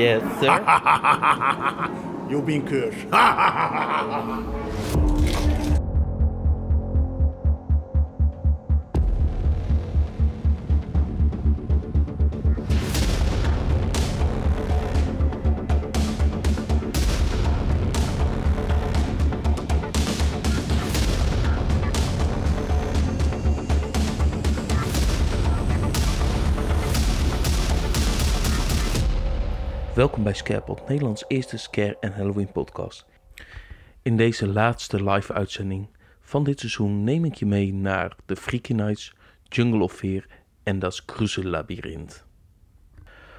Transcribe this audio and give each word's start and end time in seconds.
Yes, 0.00 0.22
sir. 0.40 0.48
You've 2.30 2.46
been 2.46 2.66
cursed. 2.66 3.04
Welkom 30.00 30.22
bij 30.22 30.34
Scarepot, 30.34 30.88
Nederlands 30.88 31.24
eerste 31.28 31.56
scare 31.56 31.96
en 32.00 32.12
Halloween 32.12 32.52
podcast. 32.52 33.06
In 34.02 34.16
deze 34.16 34.48
laatste 34.48 35.10
live 35.10 35.32
uitzending 35.32 35.88
van 36.20 36.44
dit 36.44 36.60
seizoen 36.60 37.04
neem 37.04 37.24
ik 37.24 37.34
je 37.34 37.46
mee 37.46 37.74
naar 37.74 38.16
de 38.26 38.36
Freaky 38.36 38.72
Nights, 38.72 39.14
Jungle 39.42 39.82
of 39.82 39.92
Fear 39.92 40.26
en 40.62 40.78
das 40.78 41.04
Labyrinth. 41.34 42.24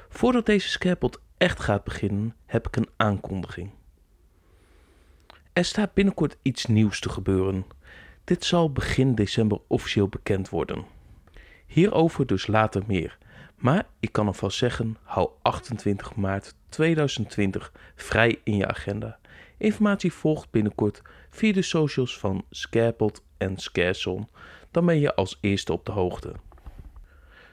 Voordat 0.09 0.45
deze 0.45 0.69
Scarepot 0.69 1.21
echt 1.37 1.59
gaat 1.59 1.83
beginnen, 1.83 2.35
heb 2.45 2.67
ik 2.67 2.75
een 2.75 2.89
aankondiging. 2.97 3.71
Er 5.53 5.65
staat 5.65 5.93
binnenkort 5.93 6.37
iets 6.41 6.65
nieuws 6.65 6.99
te 6.99 7.09
gebeuren. 7.09 7.65
Dit 8.23 8.45
zal 8.45 8.71
begin 8.71 9.15
december 9.15 9.59
officieel 9.67 10.07
bekend 10.07 10.49
worden. 10.49 10.85
Hierover 11.67 12.25
dus 12.25 12.47
later 12.47 12.83
meer. 12.87 13.17
Maar 13.61 13.85
ik 13.99 14.11
kan 14.11 14.27
alvast 14.27 14.57
zeggen, 14.57 14.97
hou 15.03 15.29
28 15.41 16.15
maart 16.15 16.55
2020 16.69 17.71
vrij 17.95 18.39
in 18.43 18.57
je 18.57 18.67
agenda. 18.67 19.19
Informatie 19.57 20.13
volgt 20.13 20.51
binnenkort 20.51 21.01
via 21.29 21.53
de 21.53 21.61
socials 21.61 22.17
van 22.17 22.45
Scarepot 22.49 23.23
en 23.37 23.57
Scareson. 23.57 24.27
Dan 24.71 24.85
ben 24.85 24.99
je 24.99 25.15
als 25.15 25.37
eerste 25.41 25.73
op 25.73 25.85
de 25.85 25.91
hoogte. 25.91 26.33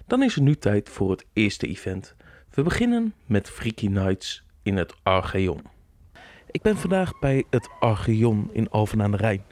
Dan 0.06 0.23
is 0.23 0.36
er 0.36 0.42
nu 0.42 0.55
tijd 0.55 0.89
voor 0.89 1.11
het 1.11 1.27
eerste 1.33 1.67
event. 1.67 2.14
We 2.51 2.62
beginnen 2.62 3.14
met 3.27 3.51
Freaky 3.51 3.86
Nights 3.86 4.45
in 4.62 4.77
het 4.77 4.95
Archeon. 5.03 5.62
Ik 6.51 6.62
ben 6.62 6.77
vandaag 6.77 7.19
bij 7.19 7.45
het 7.51 7.69
Archeon 7.81 8.51
in 8.53 8.70
Alphen 8.70 9.03
aan 9.03 9.11
de 9.11 9.17
Rijn. 9.17 9.45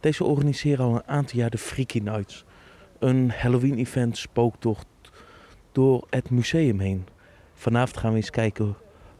Deze 0.00 0.24
organiseren 0.24 0.84
al 0.84 0.94
een 0.94 1.08
aantal 1.08 1.38
jaar 1.38 1.50
de 1.50 1.58
Freaky 1.58 1.98
Nights. 1.98 2.44
Een 2.98 3.30
Halloween-event, 3.30 4.16
spooktocht 4.16 4.86
door 5.76 6.06
het 6.10 6.30
museum 6.30 6.80
heen. 6.80 7.06
Vanavond 7.54 7.96
gaan 7.96 8.10
we 8.10 8.16
eens 8.16 8.30
kijken 8.30 8.76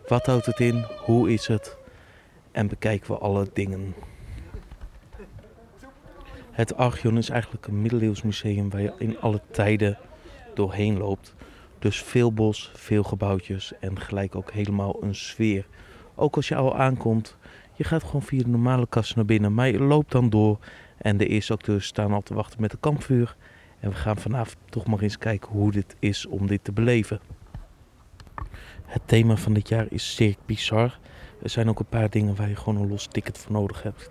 wat 0.07 0.27
houdt 0.27 0.47
het 0.47 0.61
in, 0.61 0.87
hoe 1.05 1.33
is 1.33 1.47
het 1.47 1.77
en 2.53 2.69
bekijken 2.69 3.11
we 3.11 3.19
alle 3.19 3.49
dingen. 3.53 3.95
Het 6.51 6.77
Archeon 6.77 7.19
is 7.19 7.29
eigenlijk 7.29 7.67
een 7.67 7.83
middeleeuws 7.83 8.23
museum 8.23 8.71
waar 8.71 8.81
je 8.81 8.93
in 8.99 9.21
alle 9.21 9.41
tijden 9.51 9.99
doorheen 10.55 10.99
loopt. 10.99 11.35
Dus 11.79 12.03
veel 12.03 12.33
bos, 12.33 12.71
veel 12.75 13.03
gebouwtjes 13.03 13.73
en 13.81 14.01
gelijk 14.01 14.35
ook 14.35 14.51
helemaal 14.51 15.03
een 15.03 15.15
sfeer. 15.15 15.67
Ook 16.15 16.37
als 16.37 16.49
je 16.49 16.57
al 16.57 16.77
aankomt, 16.77 17.37
je 17.75 17.85
gaat 17.85 18.05
gewoon 18.05 18.23
via 18.23 18.43
de 18.43 18.49
normale 18.49 18.87
kast 18.89 19.17
naar 19.17 19.25
binnen, 19.25 19.55
maar 19.55 19.69
je 19.69 19.81
loopt 19.81 20.13
dan 20.13 20.31
door 20.31 20.59
en 20.99 21.17
de 21.17 21.27
eerste 21.27 21.53
acteurs 21.53 21.87
staan 21.87 22.13
al 22.13 22.23
te 22.23 22.35
wachten 22.35 22.61
met 22.61 22.73
een 22.73 22.81
kampvuur. 22.81 23.37
En 23.81 23.91
we 23.91 23.95
gaan 23.95 24.17
vanavond 24.17 24.57
toch 24.71 24.87
maar 24.87 25.01
eens 25.01 25.19
kijken 25.19 25.51
hoe 25.51 25.73
dit 25.73 25.97
is 25.99 26.27
om 26.27 26.47
dit 26.47 26.65
te 26.65 26.73
beleven. 26.73 27.21
Het 28.85 29.03
thema 29.05 29.37
van 29.37 29.53
dit 29.53 29.69
jaar 29.69 29.87
is 29.89 30.15
Cirque 30.15 30.43
Bizar. 30.47 30.99
Er 31.43 31.51
zijn 31.51 31.69
ook 31.69 31.79
een 31.79 31.87
paar 31.87 32.11
dingen 32.11 32.37
waar 32.37 32.49
je 32.49 32.57
gewoon 32.57 32.83
een 32.83 32.89
los 32.89 33.07
ticket 33.07 33.39
voor 33.39 33.53
nodig 33.53 33.83
hebt. 33.83 34.11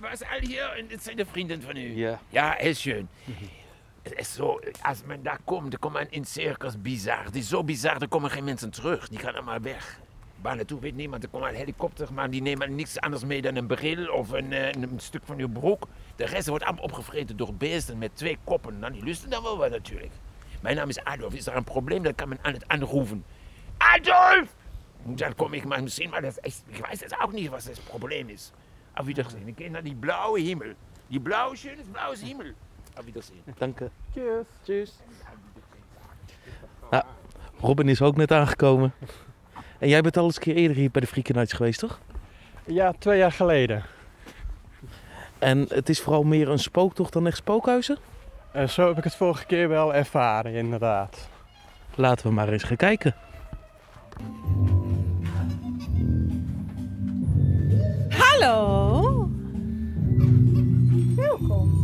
Was 0.00 0.22
all 0.22 0.40
hier 0.40 0.68
und 0.80 0.90
das 0.90 1.04
sind 1.04 1.16
die 1.16 1.26
Freundin 1.26 1.62
von 1.62 1.76
u? 1.76 1.96
Ja. 1.96 2.20
Ja, 2.28 2.58
ist 2.58 2.80
schön. 2.80 3.08
Het 4.02 4.12
is 4.16 4.34
zo, 4.34 4.60
als 4.82 5.02
men 5.06 5.22
daar 5.22 5.38
komt, 5.44 5.70
dan 5.70 5.80
komt 5.80 5.94
men 5.94 6.10
in 6.10 6.24
circus 6.24 6.82
bizar. 6.82 7.24
Het 7.24 7.36
is 7.36 7.48
zo 7.48 7.64
bizar, 7.64 7.98
dan 7.98 8.08
komen 8.08 8.30
geen 8.30 8.44
mensen 8.44 8.70
terug. 8.70 9.08
Die 9.08 9.18
gaan 9.18 9.34
allemaal 9.34 9.60
weg. 9.60 10.00
Waar 10.42 10.56
naartoe 10.56 10.80
weet 10.80 10.94
niemand. 10.94 11.22
Er 11.22 11.28
komt 11.28 11.44
een 11.44 11.54
helikopter, 11.54 12.12
maar 12.12 12.30
die 12.30 12.42
nemen 12.42 12.74
niks 12.74 13.00
anders 13.00 13.24
mee 13.24 13.42
dan 13.42 13.56
een 13.56 13.66
bril 13.66 14.12
of 14.12 14.30
een, 14.30 14.52
eh, 14.52 14.72
een 14.72 15.00
stuk 15.00 15.22
van 15.24 15.38
je 15.38 15.48
broek. 15.48 15.86
De 16.16 16.24
rest 16.24 16.48
wordt 16.48 16.64
allemaal 16.64 16.84
opgevreten 16.84 17.36
door 17.36 17.54
beesten 17.54 17.98
met 17.98 18.16
twee 18.16 18.38
koppen. 18.44 18.78
Nou, 18.78 18.92
die 18.92 19.04
lusten 19.04 19.30
dan 19.30 19.42
wel 19.42 19.56
wat 19.56 19.70
natuurlijk. 19.70 20.12
Mijn 20.60 20.76
naam 20.76 20.88
is 20.88 21.04
Adolf. 21.04 21.34
Is 21.34 21.46
er 21.46 21.56
een 21.56 21.64
probleem, 21.64 22.02
dan 22.02 22.14
kan 22.14 22.28
men 22.28 22.38
aan 22.42 22.52
het 22.52 22.68
aanroepen. 22.68 23.24
Adolf! 23.76 24.54
Dan 25.04 25.34
kom 25.34 25.52
ik 25.52 25.64
maar 25.64 25.82
misschien, 25.82 26.10
maar 26.10 26.22
dat 26.22 26.38
is 26.40 26.62
ik 26.66 26.86
weet 26.86 27.02
het 27.02 27.20
ook 27.20 27.32
niet 27.32 27.48
wat 27.48 27.64
het 27.64 27.80
probleem 27.84 28.28
is. 28.28 28.52
Auf 28.92 29.06
Wiedersehen. 29.06 29.48
Ik 29.48 29.54
kijk 29.54 29.70
naar 29.70 29.82
die 29.82 29.94
blauwe 29.94 30.40
hemel. 30.40 30.72
Die 31.06 31.20
blauwe, 31.20 31.56
schöne 31.56 31.82
blauwe 31.90 32.16
hemel. 32.18 32.52
Auf 32.94 33.04
Wiedersehen. 33.04 33.42
Dank 33.58 33.78
je. 33.78 33.90
Cheers. 34.64 34.92
Nou, 36.90 37.04
Robin 37.60 37.88
is 37.88 38.02
ook 38.02 38.16
net 38.16 38.32
aangekomen. 38.32 38.92
En 39.82 39.88
jij 39.88 40.00
bent 40.00 40.16
al 40.16 40.24
eens 40.24 40.36
een 40.36 40.42
keer 40.42 40.54
eerder 40.54 40.76
hier 40.76 40.90
bij 40.90 41.00
de 41.00 41.06
Freaky 41.06 41.32
Nights 41.32 41.52
geweest, 41.52 41.78
toch? 41.78 42.00
Ja, 42.64 42.92
twee 42.98 43.18
jaar 43.18 43.32
geleden. 43.32 43.82
En 45.38 45.66
het 45.68 45.88
is 45.88 46.00
vooral 46.00 46.22
meer 46.22 46.48
een 46.48 46.58
spooktocht 46.58 47.12
dan 47.12 47.26
echt 47.26 47.36
spookhuizen? 47.36 47.98
En 48.52 48.68
zo 48.68 48.88
heb 48.88 48.98
ik 48.98 49.04
het 49.04 49.14
vorige 49.14 49.46
keer 49.46 49.68
wel 49.68 49.94
ervaren, 49.94 50.52
inderdaad. 50.52 51.28
Laten 51.94 52.26
we 52.26 52.32
maar 52.32 52.48
eens 52.48 52.62
gaan 52.62 52.76
kijken. 52.76 53.14
Hallo. 58.08 59.30
Welkom. 61.16 61.82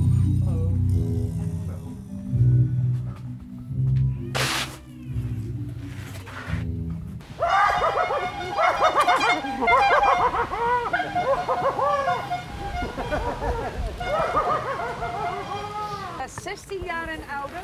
Eh, 16.19 16.25
16 16.43 16.85
jaar 16.85 17.09
en 17.09 17.21
ouder. 17.41 17.63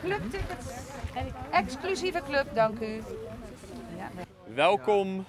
Clubtickets. 0.00 0.66
Exclusieve 1.50 2.22
club, 2.22 2.54
dank 2.54 2.80
u. 2.80 3.02
Welkom 4.46 5.24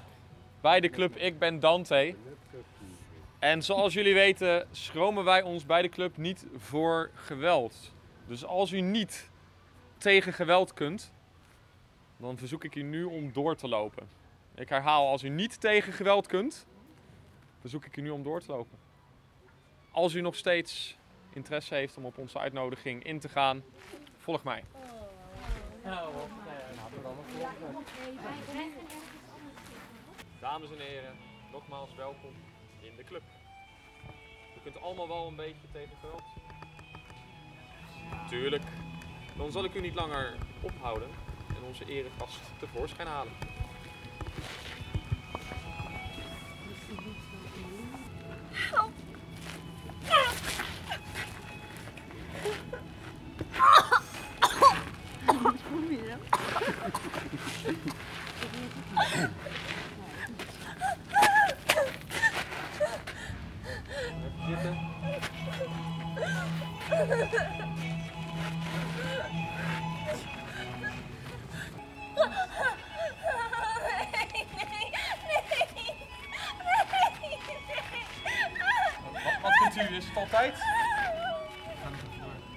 bij 0.61 0.79
de 0.79 0.89
club 0.89 1.15
Ik 1.15 1.39
Ben 1.39 1.59
Dante. 1.59 2.15
En 3.39 3.63
zoals 3.63 3.93
jullie 3.93 4.13
weten 4.13 4.67
schromen 4.71 5.23
wij 5.23 5.41
ons 5.41 5.65
bij 5.65 5.81
de 5.81 5.89
club 5.89 6.17
niet 6.17 6.45
voor 6.57 7.09
geweld. 7.13 7.93
Dus 8.27 8.45
als 8.45 8.71
u 8.71 8.81
niet 8.81 9.29
tegen 9.97 10.33
geweld 10.33 10.73
kunt, 10.73 11.11
dan 12.17 12.37
verzoek 12.37 12.63
ik 12.63 12.75
u 12.75 12.81
nu 12.81 13.03
om 13.03 13.33
door 13.33 13.55
te 13.55 13.67
lopen. 13.67 14.09
Ik 14.55 14.69
herhaal, 14.69 15.07
als 15.07 15.23
u 15.23 15.29
niet 15.29 15.61
tegen 15.61 15.93
geweld 15.93 16.27
kunt, 16.27 16.65
verzoek 17.59 17.85
ik 17.85 17.97
u 17.97 18.01
nu 18.01 18.09
om 18.09 18.23
door 18.23 18.41
te 18.41 18.51
lopen. 18.51 18.77
Als 19.91 20.13
u 20.13 20.21
nog 20.21 20.35
steeds 20.35 20.97
interesse 21.33 21.75
heeft 21.75 21.97
om 21.97 22.05
op 22.05 22.17
onze 22.17 22.39
uitnodiging 22.39 23.03
in 23.03 23.19
te 23.19 23.29
gaan, 23.29 23.63
volg 24.29 24.43
mij. 24.43 24.63
Dames 30.39 30.71
en 30.71 30.79
heren, 30.79 31.15
nogmaals 31.51 31.95
welkom 31.95 32.33
in 32.81 32.95
de 32.95 33.03
club. 33.03 33.21
U 34.57 34.59
kunt 34.63 34.81
allemaal 34.81 35.07
wel 35.07 35.27
een 35.27 35.35
beetje 35.35 35.67
tegen 35.71 35.97
geweld. 36.01 36.23
Tuurlijk. 38.29 38.63
Dan 39.37 39.51
zal 39.51 39.63
ik 39.63 39.73
u 39.73 39.81
niet 39.81 39.95
langer 39.95 40.35
ophouden 40.61 41.09
en 41.47 41.63
onze 41.67 41.85
eregast 41.85 42.39
tevoorschijn 42.59 43.07
halen. 43.07 43.33
Even 48.51 48.98
Wat, 79.41 79.51
vindt 79.73 79.91
u? 79.91 79.95
Is 79.95 80.05
het 80.05 80.17
altijd? 80.17 80.53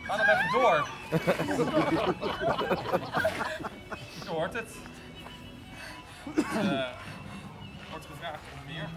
Ga 0.03 0.17
nog 0.17 0.29
even 0.29 0.51
door. 0.53 0.89
Je 4.25 4.29
hoort 4.29 4.53
het. 4.53 4.71
Eh, 6.27 6.89
wordt 7.91 8.07
gevraagd 8.07 8.43
om 8.55 8.75
meer. 8.75 8.89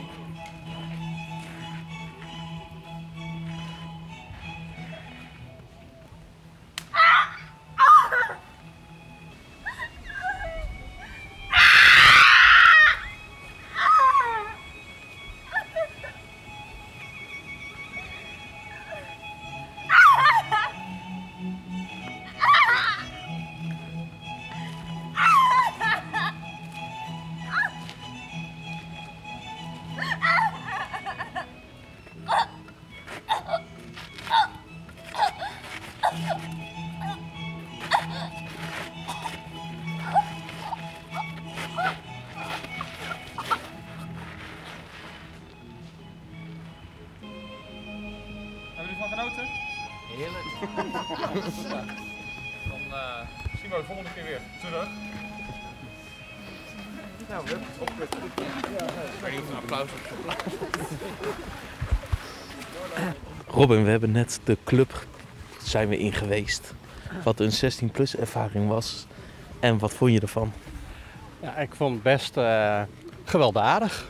Robin, 63.61 63.83
we 63.83 63.89
hebben 63.89 64.11
net 64.11 64.39
de 64.43 64.57
club 64.63 65.05
zijn 65.63 65.87
we 65.87 65.97
in 65.97 66.13
geweest. 66.13 66.73
Wat 67.23 67.39
een 67.39 67.51
16-plus 67.51 68.15
ervaring 68.15 68.67
was. 68.67 69.07
En 69.59 69.77
wat 69.77 69.93
vond 69.93 70.11
je 70.11 70.19
ervan? 70.19 70.51
Ja, 71.39 71.57
ik 71.57 71.75
vond 71.75 71.93
het 71.93 72.03
best 72.03 72.37
eh, 72.37 72.81
gewelddadig. 73.23 74.09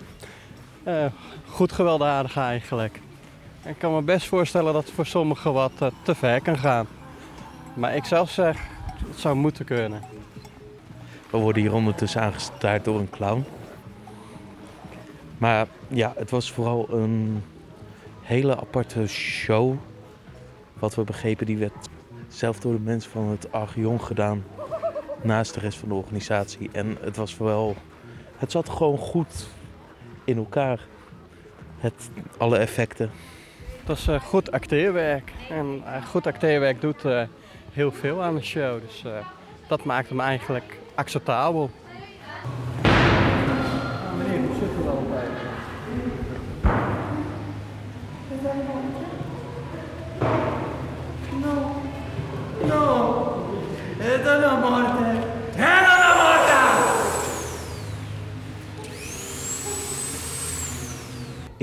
Eh, 0.84 1.06
goed 1.48 1.72
gewelddadig 1.72 2.38
eigenlijk. 2.38 3.00
Ik 3.66 3.76
kan 3.78 3.94
me 3.94 4.02
best 4.02 4.28
voorstellen 4.28 4.74
dat 4.74 4.84
het 4.84 4.94
voor 4.94 5.06
sommigen 5.06 5.54
wat 5.54 5.72
eh, 5.80 5.88
te 6.02 6.16
ver 6.16 6.42
kan 6.42 6.58
gaan. 6.58 6.88
Maar 7.74 7.96
ik 7.96 8.06
zelf 8.06 8.30
zeg, 8.30 8.58
het 9.08 9.20
zou 9.20 9.36
moeten 9.36 9.66
kunnen. 9.66 10.02
We 11.30 11.38
worden 11.38 11.62
hier 11.62 11.74
ondertussen 11.74 12.22
aangestaard 12.22 12.86
door 12.86 13.00
een 13.00 13.10
clown. 13.10 13.46
Maar 15.38 15.68
ja, 15.88 16.14
het 16.16 16.30
was 16.30 16.52
vooral 16.52 16.88
een 16.90 17.44
hele 18.32 18.58
aparte 18.58 19.08
show. 19.08 19.78
Wat 20.80 20.96
we 20.96 21.04
begrepen, 21.04 21.46
die 21.46 21.58
werd 21.58 21.90
zelf 22.28 22.60
door 22.60 22.74
de 22.74 22.80
mensen 22.80 23.12
van 23.12 23.28
het 23.28 23.52
Archeon 23.52 24.02
gedaan. 24.02 24.44
Naast 25.22 25.54
de 25.54 25.60
rest 25.60 25.78
van 25.78 25.90
de 25.90 25.96
organisatie. 25.96 26.70
En 26.72 26.98
het 27.02 27.16
was 27.16 27.38
wel... 27.38 27.76
Het 28.38 28.52
zat 28.52 28.70
gewoon 28.70 28.98
goed 28.98 29.48
in 30.24 30.38
elkaar. 30.38 30.80
Het, 31.78 32.10
alle 32.38 32.58
effecten. 32.58 33.12
Het 33.78 33.88
was 33.88 34.08
eh, 34.08 34.22
goed 34.22 34.52
acteerwerk. 34.52 35.32
En 35.50 35.82
eh, 35.86 36.06
goed 36.06 36.28
acteerwerk 36.28 36.82
doet 36.82 37.06
eh, 37.06 37.24
heel 37.72 37.92
veel 37.92 38.24
aan 38.24 38.36
de 38.36 38.44
show. 38.44 38.82
Dus 38.82 39.04
dat 39.68 39.84
maakt 39.84 40.10
hem 40.10 40.20
eigenlijk 40.20 40.80
acceptabel. 40.96 41.70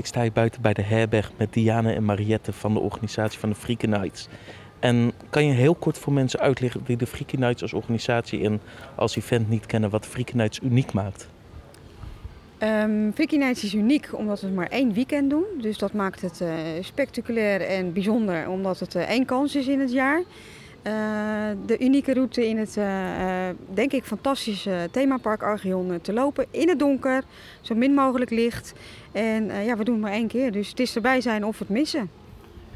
Sta 0.09 0.21
hier 0.21 0.31
buiten 0.31 0.61
bij 0.61 0.73
de 0.73 0.81
herberg 0.81 1.31
met 1.37 1.53
Diane 1.53 1.93
en 1.93 2.05
Mariette 2.05 2.53
van 2.53 2.73
de 2.73 2.79
organisatie 2.79 3.39
van 3.39 3.49
de 3.49 3.55
Freaky 3.55 3.85
Nights. 3.85 4.27
En 4.79 5.11
kan 5.29 5.45
je 5.45 5.53
heel 5.53 5.75
kort 5.75 5.97
voor 5.97 6.13
mensen 6.13 6.39
uitleggen 6.39 6.81
die 6.85 6.97
de 6.97 7.07
Freaky 7.07 7.35
Nights 7.35 7.61
als 7.61 7.73
organisatie 7.73 8.43
en 8.43 8.61
als 8.95 9.15
event 9.15 9.49
niet 9.49 9.65
kennen, 9.65 9.89
wat 9.89 10.05
Freaky 10.05 10.35
Nights 10.35 10.59
uniek 10.63 10.93
maakt? 10.93 11.27
Um, 12.63 13.11
Vicky 13.15 13.37
Nights 13.37 13.63
is 13.63 13.73
uniek 13.73 14.09
omdat 14.11 14.41
we 14.41 14.47
maar 14.47 14.67
één 14.67 14.93
weekend 14.93 15.29
doen. 15.29 15.43
Dus 15.61 15.77
dat 15.77 15.93
maakt 15.93 16.21
het 16.21 16.41
uh, 16.41 16.49
spectaculair 16.81 17.61
en 17.61 17.93
bijzonder 17.93 18.49
omdat 18.49 18.79
het 18.79 18.95
uh, 18.95 19.01
één 19.01 19.25
kans 19.25 19.55
is 19.55 19.67
in 19.67 19.79
het 19.79 19.91
jaar. 19.91 20.23
Uh, 20.83 20.93
de 21.65 21.79
unieke 21.79 22.13
route 22.13 22.47
in 22.47 22.57
het, 22.57 22.79
denk 23.73 23.91
ik, 23.91 24.03
fantastische 24.03 24.87
themapark 24.91 25.43
Archeon 25.43 26.01
te 26.01 26.13
lopen. 26.13 26.45
In 26.51 26.69
het 26.69 26.79
donker, 26.79 27.23
zo 27.61 27.75
min 27.75 27.93
mogelijk 27.93 28.31
licht. 28.31 28.73
En 29.11 29.63
ja, 29.63 29.77
we 29.77 29.83
doen 29.83 29.95
het 29.95 30.03
maar 30.03 30.11
één 30.11 30.27
keer. 30.27 30.51
Dus 30.51 30.69
het 30.69 30.79
is 30.79 30.95
erbij 30.95 31.21
zijn 31.21 31.45
of 31.45 31.59
het 31.59 31.69
missen. 31.69 32.09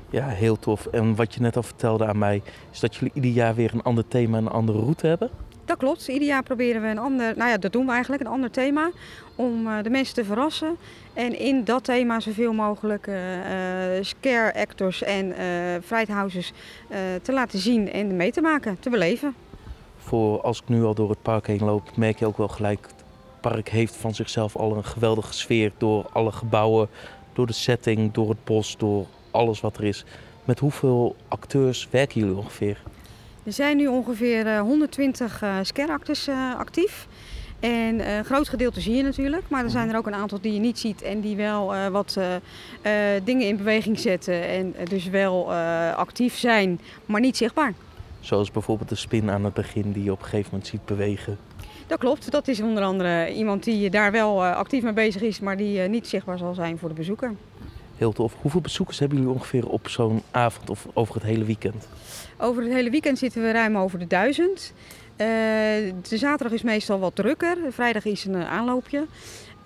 Ja, 0.09 0.27
heel 0.27 0.59
tof. 0.59 0.85
En 0.85 1.15
wat 1.15 1.33
je 1.33 1.41
net 1.41 1.55
al 1.55 1.63
vertelde 1.63 2.05
aan 2.05 2.17
mij, 2.17 2.41
is 2.71 2.79
dat 2.79 2.95
jullie 2.95 3.11
ieder 3.13 3.31
jaar 3.31 3.55
weer 3.55 3.73
een 3.73 3.83
ander 3.83 4.07
thema 4.07 4.37
en 4.37 4.45
een 4.45 4.51
andere 4.51 4.79
route 4.79 5.07
hebben? 5.07 5.29
Dat 5.65 5.77
klopt. 5.77 6.07
Ieder 6.07 6.27
jaar 6.27 6.43
proberen 6.43 6.81
we 6.81 6.87
een 6.87 6.97
ander, 6.97 7.37
nou 7.37 7.49
ja, 7.49 7.57
dat 7.57 7.71
doen 7.71 7.85
we 7.85 7.91
eigenlijk, 7.91 8.21
een 8.21 8.29
ander 8.29 8.51
thema 8.51 8.91
om 9.35 9.67
uh, 9.67 9.83
de 9.83 9.89
mensen 9.89 10.15
te 10.15 10.25
verrassen. 10.25 10.77
En 11.13 11.39
in 11.39 11.63
dat 11.63 11.83
thema 11.83 12.19
zoveel 12.19 12.53
mogelijk 12.53 13.07
uh, 13.07 13.15
scare 14.01 14.53
actors 14.53 15.03
en 15.03 15.25
uh, 15.27 15.35
te 17.21 17.33
laten 17.33 17.59
zien 17.59 17.91
en 17.91 18.15
mee 18.15 18.31
te 18.31 18.41
maken, 18.41 18.77
te 18.79 18.89
beleven. 18.89 19.35
Voor 19.97 20.41
als 20.41 20.61
ik 20.61 20.67
nu 20.67 20.83
al 20.83 20.93
door 20.93 21.09
het 21.09 21.21
park 21.21 21.47
heen 21.47 21.63
loop, 21.63 21.97
merk 21.97 22.19
je 22.19 22.25
ook 22.25 22.37
wel 22.37 22.47
gelijk, 22.47 22.85
het 22.85 23.03
park 23.39 23.69
heeft 23.69 23.95
van 23.95 24.13
zichzelf 24.13 24.55
al 24.55 24.75
een 24.75 24.85
geweldige 24.85 25.33
sfeer 25.33 25.71
door 25.77 26.05
alle 26.11 26.31
gebouwen, 26.31 26.89
door 27.33 27.47
de 27.47 27.53
setting, 27.53 28.11
door 28.11 28.29
het 28.29 28.43
bos, 28.43 28.77
door 28.77 29.05
alles 29.31 29.61
wat 29.61 29.77
er 29.77 29.83
is. 29.83 30.05
Met 30.43 30.59
hoeveel 30.59 31.15
acteurs 31.27 31.87
werken 31.91 32.19
jullie 32.19 32.35
ongeveer? 32.35 32.81
Er 33.43 33.53
zijn 33.53 33.77
nu 33.77 33.87
ongeveer 33.87 34.45
uh, 34.45 34.59
120 34.59 35.41
uh, 35.43 35.55
scare-actors 35.61 36.27
uh, 36.27 36.55
actief. 36.57 37.07
En 37.59 38.09
een 38.09 38.25
groot 38.25 38.49
gedeelte 38.49 38.81
zie 38.81 38.95
je 38.95 39.03
natuurlijk, 39.03 39.49
maar 39.49 39.63
er 39.63 39.69
zijn 39.69 39.89
er 39.89 39.97
ook 39.97 40.07
een 40.07 40.13
aantal 40.13 40.41
die 40.41 40.53
je 40.53 40.59
niet 40.59 40.79
ziet 40.79 41.01
en 41.01 41.19
die 41.19 41.35
wel 41.35 41.75
uh, 41.75 41.87
wat 41.87 42.17
uh, 42.17 42.95
dingen 43.23 43.47
in 43.47 43.57
beweging 43.57 43.99
zetten 43.99 44.47
en 44.47 44.75
dus 44.89 45.07
wel 45.07 45.53
actief 45.95 46.37
zijn, 46.37 46.79
maar 47.05 47.21
niet 47.21 47.37
zichtbaar. 47.37 47.73
Zoals 48.19 48.51
bijvoorbeeld 48.51 48.89
de 48.89 48.95
spin 48.95 49.31
aan 49.31 49.43
het 49.43 49.53
begin 49.53 49.91
die 49.91 50.03
je 50.03 50.11
op 50.11 50.19
een 50.19 50.25
gegeven 50.25 50.49
moment 50.51 50.69
ziet 50.69 50.85
bewegen. 50.85 51.37
Dat 51.87 51.99
klopt, 51.99 52.31
dat 52.31 52.47
is 52.47 52.61
onder 52.61 52.83
andere 52.83 53.33
iemand 53.33 53.63
die 53.63 53.89
daar 53.89 54.11
wel 54.11 54.45
actief 54.45 54.83
mee 54.83 54.93
bezig 54.93 55.21
is, 55.21 55.39
maar 55.39 55.57
die 55.57 55.79
niet 55.79 56.07
zichtbaar 56.07 56.37
zal 56.37 56.53
zijn 56.53 56.77
voor 56.77 56.89
de 56.89 56.95
bezoeker. 56.95 57.33
Heel 57.97 58.11
tof. 58.13 58.33
Hoeveel 58.41 58.61
bezoekers 58.61 58.99
hebben 58.99 59.17
jullie 59.17 59.33
ongeveer 59.33 59.67
op 59.67 59.87
zo'n 59.87 60.21
avond 60.31 60.69
of 60.69 60.87
over 60.93 61.13
het 61.15 61.23
hele 61.23 61.43
weekend? 61.43 61.87
Over 62.43 62.63
het 62.63 62.71
hele 62.71 62.89
weekend 62.89 63.17
zitten 63.17 63.41
we 63.41 63.51
ruim 63.51 63.77
over 63.77 63.99
de 63.99 64.07
duizend. 64.07 64.73
Uh, 65.11 65.27
de 66.09 66.17
zaterdag 66.17 66.51
is 66.51 66.61
meestal 66.63 66.99
wat 66.99 67.15
drukker, 67.15 67.57
vrijdag 67.69 68.05
is 68.05 68.25
een 68.25 68.35
aanloopje. 68.35 69.05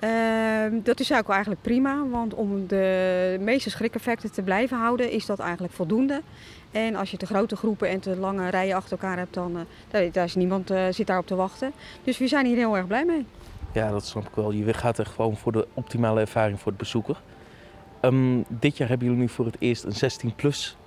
Uh, 0.03 0.79
dat 0.84 1.00
is 1.00 1.13
ook 1.13 1.29
eigenlijk 1.29 1.62
prima, 1.62 2.07
want 2.07 2.34
om 2.34 2.67
de 2.67 3.38
meeste 3.39 3.69
schrikeffecten 3.69 4.31
te 4.31 4.41
blijven 4.41 4.77
houden 4.77 5.12
is 5.12 5.25
dat 5.25 5.39
eigenlijk 5.39 5.74
voldoende. 5.74 6.22
En 6.72 6.96
als 6.96 7.12
je 7.12 7.17
te 7.17 7.25
grote 7.25 7.55
groepen 7.55 7.89
en 7.89 8.00
te 8.00 8.17
lange 8.17 8.50
rijen 8.50 8.75
achter 8.75 8.91
elkaar 8.91 9.17
hebt, 9.17 9.34
dan 9.34 9.57
uh, 9.96 10.12
daar 10.12 10.25
is 10.25 10.36
niemand 10.36 10.72
uh, 10.72 10.86
zit 10.89 11.07
daarop 11.07 11.27
te 11.27 11.36
wachten. 11.36 11.72
Dus 12.03 12.17
we 12.17 12.27
zijn 12.27 12.46
hier 12.46 12.57
heel 12.57 12.77
erg 12.77 12.88
blij 12.88 13.05
mee. 13.05 13.25
Ja, 13.74 13.91
dat 13.91 14.05
snap 14.05 14.27
ik 14.27 14.36
wel. 14.36 14.51
Je 14.51 14.74
gaat 14.74 14.98
er 14.98 15.05
gewoon 15.05 15.38
voor 15.38 15.51
de 15.51 15.67
optimale 15.74 16.19
ervaring 16.19 16.60
voor 16.60 16.72
de 16.72 16.77
bezoeker. 16.77 17.22
Um, 18.01 18.46
dit 18.48 18.77
jaar 18.77 18.88
hebben 18.88 19.07
jullie 19.07 19.22
nu 19.22 19.29
voor 19.29 19.46
het 19.46 19.55
eerst 19.60 19.84
een 19.84 20.12
16-plus 20.31 20.77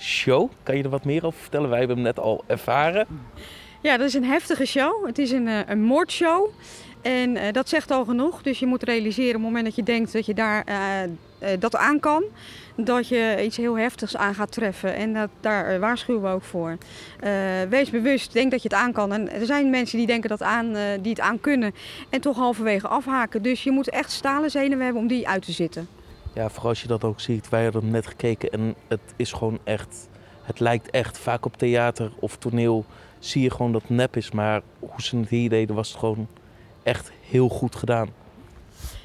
show. 0.00 0.50
Kan 0.62 0.76
je 0.76 0.82
er 0.82 0.88
wat 0.88 1.04
meer 1.04 1.24
over 1.24 1.40
vertellen? 1.40 1.68
Wij 1.68 1.78
hebben 1.78 1.96
hem 1.96 2.04
net 2.04 2.18
al 2.18 2.44
ervaren. 2.46 3.06
Ja, 3.82 3.96
dat 3.96 4.06
is 4.06 4.14
een 4.14 4.24
heftige 4.24 4.66
show. 4.66 5.06
Het 5.06 5.18
is 5.18 5.30
een, 5.30 5.46
uh, 5.46 5.58
een 5.66 5.82
moordshow. 5.82 6.48
En 7.02 7.36
uh, 7.36 7.42
dat 7.52 7.68
zegt 7.68 7.90
al 7.90 8.04
genoeg. 8.04 8.42
Dus 8.42 8.58
je 8.58 8.66
moet 8.66 8.82
realiseren 8.82 9.28
op 9.28 9.42
het 9.42 9.42
moment 9.42 9.64
dat 9.64 9.74
je 9.74 9.82
denkt 9.82 10.12
dat 10.12 10.26
je 10.26 10.34
daar 10.34 10.64
uh, 10.68 11.48
dat 11.58 11.76
aan 11.76 12.00
kan. 12.00 12.24
Dat 12.76 13.08
je 13.08 13.40
iets 13.44 13.56
heel 13.56 13.78
heftigs 13.78 14.16
aan 14.16 14.34
gaat 14.34 14.52
treffen. 14.52 14.94
En 14.94 15.14
dat, 15.14 15.28
daar 15.40 15.80
waarschuwen 15.80 16.22
we 16.22 16.28
ook 16.28 16.42
voor. 16.42 16.78
wees 17.68 17.90
bewust, 17.90 18.32
denk 18.32 18.50
dat 18.50 18.62
je 18.62 18.68
het 18.68 18.78
aan 18.78 18.92
kan. 18.92 19.12
En 19.12 19.32
er 19.32 19.46
zijn 19.46 19.70
mensen 19.70 19.98
die 19.98 20.06
denken 20.06 20.28
dat 20.28 20.42
aan, 20.42 20.72
die 21.00 21.10
het 21.10 21.20
aan 21.20 21.40
kunnen. 21.40 21.74
En 22.10 22.20
toch 22.20 22.36
halverwege 22.36 22.88
afhaken. 22.88 23.42
Dus 23.42 23.62
je 23.62 23.70
moet 23.70 23.90
echt 23.90 24.10
stalen 24.10 24.50
zenuwen 24.50 24.84
hebben 24.84 25.02
om 25.02 25.08
die 25.08 25.28
uit 25.28 25.44
te 25.44 25.52
zitten. 25.52 25.88
Ja, 26.34 26.48
vooral 26.48 26.68
als 26.68 26.82
je 26.82 26.88
dat 26.88 27.04
ook 27.04 27.20
ziet. 27.20 27.48
Wij 27.48 27.62
hebben 27.62 27.90
net 27.90 28.06
gekeken 28.06 28.50
en 28.50 28.74
het 28.88 29.00
is 29.16 29.32
gewoon 29.32 29.58
echt... 29.64 30.08
Het 30.42 30.60
lijkt 30.60 30.90
echt 30.90 31.18
vaak 31.18 31.44
op 31.44 31.56
theater 31.56 32.12
of 32.18 32.36
toneel 32.36 32.84
zie 33.18 33.42
je 33.42 33.50
gewoon 33.50 33.72
dat 33.72 33.82
het 33.82 33.90
nep 33.90 34.16
is. 34.16 34.30
Maar 34.30 34.62
hoe 34.78 35.02
ze 35.02 35.16
het 35.16 35.28
hier 35.28 35.48
deden 35.48 35.74
was 35.76 35.88
het 35.88 35.98
gewoon 35.98 36.28
echt 36.82 37.12
heel 37.20 37.48
goed 37.48 37.74
gedaan. 37.74 38.08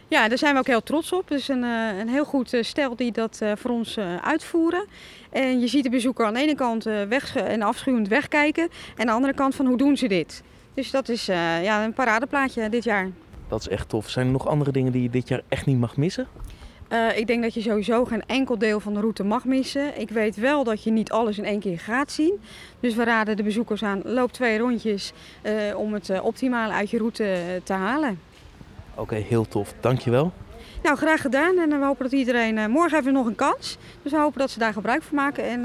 Ja, 0.07 0.27
daar 0.27 0.37
zijn 0.37 0.53
we 0.53 0.59
ook 0.59 0.67
heel 0.67 0.83
trots 0.83 1.13
op. 1.13 1.29
Het 1.29 1.39
is 1.39 1.47
een, 1.47 1.63
eh, 1.63 1.97
een 1.99 2.09
heel 2.09 2.25
goed 2.25 2.53
eh, 2.53 2.63
stel 2.63 2.95
die 2.95 3.11
dat 3.11 3.39
eh, 3.41 3.51
voor 3.55 3.71
ons 3.71 3.97
uitvoeren. 4.21 4.85
En 5.29 5.59
je 5.59 5.67
ziet 5.67 5.83
de 5.83 5.89
bezoeker 5.89 6.25
aan 6.25 6.33
de 6.33 6.39
ene 6.39 6.55
kant 6.55 6.83
weg 6.83 7.35
en 7.35 7.61
afschuwend 7.61 8.07
wegkijken. 8.07 8.63
En 8.63 8.99
aan 8.99 9.05
de 9.05 9.11
andere 9.11 9.33
kant 9.33 9.55
van 9.55 9.65
hoe 9.65 9.77
doen 9.77 9.97
ze 9.97 10.07
dit? 10.07 10.43
Dus 10.73 10.91
dat 10.91 11.09
is 11.09 11.25
ja, 11.25 11.83
een 11.83 11.93
paradeplaatje 11.93 12.69
dit 12.69 12.83
jaar. 12.83 13.09
Dat 13.47 13.59
is 13.59 13.67
echt 13.67 13.89
tof. 13.89 14.09
Zijn 14.09 14.25
er 14.25 14.31
nog 14.31 14.47
andere 14.47 14.71
dingen 14.71 14.91
die 14.91 15.01
je 15.01 15.09
dit 15.09 15.27
jaar 15.27 15.41
echt 15.47 15.65
niet 15.65 15.79
mag 15.79 15.97
missen? 15.97 16.27
Eh, 16.87 17.17
ik 17.17 17.27
denk 17.27 17.43
dat 17.43 17.53
je 17.53 17.61
sowieso 17.61 18.05
geen 18.05 18.23
enkel 18.25 18.57
deel 18.57 18.79
van 18.79 18.93
de 18.93 18.99
route 18.99 19.23
mag 19.23 19.45
missen. 19.45 19.99
Ik 19.99 20.09
weet 20.09 20.35
wel 20.35 20.63
dat 20.63 20.83
je 20.83 20.91
niet 20.91 21.11
alles 21.11 21.37
in 21.37 21.45
één 21.45 21.59
keer 21.59 21.79
gaat 21.79 22.11
zien. 22.11 22.41
Dus 22.79 22.95
we 22.95 23.03
raden 23.03 23.37
de 23.37 23.43
bezoekers 23.43 23.83
aan, 23.83 24.01
loop 24.03 24.31
twee 24.31 24.57
rondjes 24.57 25.13
eh, 25.41 25.53
om 25.75 25.93
het 25.93 26.09
eh, 26.09 26.25
optimale 26.25 26.73
uit 26.73 26.89
je 26.89 26.97
route 26.97 27.61
te 27.63 27.73
halen. 27.73 28.19
Oké, 28.95 29.15
heel 29.15 29.47
tof. 29.47 29.73
Dankjewel. 29.79 30.31
Nou, 30.83 30.97
graag 30.97 31.21
gedaan. 31.21 31.57
En 31.57 31.69
we 31.69 31.85
hopen 31.85 32.03
dat 32.03 32.11
iedereen... 32.11 32.71
morgen 32.71 32.93
hebben 32.93 33.11
we 33.11 33.17
nog 33.17 33.27
een 33.27 33.35
kans. 33.35 33.77
Dus 34.01 34.11
we 34.11 34.17
hopen 34.17 34.39
dat 34.39 34.49
ze 34.51 34.59
daar 34.59 34.73
gebruik 34.73 35.03
van 35.03 35.15
maken. 35.15 35.43
En 35.43 35.61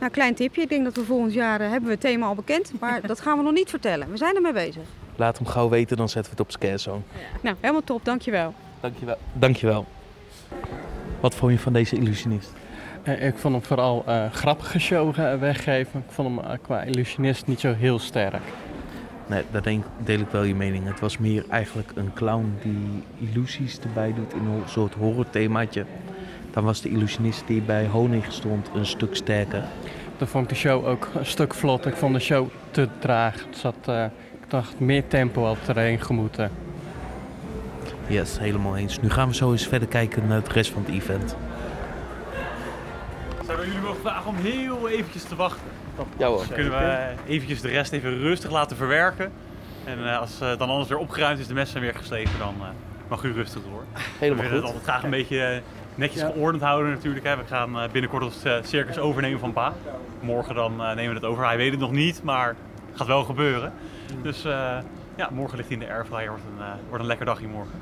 nou, 0.00 0.10
klein 0.10 0.34
tipje. 0.34 0.62
Ik 0.62 0.68
denk 0.68 0.84
dat 0.84 0.96
we 0.96 1.04
volgend 1.04 1.32
jaar 1.32 1.60
hebben 1.60 1.84
we 1.84 1.90
het 1.90 2.00
thema 2.00 2.26
al 2.26 2.34
bekend. 2.34 2.72
Maar 2.80 3.00
dat 3.06 3.20
gaan 3.20 3.36
we 3.36 3.44
nog 3.44 3.52
niet 3.52 3.70
vertellen. 3.70 4.10
We 4.10 4.16
zijn 4.16 4.34
ermee 4.34 4.52
bezig. 4.52 4.82
Laat 5.16 5.38
hem 5.38 5.46
gauw 5.46 5.68
weten, 5.68 5.96
dan 5.96 6.08
zetten 6.08 6.32
we 6.32 6.38
het 6.38 6.46
op 6.46 6.52
Scarezone. 6.52 7.00
Nou, 7.40 7.56
helemaal 7.60 7.84
top. 7.84 8.04
Dankjewel. 8.04 8.54
Dankjewel. 8.80 9.18
Dankjewel. 9.32 9.86
Wat 11.20 11.34
vond 11.34 11.52
je 11.52 11.58
van 11.58 11.72
deze 11.72 11.96
illusionist? 11.96 12.52
Eh, 13.02 13.26
ik 13.26 13.36
vond 13.36 13.54
hem 13.54 13.64
vooral 13.64 14.02
een 14.06 14.32
grappige 14.32 14.78
show 14.78 15.18
eh, 15.18 15.34
weggeven. 15.34 16.00
Ik 16.00 16.12
vond 16.12 16.28
hem 16.28 16.50
eh, 16.50 16.58
qua 16.62 16.82
illusionist 16.82 17.46
niet 17.46 17.60
zo 17.60 17.74
heel 17.74 17.98
sterk. 17.98 18.42
Nee, 19.26 19.42
daar 19.50 19.62
denk, 19.62 19.84
deel 20.04 20.20
ik 20.20 20.28
wel 20.30 20.42
je 20.42 20.54
mening. 20.54 20.86
Het 20.86 21.00
was 21.00 21.18
meer 21.18 21.44
eigenlijk 21.48 21.92
een 21.94 22.12
clown 22.14 22.58
die 22.62 23.02
illusies 23.28 23.78
erbij 23.78 24.14
doet 24.14 24.32
in 24.32 24.46
een 24.46 24.62
soort 24.66 24.94
horrorthemaatje. 24.94 25.84
Dan 26.50 26.64
was 26.64 26.80
de 26.80 26.88
illusionist 26.88 27.46
die 27.46 27.60
bij 27.60 27.86
Honig 27.86 28.32
stond 28.32 28.70
een 28.74 28.86
stuk 28.86 29.16
sterker. 29.16 29.64
Dan 30.18 30.28
vond 30.28 30.44
ik 30.44 30.50
de 30.50 30.56
show 30.56 30.86
ook 30.86 31.08
een 31.14 31.26
stuk 31.26 31.54
vlot. 31.54 31.86
Ik 31.86 31.94
vond 31.96 32.14
de 32.14 32.20
show 32.20 32.48
te 32.70 32.88
traag. 32.98 33.44
Het 33.46 33.56
zat, 33.56 33.74
eh, 33.84 34.04
ik 34.32 34.50
dacht, 34.50 34.80
meer 34.80 35.06
tempo 35.06 35.44
had 35.44 35.68
erheen 35.68 36.00
gemoeten. 36.00 36.50
Yes, 38.08 38.38
helemaal 38.38 38.76
eens. 38.76 39.00
Nu 39.00 39.10
gaan 39.10 39.28
we 39.28 39.34
zo 39.34 39.50
eens 39.52 39.66
verder 39.66 39.88
kijken 39.88 40.26
naar 40.26 40.36
het 40.36 40.48
rest 40.52 40.70
van 40.72 40.82
het 40.84 40.94
event. 40.94 41.36
Zouden 43.44 43.64
we 43.66 43.72
jullie 43.72 43.86
mogen 43.86 44.00
vragen 44.00 44.26
om 44.30 44.36
heel 44.36 44.88
eventjes 44.88 45.22
te 45.22 45.36
wachten? 45.36 45.62
Ja 46.18 46.26
hoor. 46.26 46.38
Dan 46.38 46.46
kunnen 46.54 46.72
we 46.72 46.84
eh, 46.84 47.06
eventjes 47.34 47.60
de 47.60 47.68
rest 47.68 47.92
even 47.92 48.18
rustig 48.18 48.50
laten 48.50 48.76
verwerken. 48.76 49.32
En 49.84 50.08
eh, 50.10 50.18
als 50.18 50.40
eh, 50.40 50.58
dan 50.58 50.68
alles 50.68 50.88
weer 50.88 50.98
opgeruimd 50.98 51.38
is, 51.38 51.46
de 51.46 51.54
messen 51.54 51.80
weer 51.80 51.94
geslepen, 51.94 52.38
dan 52.38 52.54
eh, 52.60 52.66
mag 53.08 53.22
u 53.22 53.32
rustig 53.32 53.62
door. 53.70 53.84
we 53.92 54.00
Helemaal 54.18 54.42
willen 54.44 54.56
het 54.56 54.64
goed. 54.66 54.74
altijd 54.74 54.82
graag 54.90 55.02
een 55.04 55.10
beetje 55.10 55.62
netjes 55.94 56.20
Ja. 56.22 56.30
geordend 56.30 56.62
houden 56.62 56.92
natuurlijk. 56.92 57.26
Hè. 57.26 57.36
We 57.36 57.44
gaan 57.46 57.78
eh, 57.80 57.88
binnenkort 57.92 58.42
het 58.42 58.68
circus 58.68 58.98
overnemen 58.98 59.38
van 59.40 59.52
pa. 59.52 59.72
Morgen 60.20 60.54
dan 60.54 60.72
eh, 60.80 60.86
nemen 60.94 61.08
we 61.08 61.14
het 61.20 61.24
over. 61.24 61.44
Hij 61.46 61.56
weet 61.56 61.70
het 61.70 61.80
nog 61.80 61.92
niet, 61.92 62.22
maar 62.22 62.46
het 62.48 62.96
gaat 62.96 63.06
wel 63.06 63.24
gebeuren. 63.24 63.72
Dus 64.22 64.44
eh, 64.44 64.76
ja, 65.16 65.28
morgen 65.32 65.56
ligt 65.56 65.68
hij 65.68 65.78
in 65.78 65.86
de 65.86 65.92
airfryer. 65.92 66.28
Wordt 66.28 66.42
een, 66.56 66.64
eh, 66.64 66.72
wordt 66.88 67.00
een 67.00 67.08
lekker 67.08 67.26
dagje 67.26 67.46
morgen. 67.46 67.80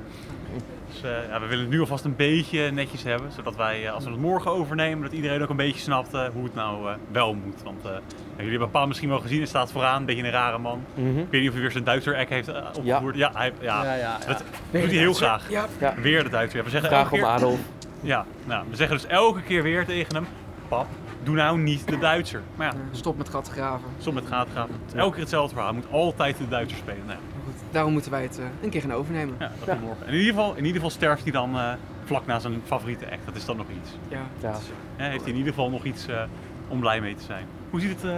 Dus 0.88 1.02
eh, 1.02 1.28
ja, 1.28 1.40
we 1.40 1.46
willen 1.46 1.64
het 1.64 1.72
nu 1.72 1.80
alvast 1.80 2.04
een 2.04 2.16
beetje 2.16 2.70
netjes 2.70 3.02
hebben. 3.02 3.32
Zodat 3.32 3.56
wij, 3.56 3.86
eh, 3.86 3.92
als 3.92 4.04
we 4.04 4.10
het 4.10 4.20
morgen 4.20 4.50
overnemen, 4.50 5.02
dat 5.02 5.12
iedereen 5.12 5.42
ook 5.42 5.48
een 5.48 5.56
beetje 5.56 5.80
snapt 5.80 6.10
hoe 6.10 6.44
het 6.44 6.54
nou 6.54 6.96
wel 7.12 7.34
moet. 7.34 7.62
Want 7.62 7.80
ja, 7.82 8.00
jullie 8.36 8.50
hebben 8.50 8.70
pa 8.70 8.86
misschien 8.86 9.08
wel 9.08 9.20
gezien, 9.20 9.38
hij 9.38 9.46
staat 9.46 9.72
vooraan, 9.72 10.00
een 10.00 10.06
beetje 10.06 10.22
een 10.22 10.30
rare 10.30 10.58
man. 10.58 10.84
Mhm. 10.94 11.18
Ik 11.18 11.30
weet 11.30 11.40
niet 11.40 11.48
of 11.48 11.52
hij 11.52 11.62
weer 11.62 11.70
zijn 11.70 11.84
Duitser 11.84 12.16
act 12.16 12.28
heeft 12.28 12.48
opgevoerd. 12.76 13.16
Ja, 13.16 13.30
hij, 13.34 13.52
ja. 13.60 13.84
ja, 13.84 13.94
ja. 13.94 14.18
Dat 14.26 14.44
doet 14.70 14.82
hij 14.82 14.90
heel 14.90 15.14
graag. 15.14 15.50
Ja. 15.50 15.66
Weer 15.96 16.22
de 16.22 16.30
Duitser. 16.30 16.58
Ja, 16.58 16.64
we 16.64 16.70
zeggen 16.70 16.90
elke 16.90 17.10
om 17.12 17.18
keer, 17.18 17.26
Adolf. 17.26 17.58
ja, 18.00 18.26
nou, 18.44 18.64
we 18.70 18.76
zeggen 18.76 18.96
dus 18.96 19.06
elke 19.06 19.42
keer 19.42 19.62
weer 19.62 19.84
tegen 19.84 20.14
hem: 20.14 20.26
Pap, 20.68 20.86
doe 21.24 21.34
nou 21.36 21.58
niet 21.58 21.88
de 21.88 21.98
Duitser. 21.98 22.40
Maar 22.56 22.66
ja, 22.66 22.72
Stop 22.90 23.16
met 23.16 23.28
gat 23.28 23.48
graven. 23.48 23.84
soms 23.98 24.14
met 24.14 24.26
gaat 24.26 24.48
gaan. 24.54 24.68
Het 24.84 24.94
is 24.94 24.98
elke 25.00 25.10
keer 25.12 25.20
hetzelfde 25.20 25.54
verhaal. 25.54 25.72
Hij 25.72 25.80
moet 25.82 25.92
altijd 25.92 26.36
de 26.38 26.48
Duitser 26.48 26.78
spelen. 26.78 27.06
Nou, 27.06 27.18
ja, 27.18 27.42
Goed, 27.44 27.54
daarom 27.70 27.92
moeten 27.92 28.10
wij 28.10 28.22
het 28.22 28.38
eh, 28.38 28.44
een 28.62 28.70
keer 28.70 28.80
gaan 28.80 28.92
overnemen. 28.92 29.34
ja, 29.38 29.50
dat 29.64 29.80
morgen. 29.80 30.06
En 30.06 30.12
in 30.12 30.18
ieder, 30.18 30.34
geval, 30.34 30.50
in 30.50 30.56
ieder 30.64 30.74
geval 30.74 30.90
sterft 30.90 31.22
hij 31.22 31.32
dan 31.32 31.56
eh, 31.56 31.72
vlak 32.04 32.26
na 32.26 32.38
zijn 32.38 32.62
favoriete 32.66 33.04
act. 33.10 33.24
Dat 33.24 33.36
is 33.36 33.44
dan 33.44 33.56
nog 33.56 33.66
iets. 33.82 33.90
Ja. 34.08 34.20
Ja. 34.40 34.54
Ja, 34.96 35.04
heeft 35.04 35.20
hij 35.22 35.30
in 35.32 35.38
ieder 35.38 35.52
geval 35.52 35.70
nog 35.70 35.84
iets 35.84 36.06
eh, 36.06 36.22
om 36.68 36.80
blij 36.80 37.00
mee 37.00 37.14
te 37.14 37.22
zijn. 37.24 37.46
Hoe 37.70 37.80
ziet 37.80 37.90
het? 37.90 38.04
eh 38.10 38.16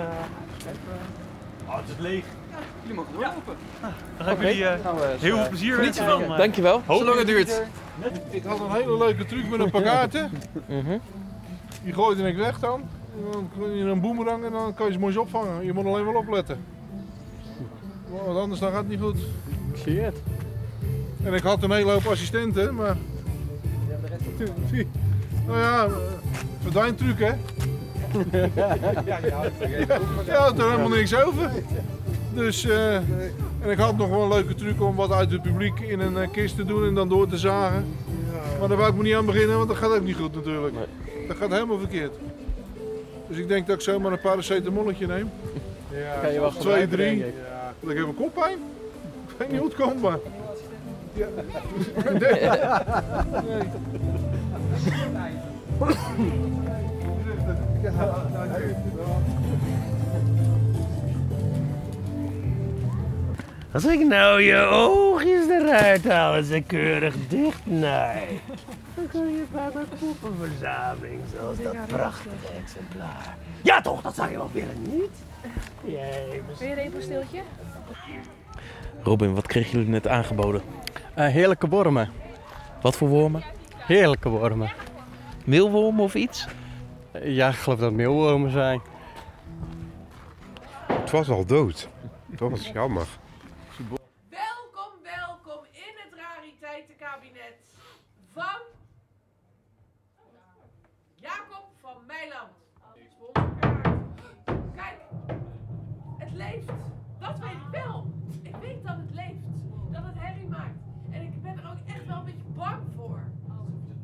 Oh, 1.68 1.76
het 1.76 1.88
is 1.88 1.94
leeg. 1.98 2.24
Jullie 2.80 2.96
mogen 2.96 3.12
doorlopen. 3.12 3.56
Dan 4.16 4.26
ga 4.26 4.30
ik 4.32 4.40
jullie 4.40 4.66
eh, 4.66 4.74
heel 5.20 5.36
veel 5.36 5.48
plezier 5.48 5.76
wensen. 5.76 6.06
Dan, 6.06 6.22
eh, 6.22 6.36
Dankjewel. 6.36 6.82
Zolang 6.88 7.18
het 7.18 7.26
duurt. 7.26 7.62
Ik 8.30 8.44
had 8.44 8.60
een 8.60 8.70
hele 8.72 8.98
leuke 8.98 9.24
truc 9.24 9.48
met 9.50 9.60
een 9.60 9.70
paar 9.70 9.82
kaarten. 9.82 10.30
Mhm. 10.68 10.98
Die 11.84 11.92
gooide 11.92 12.28
ik 12.28 12.36
weg 12.36 12.58
dan. 12.58 12.82
En 13.16 13.32
dan 13.32 13.48
kun 13.58 13.76
je 13.76 13.84
een 13.84 14.00
boemerang 14.00 14.44
en 14.44 14.52
dan 14.52 14.74
kan 14.74 14.86
je 14.86 14.92
ze 14.92 14.98
mooi 14.98 15.18
opvangen. 15.18 15.64
Je 15.64 15.72
moet 15.72 15.86
alleen 15.86 16.04
wel 16.04 16.14
opletten. 16.14 16.58
Want 18.24 18.38
anders 18.38 18.60
dan 18.60 18.70
gaat 18.70 18.78
het 18.78 18.88
niet 18.88 19.00
goed. 19.00 19.16
Zie 19.74 19.94
je 19.94 20.00
het? 20.00 20.22
En 21.22 21.34
ik 21.34 21.42
had 21.42 21.62
een 21.62 21.70
hele 21.70 21.90
hoop 21.90 22.06
assistenten, 22.06 22.74
maar... 22.74 22.96
Nou 25.46 25.58
ja, 25.58 25.84
eh, 25.84 25.92
verdwijntruc 26.62 27.18
hè. 27.18 27.32
Ja, 30.26 30.38
had 30.38 30.58
er 30.58 30.70
helemaal 30.70 30.88
niks 30.88 31.14
over. 31.14 31.50
Dus, 32.34 32.64
eh, 32.64 32.94
en 33.60 33.70
ik 33.70 33.78
had 33.78 33.96
nog 33.96 34.08
wel 34.08 34.22
een 34.22 34.28
leuke 34.28 34.54
truc 34.54 34.82
om 34.82 34.94
wat 34.94 35.12
uit 35.12 35.30
het 35.30 35.42
publiek 35.42 35.80
in 35.80 36.00
een 36.00 36.16
eh, 36.16 36.30
kist 36.30 36.56
te 36.56 36.64
doen 36.64 36.86
en 36.86 36.94
dan 36.94 37.08
door 37.08 37.28
te 37.28 37.38
zagen. 37.38 37.84
Maar 38.58 38.68
daar 38.68 38.76
wou 38.76 38.90
ik 38.90 38.96
me 38.96 39.02
niet 39.02 39.14
aan 39.14 39.26
beginnen, 39.26 39.56
want 39.56 39.68
dat 39.68 39.76
gaat 39.76 39.90
ook 39.90 40.04
niet 40.04 40.16
goed 40.16 40.34
natuurlijk. 40.34 40.74
Dat 41.28 41.36
gaat 41.36 41.50
helemaal 41.50 41.78
verkeerd. 41.78 42.14
Dus 43.28 43.38
ik 43.38 43.48
denk 43.48 43.66
dat 43.66 43.76
ik 43.76 43.82
zomaar 43.82 44.12
een 44.12 44.20
paracetamolletje 44.20 45.06
neem. 45.06 45.30
Kan 46.22 46.32
je 46.32 46.40
wel 46.40 46.50
Twee, 46.52 46.88
drie. 46.88 47.26
ik. 47.26 47.34
Want 47.80 47.92
ik 47.92 47.98
heb 47.98 48.06
een 48.08 48.14
koppijn. 48.14 48.58
Ik 49.28 49.34
weet 49.36 49.50
niet 49.50 49.58
hoe 49.60 49.68
het 49.68 49.76
komt, 49.76 50.02
maar... 50.02 50.18
Ja. 51.12 51.26
Nee. 52.18 52.50
Als 63.76 63.84
ik 63.84 64.06
nou 64.06 64.42
je 64.42 64.56
oogjes 64.56 65.48
eruit 65.48 66.08
haal 66.08 66.34
en 66.34 66.44
ze 66.44 66.60
keurig 66.60 67.14
dicht 67.28 67.66
naai, 67.66 68.40
dan 68.94 69.08
kun 69.08 69.32
je 69.32 69.44
vaak 69.52 69.74
een 69.74 69.88
poppenverzameling 69.98 71.20
zoals 71.34 71.62
dat 71.62 71.86
prachtige 71.86 72.52
exemplaar. 72.62 73.36
Ja 73.62 73.80
toch, 73.80 74.02
dat 74.02 74.14
zou 74.14 74.30
je 74.30 74.36
wel 74.36 74.50
willen, 74.52 74.82
niet? 74.82 75.10
Jij, 75.84 76.42
Wil 76.58 76.68
je 76.68 76.74
er 76.74 76.78
even 76.78 76.96
een 76.96 77.02
stiltje? 77.02 77.42
Robin, 79.02 79.34
wat 79.34 79.46
kregen 79.46 79.70
jullie 79.70 79.88
net 79.88 80.08
aangeboden? 80.08 80.62
Eh, 81.14 81.26
heerlijke 81.26 81.68
wormen. 81.68 82.10
Wat 82.80 82.96
voor 82.96 83.08
wormen? 83.08 83.42
Heerlijke 83.76 84.28
wormen. 84.28 84.72
Meelwormen 85.44 86.04
of 86.04 86.14
iets? 86.14 86.46
Eh, 87.10 87.34
ja, 87.34 87.48
ik 87.48 87.54
geloof 87.54 87.78
dat 87.78 87.88
het 87.88 87.96
meelwormen 87.96 88.50
zijn. 88.50 88.80
Het 90.86 91.10
was 91.10 91.28
al 91.28 91.44
dood. 91.46 91.88
Dat 92.26 92.50
was 92.50 92.68
jammer. 92.68 93.06
Welkom, 93.76 94.92
welkom 95.02 95.64
in 95.70 95.94
het 95.96 96.14
rariteitenkabinet 96.14 97.58
van 98.32 98.60
Jacob 101.14 101.68
van 101.80 101.96
Meiland. 102.06 102.52
Sponsorkaart. 103.10 103.86
Kijk, 104.74 105.00
het 106.18 106.32
leeft. 106.32 106.70
Dat 107.18 107.38
weet 107.38 107.50
ik 107.50 107.68
wel. 107.70 108.06
Ik 108.42 108.56
weet 108.56 108.84
dat 108.84 108.96
het 108.96 109.14
leeft. 109.14 109.44
Dat 109.92 110.02
het 110.04 110.14
herrie 110.18 110.48
maakt. 110.48 110.78
En 111.10 111.22
ik 111.22 111.42
ben 111.42 111.58
er 111.58 111.70
ook 111.70 111.94
echt 111.94 112.06
wel 112.06 112.16
een 112.16 112.24
beetje 112.24 112.48
bang 112.54 112.82
voor. 112.96 113.20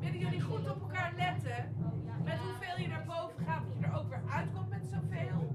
Willen 0.00 0.18
jullie 0.18 0.40
goed 0.40 0.61
op 0.72 0.80
elkaar 0.80 1.12
letten? 1.16 1.76
Met 2.24 2.38
hoeveel 2.38 2.78
je 2.78 2.88
naar 2.88 3.04
boven 3.04 3.44
gaat, 3.44 3.64
dat 3.66 3.78
je 3.78 3.84
er 3.84 3.98
ook 3.98 4.08
weer 4.08 4.22
uitkomt 4.30 4.68
met 4.68 4.84
zoveel? 4.84 5.54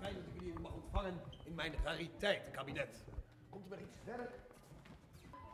Fijn 0.00 0.14
dat 0.14 0.24
ik 0.34 0.40
jullie 0.40 0.58
mag 0.58 0.72
ontvangen 0.72 1.20
in 1.44 1.54
mijn 1.54 1.74
rariteitenkabinet. 1.84 3.04
Komt 3.50 3.64
er 3.64 3.70
maar 3.70 3.80
iets 3.80 3.96
verder? 4.04 4.30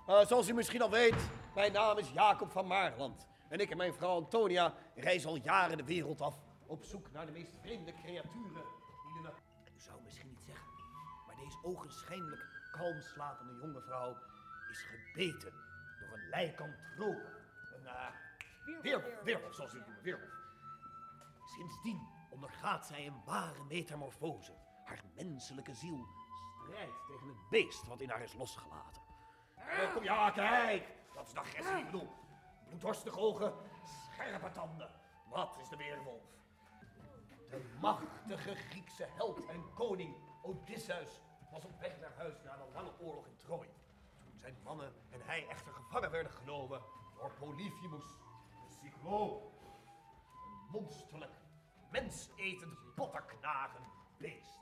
Eh, 0.06 0.26
zoals 0.26 0.48
u 0.48 0.52
misschien 0.52 0.82
al 0.82 0.90
weet, 0.90 1.30
mijn 1.54 1.72
naam 1.72 1.98
is 1.98 2.10
Jacob 2.10 2.50
van 2.50 2.66
Maarland. 2.66 3.26
En 3.48 3.58
ik 3.58 3.70
en 3.70 3.76
mijn 3.76 3.94
vrouw 3.94 4.14
Antonia 4.14 4.74
reizen 4.94 5.28
al 5.28 5.36
jaren 5.36 5.76
de 5.76 5.84
wereld 5.84 6.20
af 6.20 6.40
op 6.66 6.84
zoek 6.84 7.12
naar 7.12 7.26
de 7.26 7.32
meest 7.32 7.52
vreemde 7.60 7.92
creaturen 7.92 8.64
die. 9.02 9.30
U 9.74 9.80
zou 9.80 10.02
misschien 10.02 10.28
niet 10.28 10.44
zeggen, 10.46 10.66
maar 11.26 11.36
deze 11.36 11.58
ogenschijnlijk 11.62 12.46
kalm 12.70 13.00
slapende 13.00 13.52
jonge 13.60 13.80
vrouw 13.80 14.16
is 14.70 14.82
gebeten 14.82 15.52
door 16.00 16.18
een 16.18 16.28
lijkantroop. 16.28 17.40
Een 17.76 17.82
uh, 17.82 18.06
weerwolf, 18.82 19.22
weerwolf, 19.22 19.54
zoals 19.54 19.74
u 19.74 19.78
het 19.78 19.86
noemt, 19.86 20.02
weerwolf. 20.02 20.30
Sindsdien 21.44 22.08
ondergaat 22.30 22.86
zij 22.86 23.06
een 23.06 23.22
ware 23.24 23.64
metamorfose. 23.64 24.52
Haar 24.84 25.02
menselijke 25.14 25.74
ziel 25.74 26.06
strijdt 26.62 27.06
tegen 27.06 27.26
het 27.26 27.48
beest 27.50 27.86
wat 27.86 28.00
in 28.00 28.10
haar 28.10 28.22
is 28.22 28.34
losgelaten. 28.34 29.02
Eh, 29.56 29.92
kom, 29.94 30.02
ja, 30.02 30.30
kijk. 30.30 30.86
Dat 31.14 31.26
is 31.26 31.32
de 31.32 31.40
agressie, 31.40 31.76
ik 31.76 31.84
bedoel. 31.84 32.10
Bloeddorstige 32.66 33.18
ogen, 33.18 33.54
scherpe 33.84 34.50
tanden. 34.50 34.90
Wat 35.28 35.58
is 35.60 35.68
de 35.68 35.76
weerwolf? 35.76 36.22
De 37.50 37.62
machtige 37.80 38.54
Griekse 38.54 39.06
held 39.10 39.46
en 39.46 39.74
koning 39.74 40.16
Odysseus 40.42 41.20
was 41.50 41.64
op 41.64 41.80
weg 41.80 42.00
naar 42.00 42.12
huis 42.16 42.42
na 42.44 42.56
de 42.56 42.72
lange 42.74 42.92
oorlog 43.00 43.26
in 43.26 43.36
Troje. 43.36 43.70
Toen 44.24 44.38
zijn 44.40 44.56
mannen 44.62 44.92
en 45.10 45.20
hij 45.22 45.48
echter 45.48 45.72
gevangen 45.72 46.10
werden 46.10 46.32
genomen 46.32 46.80
door 47.14 47.32
Polyphemus, 47.38 48.04
cycloop. 49.02 49.52
Een 50.44 50.80
monsterlijk, 50.80 51.32
mensetend, 51.90 52.78
bottenknagend 52.96 53.86
beest. 54.16 54.60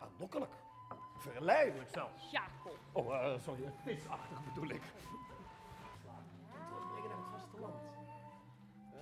Aanlokkelijk, 0.00 0.52
verleidelijk 1.18 1.90
zelfs. 1.90 2.30
Jacob. 2.30 2.78
Oh, 2.92 3.14
eh, 3.14 3.40
sorry, 3.40 3.72
visachtig 3.84 4.44
bedoel 4.44 4.70
ik. 4.70 4.82
Terugbrengen 6.68 7.08
naar 7.08 7.18
het 7.18 7.40
vasteland. 7.40 7.82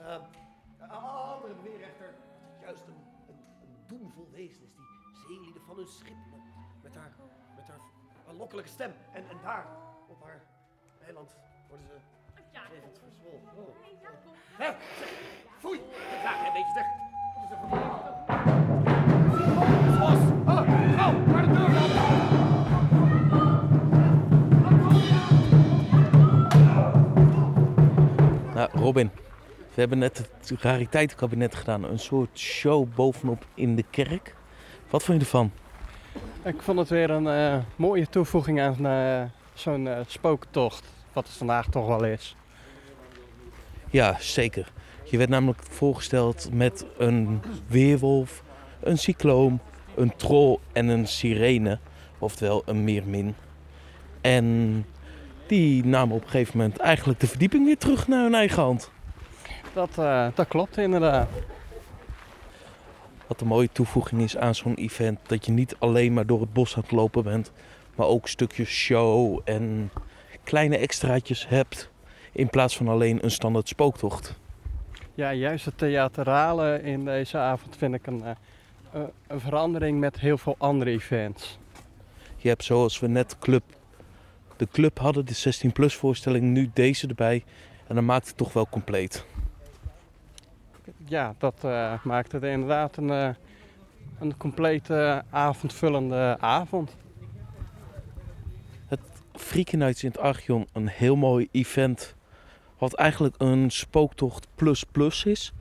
Uh, 0.00 1.37
andere 1.39 1.55
beweren 1.55 1.89
echter 1.89 2.15
dat 2.43 2.50
het 2.53 2.61
juist 2.61 2.87
een, 2.87 3.07
een, 3.29 3.45
een 3.62 3.87
doemvol 3.87 4.31
wezen 4.31 4.62
is 4.62 4.75
die 4.75 4.87
zeelieden 5.27 5.62
van 5.62 5.77
hun 5.77 5.87
schip. 5.87 6.17
Met 6.83 6.95
haar, 6.95 7.15
met 7.57 7.69
haar 7.69 7.81
aanlokkelijke 8.29 8.71
stem. 8.71 8.95
En, 9.12 9.29
en 9.29 9.41
daar, 9.43 9.67
op 10.09 10.23
haar 10.23 10.43
eiland, 11.00 11.37
worden 11.69 11.87
ze 11.87 12.00
levend 12.52 13.00
verzwolgen. 13.02 13.49
Oh. 13.57 13.62
Hè, 14.59 14.66
zeg, 14.99 15.09
foei, 15.59 15.78
ik 15.78 16.21
ga 16.25 16.47
een 16.47 16.52
beetje 16.52 16.75
weg. 16.75 16.87
Wat 17.35 17.45
is 17.45 17.50
er 17.50 17.57
voor 17.61 17.78
Los! 19.99 20.21
Gauw, 20.97 21.14
naar 21.26 21.42
de 21.42 21.52
deur 21.52 21.71
dan! 21.73 21.90
Nou, 28.54 28.71
Robin, 28.73 29.11
we 29.75 29.80
hebben 29.80 29.99
net 29.99 30.19
het 30.19 30.61
rariteitenkabinet 30.61 31.54
gedaan. 31.54 31.85
Een 31.85 31.99
soort 31.99 32.38
show 32.38 32.95
bovenop 32.95 33.47
in 33.54 33.76
de 33.76 33.85
kerk. 33.90 34.35
Wat 34.90 35.02
vond 35.02 35.19
je 35.19 35.25
ervan? 35.25 35.52
Ik 36.45 36.62
vond 36.62 36.78
het 36.78 36.88
weer 36.88 37.11
een 37.11 37.28
eh, 37.28 37.59
mooie 37.76 38.07
toevoeging 38.09 38.61
aan 38.61 38.87
eh, 38.87 39.23
zo'n 39.54 39.88
eh, 39.88 40.00
spooktocht. 40.07 40.85
Wat 41.12 41.26
het 41.26 41.37
vandaag 41.37 41.69
toch 41.69 41.87
wel 41.87 42.04
is. 42.04 42.37
Ja, 43.91 44.17
zeker. 44.19 44.73
Je 45.05 45.17
werd 45.17 45.31
namelijk 45.31 45.63
voorgesteld 45.63 46.49
met 46.53 46.85
een 46.99 47.43
weerwolf, 47.67 48.43
een 48.81 48.99
cycloon, 48.99 49.61
een 49.95 50.17
troll 50.17 50.59
en 50.73 50.89
een 50.89 51.07
sirene. 51.07 51.79
Oftewel 52.19 52.63
een 52.67 52.85
meermin. 52.85 53.35
En 54.21 54.87
die 55.47 55.85
namen 55.85 56.17
op 56.17 56.23
een 56.23 56.29
gegeven 56.29 56.59
moment 56.59 56.79
eigenlijk 56.79 57.21
de 57.21 57.27
verdieping 57.27 57.65
weer 57.65 57.79
terug 57.79 58.09
naar 58.09 58.23
hun 58.23 58.35
eigen 58.35 58.63
hand. 58.63 58.91
Dat, 59.73 59.99
eh, 59.99 60.27
dat 60.35 60.49
klopt 60.49 60.77
inderdaad. 60.77 61.29
Wat 63.27 63.41
een 63.41 63.47
mooie 63.47 63.69
toevoeging 63.73 64.23
is 64.23 64.37
aan 64.37 64.55
zo'n 64.55 64.75
event. 64.75 65.19
Dat 65.27 65.47
je 65.47 65.53
niet 65.53 65.77
alleen 65.79 66.13
maar 66.13 66.27
door 66.27 66.41
het 66.41 66.53
bos 66.53 66.77
aan 66.77 66.83
het 66.83 66.91
lopen 66.91 67.23
bent. 67.23 67.53
Maar 67.95 68.07
ook 68.07 68.29
stukjes 68.29 68.69
show 68.69 69.41
en 69.45 69.91
kleine 70.45 70.77
extraatjes 70.77 71.49
hebt. 71.49 71.90
In 72.33 72.49
plaats 72.49 72.77
van 72.77 72.89
alleen 72.89 73.25
een 73.25 73.31
standaard 73.31 73.69
spooktocht. 73.69 74.39
Ja, 75.15 75.33
juist 75.35 75.65
het 75.65 75.79
theatrale 75.79 76.83
in 76.83 77.05
deze 77.05 77.39
avond 77.39 77.77
vind 77.77 77.95
ik 77.95 78.07
een, 78.07 78.23
eh, 78.25 78.31
eh, 78.93 79.03
een 79.27 79.41
verandering 79.41 80.01
met 80.01 80.21
heel 80.21 80.39
veel 80.39 80.55
andere 80.59 80.91
events. 80.91 81.59
Je 82.37 82.49
hebt 82.49 82.65
zoals 82.65 82.99
we 83.01 83.07
net 83.07 83.39
club, 83.39 83.63
de 84.57 84.69
club 84.73 84.99
hadden, 84.99 85.27
de 85.27 85.35
16 85.35 85.73
plus 85.73 85.95
voorstelling, 85.95 86.45
nu 86.45 86.71
deze 86.75 87.07
erbij. 87.07 87.45
En 87.87 87.95
dan 87.95 88.04
maakt 88.04 88.26
het 88.26 88.37
toch 88.37 88.52
wel 88.52 88.69
compleet. 88.69 89.25
Ja, 91.04 91.35
dat 91.39 91.65
eh, 91.65 92.02
maakt 92.04 92.33
het 92.33 92.43
inderdaad 92.43 92.97
een, 92.97 93.37
een 94.19 94.37
complete 94.37 95.25
avondvullende 95.31 96.37
avond. 96.41 96.97
Freaky 99.41 99.76
Nights 99.76 100.02
in 100.04 100.11
het 100.11 100.19
Archeon, 100.19 100.67
een 100.73 100.89
heel 100.89 101.17
mooi 101.17 101.49
event. 101.52 102.15
Wat 102.80 102.95
eigenlijk 102.95 103.34
een 103.38 103.71
spooktocht 103.71 104.47
plus 104.54 104.84
plus 104.84 105.25
is. 105.25 105.52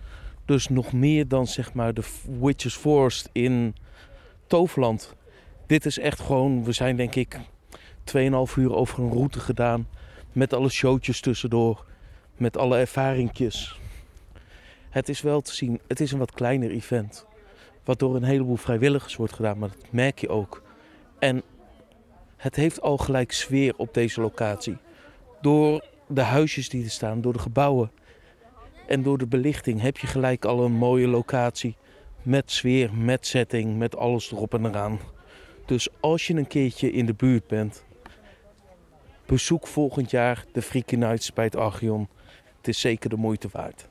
Dus 0.45 0.67
nog 0.67 0.93
meer 0.93 1.27
dan 1.27 1.47
zeg 1.47 1.73
maar 1.73 1.93
de 1.93 2.03
Witches 2.39 2.75
Forest 2.75 3.29
in 3.31 3.75
Toverland. 4.47 5.15
Dit 5.67 5.85
is 5.85 5.99
echt 5.99 6.19
gewoon, 6.19 6.63
we 6.63 6.71
zijn 6.71 6.95
denk 6.95 7.15
ik 7.15 7.39
2,5 8.15 8.55
uur 8.55 8.73
over 8.73 8.99
een 8.99 9.11
route 9.11 9.39
gedaan. 9.39 9.87
Met 10.31 10.53
alle 10.53 10.69
showtjes 10.69 11.21
tussendoor. 11.21 11.85
Met 12.37 12.57
alle 12.57 12.77
ervaringjes. 12.77 13.79
Het 14.89 15.09
is 15.09 15.21
wel 15.21 15.41
te 15.41 15.55
zien, 15.55 15.79
het 15.87 15.99
is 15.99 16.11
een 16.11 16.19
wat 16.19 16.31
kleiner 16.31 16.71
event. 16.71 17.25
Wat 17.83 17.99
door 17.99 18.15
een 18.15 18.23
heleboel 18.23 18.55
vrijwilligers 18.55 19.15
wordt 19.15 19.33
gedaan, 19.33 19.57
maar 19.57 19.69
dat 19.69 19.91
merk 19.91 20.19
je 20.19 20.29
ook. 20.29 20.63
En 21.19 21.41
het 22.37 22.55
heeft 22.55 22.81
al 22.81 22.97
gelijk 22.97 23.31
sfeer 23.31 23.73
op 23.77 23.93
deze 23.93 24.21
locatie. 24.21 24.77
Door 25.41 25.83
de 26.09 26.21
huisjes 26.21 26.69
die 26.69 26.83
er 26.83 26.89
staan, 26.89 27.21
door 27.21 27.33
de 27.33 27.39
gebouwen 27.39 27.91
en 28.87 29.03
door 29.03 29.17
de 29.17 29.27
belichting 29.27 29.81
heb 29.81 29.97
je 29.97 30.07
gelijk 30.07 30.45
al 30.45 30.65
een 30.65 30.71
mooie 30.71 31.07
locatie. 31.07 31.75
Met 32.21 32.51
sfeer, 32.51 32.93
met 32.93 33.27
setting, 33.27 33.77
met 33.77 33.95
alles 33.95 34.31
erop 34.31 34.53
en 34.53 34.65
eraan. 34.65 34.99
Dus 35.65 35.87
als 35.99 36.27
je 36.27 36.33
een 36.33 36.47
keertje 36.47 36.91
in 36.91 37.05
de 37.05 37.13
buurt 37.13 37.47
bent, 37.47 37.83
bezoek 39.25 39.67
volgend 39.67 40.11
jaar 40.11 40.45
de 40.51 40.61
Freaky 40.61 40.95
Nights 40.95 41.33
bij 41.33 41.45
het 41.45 41.55
Archeon. 41.55 42.09
Het 42.57 42.67
is 42.67 42.79
zeker 42.79 43.09
de 43.09 43.15
moeite 43.15 43.47
waard. 43.51 43.88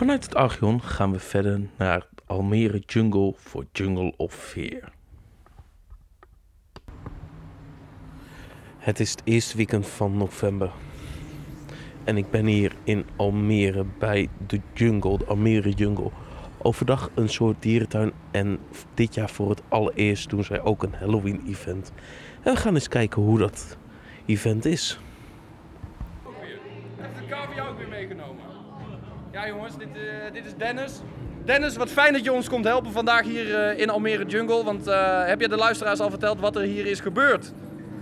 Vanuit 0.00 0.24
het 0.24 0.34
Archeon 0.34 0.82
gaan 0.82 1.12
we 1.12 1.18
verder 1.18 1.60
naar 1.76 2.06
Almere 2.26 2.78
Jungle 2.78 3.34
voor 3.36 3.64
Jungle 3.72 4.12
of 4.16 4.34
Fear. 4.34 4.92
Het 8.78 9.00
is 9.00 9.10
het 9.10 9.22
eerste 9.24 9.56
weekend 9.56 9.86
van 9.86 10.16
november. 10.16 10.70
En 12.04 12.16
ik 12.16 12.30
ben 12.30 12.46
hier 12.46 12.72
in 12.84 13.04
Almere 13.16 13.84
bij 13.98 14.28
de 14.46 14.60
Jungle, 14.74 15.18
de 15.18 15.24
Almere 15.24 15.70
Jungle. 15.70 16.10
Overdag 16.58 17.10
een 17.14 17.28
soort 17.28 17.62
dierentuin 17.62 18.12
en 18.30 18.58
dit 18.94 19.14
jaar 19.14 19.30
voor 19.30 19.50
het 19.50 19.62
allereerst 19.68 20.30
doen 20.30 20.44
zij 20.44 20.60
ook 20.62 20.82
een 20.82 20.94
Halloween 20.94 21.42
event. 21.46 21.92
En 22.42 22.54
we 22.54 22.60
gaan 22.60 22.74
eens 22.74 22.88
kijken 22.88 23.22
hoe 23.22 23.38
dat 23.38 23.76
event 24.26 24.64
is. 24.64 25.00
Ja 29.40 29.46
jongens, 29.46 29.76
dit, 29.76 29.88
eh, 29.94 30.32
dit 30.32 30.44
is 30.44 30.54
Dennis. 30.56 31.00
Dennis, 31.44 31.76
wat 31.76 31.90
fijn 31.90 32.12
dat 32.12 32.24
je 32.24 32.32
ons 32.32 32.48
komt 32.48 32.64
helpen 32.64 32.92
vandaag 32.92 33.24
hier 33.24 33.54
eh, 33.54 33.78
in 33.78 33.90
Almere 33.90 34.24
Jungle. 34.24 34.64
Want 34.64 34.86
eh, 34.86 35.26
heb 35.26 35.40
je 35.40 35.48
de 35.48 35.56
luisteraars 35.56 36.00
al 36.00 36.10
verteld 36.10 36.40
wat 36.40 36.56
er 36.56 36.62
hier 36.62 36.86
is 36.86 37.00
gebeurd? 37.00 37.52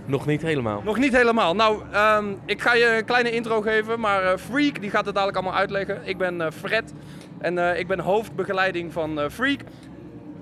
Nog 0.05 0.25
niet 0.25 0.41
helemaal. 0.41 0.81
Nog 0.85 0.97
niet 0.97 1.15
helemaal. 1.15 1.55
Nou, 1.55 1.83
ehm, 1.91 2.25
ik 2.45 2.61
ga 2.61 2.73
je 2.73 2.97
een 2.97 3.05
kleine 3.05 3.31
intro 3.31 3.61
geven, 3.61 3.99
maar 3.99 4.37
Freak 4.37 4.81
die 4.81 4.89
gaat 4.89 5.05
het 5.05 5.13
dadelijk 5.13 5.37
allemaal 5.37 5.59
uitleggen. 5.59 6.01
Ik 6.03 6.17
ben 6.17 6.53
Fred 6.53 6.93
en 7.37 7.77
ik 7.77 7.87
ben 7.87 7.99
hoofdbegeleiding 7.99 8.93
van 8.93 9.31
Freak. 9.31 9.59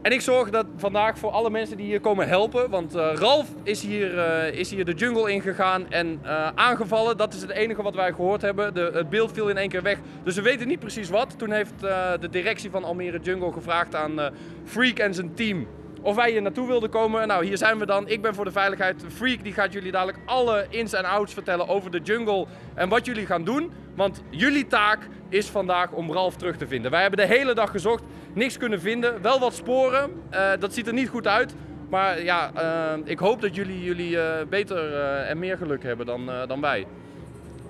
En 0.07 0.13
ik 0.13 0.21
zorg 0.21 0.49
dat 0.49 0.65
vandaag 0.77 1.17
voor 1.17 1.31
alle 1.31 1.49
mensen 1.49 1.77
die 1.77 1.85
hier 1.85 1.99
komen 1.99 2.27
helpen. 2.27 2.69
Want 2.69 2.95
eh, 2.95 3.13
Ralf 3.13 3.47
is 3.63 3.81
hier, 3.81 4.19
eh, 4.19 4.59
is 4.59 4.71
hier 4.71 4.85
de 4.85 4.93
jungle 4.93 5.31
ingegaan 5.31 5.91
en 5.91 6.19
eh, 6.23 6.49
aangevallen. 6.55 7.17
Dat 7.17 7.33
is 7.33 7.41
het 7.41 7.49
enige 7.49 7.81
wat 7.81 7.95
wij 7.95 8.13
gehoord 8.13 8.41
hebben. 8.41 8.73
De, 8.73 8.91
het 8.93 9.09
beeld 9.09 9.31
viel 9.31 9.49
in 9.49 9.57
één 9.57 9.69
keer 9.69 9.81
weg. 9.81 9.97
Dus 10.23 10.35
we 10.35 10.41
weten 10.41 10.67
niet 10.67 10.79
precies 10.79 11.09
wat. 11.09 11.37
Toen 11.37 11.51
heeft 11.51 11.79
de 12.19 12.27
directie 12.31 12.69
van 12.69 12.83
Almere 12.83 13.19
Jungle 13.19 13.51
gevraagd 13.51 13.95
aan 13.95 14.19
Freak 14.65 14.99
en 14.99 15.13
zijn 15.13 15.33
team 15.33 15.67
of 16.01 16.15
wij 16.15 16.31
hier 16.31 16.41
naartoe 16.41 16.67
wilden 16.67 16.89
komen. 16.89 17.27
Nou, 17.27 17.45
hier 17.45 17.57
zijn 17.57 17.79
we 17.79 17.85
dan. 17.85 18.07
Ik 18.07 18.21
ben 18.21 18.35
voor 18.35 18.45
de 18.45 18.51
veiligheid. 18.51 19.03
Freak 19.07 19.43
die 19.43 19.53
gaat 19.53 19.73
jullie 19.73 19.91
dadelijk 19.91 20.17
alle 20.25 20.65
ins 20.69 20.93
en 20.93 21.05
outs 21.05 21.33
vertellen 21.33 21.67
over 21.67 21.91
de 21.91 21.99
jungle 21.99 22.45
en 22.73 22.89
wat 22.89 23.05
jullie 23.05 23.25
gaan 23.25 23.43
doen. 23.43 23.71
Want 23.95 24.21
jullie 24.29 24.67
taak 24.67 25.07
is 25.29 25.47
vandaag 25.47 25.91
om 25.91 26.11
Ralf 26.11 26.35
terug 26.35 26.57
te 26.57 26.67
vinden. 26.67 26.91
Wij 26.91 27.01
hebben 27.01 27.27
de 27.27 27.33
hele 27.33 27.53
dag 27.53 27.71
gezocht, 27.71 28.03
niks 28.33 28.57
kunnen 28.57 28.81
vinden. 28.81 29.21
Wel 29.21 29.39
wat 29.39 29.53
sporen, 29.53 30.11
Eh, 30.29 30.51
dat 30.59 30.73
ziet 30.73 30.87
er 30.87 30.93
niet 30.93 31.09
goed 31.09 31.27
uit. 31.27 31.55
Maar 31.89 32.23
ja, 32.23 32.51
eh, 32.55 32.99
ik 33.03 33.19
hoop 33.19 33.41
dat 33.41 33.55
jullie, 33.55 33.83
jullie 33.83 34.19
eh, 34.19 34.47
beter 34.49 34.93
en 35.23 35.39
meer 35.39 35.57
geluk 35.57 35.83
hebben 35.83 36.05
dan, 36.05 36.31
dan 36.47 36.61
wij. 36.61 36.85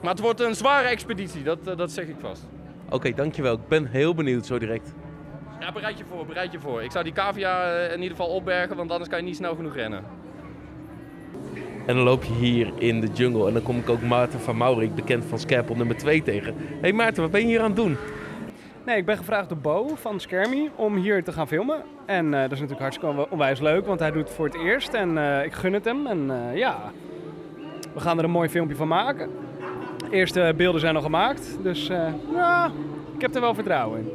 Maar 0.01 0.11
het 0.11 0.19
wordt 0.19 0.39
een 0.39 0.55
zware 0.55 0.87
expeditie, 0.87 1.43
dat, 1.43 1.65
dat 1.77 1.91
zeg 1.91 2.07
ik 2.07 2.15
vast. 2.19 2.47
Oké, 2.89 3.11
dankjewel. 3.13 3.53
Ik 3.53 3.67
ben 3.67 3.85
heel 3.85 4.13
benieuwd 4.13 4.45
zo 4.45 4.59
direct. 4.59 4.93
Ja, 5.59 5.71
bereid 5.71 5.97
je 5.97 6.03
voor, 6.09 6.25
bereid 6.25 6.51
je 6.51 6.59
voor. 6.59 6.83
Ik 6.83 6.91
zou 6.91 7.03
die 7.03 7.13
cavia 7.13 7.73
eh, 7.73 7.93
in 7.93 8.01
ieder 8.01 8.17
geval 8.17 8.33
opbergen, 8.33 8.75
want 8.75 8.91
anders 8.91 9.09
kan 9.09 9.19
je 9.19 9.25
niet 9.25 9.35
snel 9.35 9.55
genoeg 9.55 9.75
rennen. 9.75 10.03
En 11.85 11.95
dan 11.95 12.03
loop 12.03 12.23
je 12.23 12.33
hier 12.33 12.71
in 12.77 13.01
de 13.01 13.07
jungle 13.07 13.47
en 13.47 13.53
dan 13.53 13.63
kom 13.63 13.77
ik 13.77 13.89
ook 13.89 14.01
Maarten 14.01 14.39
van 14.39 14.57
Maurik, 14.57 14.95
bekend 14.95 15.25
van 15.25 15.39
Skerpel 15.39 15.75
nummer 15.75 15.97
2, 15.97 16.21
tegen. 16.23 16.55
Hé 16.57 16.63
hey 16.81 16.93
Maarten, 16.93 17.21
wat 17.21 17.31
ben 17.31 17.41
je 17.41 17.47
hier 17.47 17.59
aan 17.59 17.65
het 17.67 17.75
doen? 17.75 17.97
Nee, 18.85 18.97
ik 18.97 19.05
ben 19.05 19.17
gevraagd 19.17 19.49
door 19.49 19.57
Bo 19.57 19.87
van 19.95 20.19
Skermy 20.19 20.69
om 20.75 20.95
hier 20.95 21.23
te 21.23 21.31
gaan 21.31 21.47
filmen. 21.47 21.83
En 22.05 22.25
eh, 22.33 22.41
dat 22.41 22.51
is 22.51 22.59
natuurlijk 22.59 22.79
hartstikke 22.81 23.15
on- 23.15 23.29
onwijs 23.29 23.59
leuk, 23.59 23.85
want 23.85 23.99
hij 23.99 24.11
doet 24.11 24.23
het 24.27 24.33
voor 24.33 24.45
het 24.45 24.55
eerst. 24.55 24.93
En 24.93 25.17
eh, 25.17 25.45
ik 25.45 25.53
gun 25.53 25.73
het 25.73 25.85
hem. 25.85 26.07
En 26.07 26.31
eh, 26.31 26.57
ja, 26.57 26.77
we 27.93 27.99
gaan 27.99 28.17
er 28.17 28.23
een 28.23 28.31
mooi 28.31 28.49
filmpje 28.49 28.75
van 28.75 28.87
maken. 28.87 29.29
De 29.97 30.15
eerste 30.15 30.53
beelden 30.57 30.81
zijn 30.81 30.95
al 30.95 31.01
gemaakt. 31.01 31.57
Dus 31.61 31.89
eh, 31.89 32.07
ja, 32.33 32.71
ik 33.15 33.21
heb 33.21 33.35
er 33.35 33.41
wel 33.41 33.53
vertrouwen 33.53 33.99
in. 33.99 34.09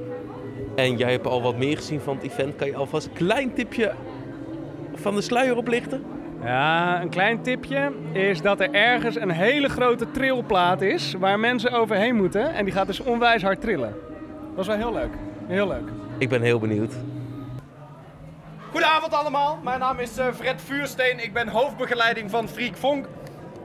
En 0.75 0.97
jij 0.97 1.11
hebt 1.11 1.27
al 1.27 1.43
wat 1.43 1.57
meer 1.57 1.77
gezien 1.77 2.01
van 2.01 2.17
het 2.17 2.25
event. 2.25 2.57
Kan 2.57 2.67
je 2.67 2.77
alvast 2.77 3.07
een 3.07 3.13
klein 3.13 3.55
tipje 3.55 3.93
van 4.95 5.15
de 5.15 5.21
sluier 5.21 5.57
oplichten? 5.57 6.05
Ja, 6.45 7.03
een 7.03 7.09
klein 7.09 7.43
tipje 7.43 7.93
is 8.13 8.43
dat 8.43 8.61
er 8.61 8.71
ergens 8.71 9.17
een 9.17 9.31
hele 9.31 9.69
grote 9.69 10.11
trilplaat 10.11 10.81
is 10.81 11.15
waar 11.19 11.41
mensen 11.41 11.73
overheen 11.73 12.17
moeten. 12.17 12.55
En 12.55 12.65
die 12.65 12.75
gaat 12.75 12.87
dus 12.87 13.01
onwijs 13.01 13.43
hard 13.43 13.61
trillen. 13.61 13.95
Dat 14.51 14.61
is 14.61 14.67
wel 14.67 14.77
heel 14.77 14.93
leuk. 14.93 15.13
Heel 15.47 15.69
leuk. 15.69 15.89
Ik 16.19 16.29
ben 16.29 16.43
heel 16.43 16.59
benieuwd. 16.59 16.95
Goedenavond 18.71 19.15
allemaal, 19.15 19.59
mijn 19.63 19.79
naam 19.79 19.99
is 19.99 20.19
eh, 20.19 20.27
Fred 20.35 20.63
Vuursteen. 20.63 21.25
Ik 21.25 21.33
ben 21.33 21.49
hoofdbegeleiding 21.49 22.31
van 22.31 22.49
Freak 22.49 22.77
Vonk 22.77 23.07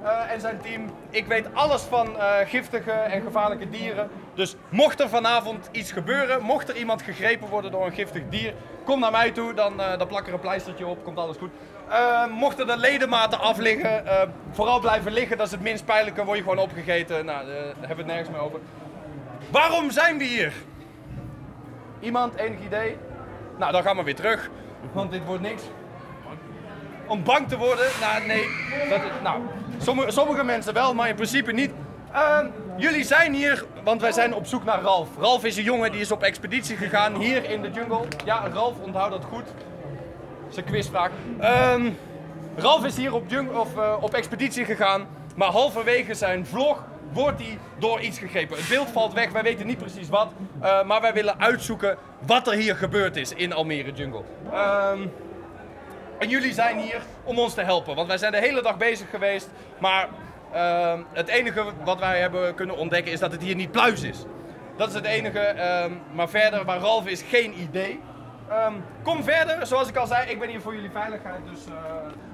eh, 0.08 0.32
en 0.32 0.42
zijn 0.42 0.62
team. 0.62 0.86
Ik 1.10 1.26
weet 1.26 1.54
alles 1.54 1.82
van 1.82 2.20
eh, 2.20 2.36
giftige 2.46 2.92
en 2.92 3.22
gevaarlijke 3.22 3.70
dieren. 3.70 4.10
Dus 4.34 4.56
mocht 4.70 5.00
er 5.00 5.10
vanavond 5.10 5.70
iets 5.72 5.92
gebeuren, 5.92 6.44
mocht 6.44 6.70
er 6.70 6.76
iemand 6.76 7.02
gegrepen 7.02 7.48
worden 7.48 7.72
door 7.72 7.86
een 7.86 7.94
giftig 7.94 8.24
dier, 8.30 8.54
kom 8.84 9.00
naar 9.00 9.12
mij 9.12 9.32
toe, 9.32 9.54
dan, 9.54 9.82
eh, 9.82 9.98
dan 9.98 10.08
plak 10.08 10.28
er 10.28 10.34
een 10.34 10.40
pleistertje 10.40 10.86
op, 10.86 11.04
komt 11.04 11.18
alles 11.18 11.38
goed. 11.38 11.52
Mochten 12.30 12.68
de 12.68 12.78
ledematen 12.78 13.40
afliggen, 13.40 14.04
vooral 14.52 14.80
blijven 14.80 15.12
liggen, 15.12 15.38
dat 15.38 15.46
is 15.46 15.52
het 15.52 15.62
minst 15.62 15.86
pijnlijke, 15.86 16.24
word 16.24 16.38
je 16.38 16.44
gewoon 16.44 16.60
opgegeten. 16.60 17.26
Nou, 17.26 17.46
daar 17.46 17.56
hebben 17.56 17.88
we 17.88 17.96
het 17.96 18.06
nergens 18.06 18.30
meer 18.30 18.40
over. 18.40 18.60
Waarom 19.52 19.92
zijn 19.92 20.18
we 20.18 20.24
hier? 20.24 20.54
Iemand, 22.00 22.36
enig 22.36 22.60
idee? 22.60 22.98
Nou, 23.58 23.72
dan 23.72 23.84
gaan 23.84 23.98
we 23.98 24.04
weer 24.04 24.16
terug, 24.16 24.50
want 24.92 25.12
dit 25.12 25.26
wordt 25.26 25.42
niks. 25.42 25.64
Om 27.08 27.24
bang 27.24 27.48
te 27.48 27.58
worden? 27.58 27.86
Nou, 28.02 28.26
nee. 28.26 28.48
Dat, 28.90 29.02
nou, 29.24 29.42
sommige, 29.78 30.12
sommige 30.12 30.44
mensen 30.44 30.74
wel, 30.74 30.94
maar 30.94 31.10
in 31.10 31.16
principe 31.16 31.52
niet. 31.52 31.72
Ehm, 32.14 32.46
jullie 32.78 33.04
zijn 33.04 33.34
hier, 33.34 33.66
want 33.84 34.02
wij 34.02 34.12
zijn 34.12 34.34
op 34.34 34.46
zoek 34.46 34.64
naar 34.64 34.82
Ralf. 34.82 35.08
Ralf 35.20 35.44
is 35.44 35.58
een 35.58 35.64
jongen 35.64 35.92
die 35.92 36.02
is 36.02 36.12
op 36.12 36.24
expeditie 36.24 36.76
gegaan 36.76 37.16
hier 37.16 37.50
in 37.50 37.62
de 37.62 37.72
jungle. 37.72 38.02
Ja, 38.26 38.48
Ralf, 38.54 38.74
onthoud 38.82 39.12
dat 39.12 39.24
goed. 39.24 39.46
Dat 39.46 40.50
is 40.50 40.58
een 40.58 40.64
quizvraag. 40.64 41.10
Ehm, 41.40 41.90
Ralf 42.56 42.86
is 42.86 42.98
hier 42.98 43.14
op, 43.14 43.24
of, 43.54 43.78
eh, 43.78 43.96
op 44.00 44.14
expeditie 44.14 44.66
gegaan, 44.66 45.08
maar 45.36 45.50
halverwege 45.50 46.14
zijn 46.14 46.46
vlog 46.46 46.84
wordt 47.14 47.40
hij 47.42 47.58
door 47.80 48.00
iets 48.00 48.20
gegrepen. 48.20 48.58
Het 48.58 48.70
beeld 48.70 48.90
valt 48.90 49.14
weg, 49.14 49.32
wij 49.32 49.44
weten 49.44 49.68
niet 49.68 49.78
precies 49.78 50.10
wat, 50.10 50.28
eh, 50.62 50.84
maar 50.84 51.02
wij 51.02 51.14
willen 51.14 51.40
uitzoeken 51.40 51.98
wat 52.26 52.48
er 52.48 52.54
hier 52.54 52.76
gebeurd 52.76 53.16
is 53.16 53.34
in 53.34 53.54
Almere 53.54 53.92
Jungle. 53.92 54.24
Ehm, 54.52 55.00
en 56.20 56.30
jullie 56.30 56.54
zijn 56.54 56.80
hier 56.80 57.02
om 57.24 57.40
ons 57.40 57.54
te 57.54 57.62
helpen, 57.62 57.96
want 57.96 58.08
wij 58.08 58.18
zijn 58.18 58.32
de 58.32 58.38
hele 58.40 58.62
dag 58.62 58.78
bezig 58.78 59.10
geweest, 59.10 59.50
maar 59.80 60.08
ehm, 60.52 61.00
het 61.14 61.28
enige 61.28 61.64
wat 61.84 62.00
wij 62.00 62.20
hebben 62.20 62.56
kunnen 62.56 62.78
ontdekken 62.78 63.12
is 63.12 63.20
dat 63.20 63.32
het 63.32 63.42
hier 63.42 63.56
niet 63.56 63.72
pluis 63.72 64.04
is. 64.04 64.26
Dat 64.78 64.88
is 64.88 64.94
het 64.94 65.06
enige, 65.06 65.40
ehm, 65.40 65.92
maar 66.14 66.30
verder 66.30 66.66
waar 66.66 66.80
Ralf 66.80 67.08
is 67.08 67.22
geen 67.22 67.62
idee. 67.62 68.00
Ehm, 68.50 68.74
kom 69.04 69.24
verder, 69.24 69.66
zoals 69.68 69.90
ik 69.90 69.96
al 69.96 70.08
zei, 70.08 70.30
ik 70.30 70.40
ben 70.40 70.50
hier 70.50 70.62
voor 70.62 70.76
jullie 70.76 70.90
veiligheid, 70.92 71.40
dus... 71.52 71.66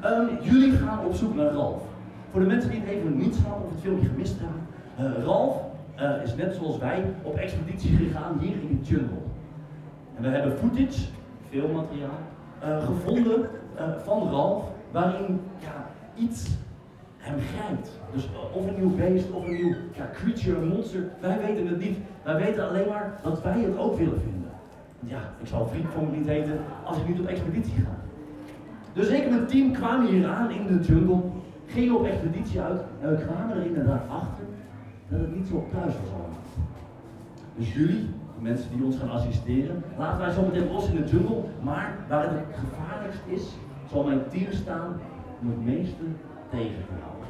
eh, 0.04 0.19
jullie 0.41 0.78
gaan 0.78 1.06
op 1.06 1.13
zoek 1.15 1.36
naar 1.36 1.52
Ralf. 1.52 1.82
Voor 2.32 2.39
de 2.39 2.48
mensen 2.48 2.69
die 2.69 2.80
het 2.80 2.89
even 2.89 3.17
niet 3.17 3.36
snappen 3.36 3.63
of 3.65 3.72
het 3.72 3.82
filmpje 3.82 4.08
gemist 4.08 4.36
hebben. 4.39 4.67
eh, 5.17 5.24
Ralf 5.26 5.56
eh, 5.96 6.24
is 6.24 6.36
net 6.36 6.56
zoals 6.56 6.78
wij 6.78 7.04
op 7.22 7.38
expeditie 7.38 7.96
gegaan 7.98 8.38
hier 8.41 8.52
in 8.52 8.80
de 8.82 8.89
jungle. 8.89 9.17
En 10.15 10.24
we 10.24 10.28
hebben 10.30 10.58
footage, 10.58 11.06
filmmateriaal, 11.50 12.19
eh, 12.60 12.86
gevonden 12.86 13.50
eh, 13.77 13.86
van 14.03 14.29
Ralf 14.29 14.63
waarin 14.91 15.39
ja, 15.59 15.88
iets 16.15 16.49
hem 17.17 17.39
grijpt. 17.39 17.89
Dus 18.13 18.25
eh, 18.25 18.57
of 18.57 18.67
een 18.67 18.75
nieuw 18.77 18.95
beest 18.95 19.31
of 19.31 19.45
een 19.45 19.53
nieuw 19.53 19.75
ja, 19.93 20.09
creature, 20.13 20.57
een 20.57 20.67
monster, 20.67 21.03
wij 21.19 21.39
weten 21.45 21.67
het 21.67 21.79
niet. 21.79 21.97
Wij 22.23 22.36
weten 22.36 22.69
alleen 22.69 22.88
maar 22.88 23.19
dat 23.23 23.43
wij 23.43 23.59
het 23.59 23.77
ook 23.77 23.97
willen 23.97 24.21
vinden. 24.21 24.51
Ja, 24.99 25.19
ik 25.41 25.47
zal 25.47 25.67
vriend 25.67 25.86
van 25.93 26.09
me 26.09 26.17
niet 26.17 26.27
heten 26.27 26.59
als 26.83 26.97
ik 26.97 27.07
niet 27.07 27.19
op 27.19 27.25
expeditie 27.25 27.73
ga. 27.73 27.95
Dus 28.93 29.07
ik 29.07 29.23
en 29.23 29.29
mijn 29.29 29.47
team 29.47 29.71
kwamen 29.71 30.07
hier 30.07 30.27
aan 30.27 30.51
in 30.51 30.67
de 30.67 30.79
jungle, 30.79 31.21
gingen 31.65 31.95
op 31.95 32.05
expeditie 32.05 32.62
uit 32.62 32.81
en 33.01 33.09
we 33.09 33.25
kwamen 33.25 33.57
er 33.57 33.65
inderdaad 33.65 34.03
achter 34.09 34.43
dat 35.07 35.19
het 35.19 35.36
niet 35.36 35.47
zo 35.47 35.55
op 35.55 35.71
thuis 35.71 35.93
was 35.93 36.12
allemaal. 36.12 36.43
Dus 37.55 37.73
jullie, 37.73 38.09
mensen 38.43 38.69
die 38.75 38.86
ons 38.86 38.97
gaan 38.97 39.12
assisteren, 39.12 39.84
laten 39.97 40.19
wij 40.19 40.32
zo 40.32 40.41
meteen 40.45 40.71
los 40.71 40.89
in 40.89 40.95
de 40.95 41.10
jungle, 41.10 41.43
maar 41.62 41.95
waar 42.10 42.23
het 42.23 42.32
het 42.32 42.58
gevaarlijkst 42.63 43.21
is, 43.25 43.43
zal 43.91 44.03
mijn 44.03 44.21
team 44.29 44.51
staan 44.51 44.99
om 45.41 45.49
het 45.49 45.65
meeste 45.65 46.03
tegen 46.49 46.84
te 46.88 46.95
houden. 47.03 47.27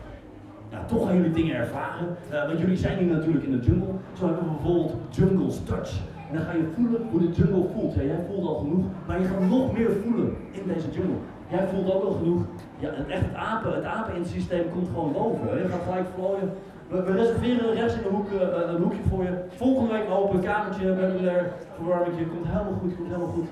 Ja, 0.72 0.86
toch 0.86 1.06
gaan 1.06 1.16
jullie 1.16 1.32
dingen 1.32 1.56
ervaren, 1.56 2.08
eh, 2.30 2.48
want 2.48 2.60
jullie 2.60 2.78
zijn 2.78 2.98
hier 2.98 3.08
natuurlijk 3.08 3.46
in 3.46 3.52
de 3.52 3.66
jungle. 3.66 3.94
Zo 4.14 4.26
hebben 4.26 4.44
we 4.44 4.50
bijvoorbeeld 4.50 4.96
Jungle's 5.10 5.64
Touch. 5.64 5.92
En 6.30 6.36
dan 6.36 6.46
ga 6.46 6.52
je 6.52 6.72
voelen 6.76 7.02
hoe 7.12 7.20
de 7.20 7.32
jungle 7.32 7.66
voelt. 7.74 7.94
Ja, 7.94 8.02
jij 8.02 8.26
voelt 8.28 8.48
al 8.48 8.56
genoeg, 8.56 8.86
maar 9.08 9.22
je 9.22 9.28
gaat 9.28 9.50
nog 9.50 9.74
meer 9.74 9.92
voelen 10.04 10.36
in 10.52 10.64
deze 10.68 10.90
jungle. 10.92 11.20
Jij 11.54 11.68
voelt 11.68 11.94
ook 11.94 12.04
al 12.04 12.12
genoeg. 12.12 12.44
Ja, 12.80 12.90
het, 12.94 13.08
echt 13.08 13.22
het 13.22 13.36
apen, 13.36 13.76
het 13.76 13.84
apen 13.84 14.14
in 14.16 14.22
het 14.22 14.30
systeem 14.30 14.72
komt 14.72 14.88
gewoon 14.88 15.12
boven. 15.12 15.58
Je 15.58 15.70
gaat 15.70 15.84
gelijk 15.88 16.08
vlooien. 16.16 16.54
We, 16.88 17.04
we 17.04 17.12
reserveren 17.12 17.74
rechts 17.74 17.96
in 17.96 18.02
de 18.02 18.10
hoek 18.10 18.32
eh, 18.32 18.74
een 18.74 18.82
hoekje 18.82 19.04
voor 19.10 19.24
je. 19.24 19.44
Volgende 19.50 19.94
week 19.94 20.10
open, 20.10 20.42
kamertje, 20.42 20.94
meubilair, 20.94 21.54
verwarmingje. 21.76 22.26
Komt 22.26 22.46
helemaal 22.46 22.80
goed, 22.82 22.96
komt 22.96 23.08
helemaal 23.08 23.34
goed. 23.38 23.48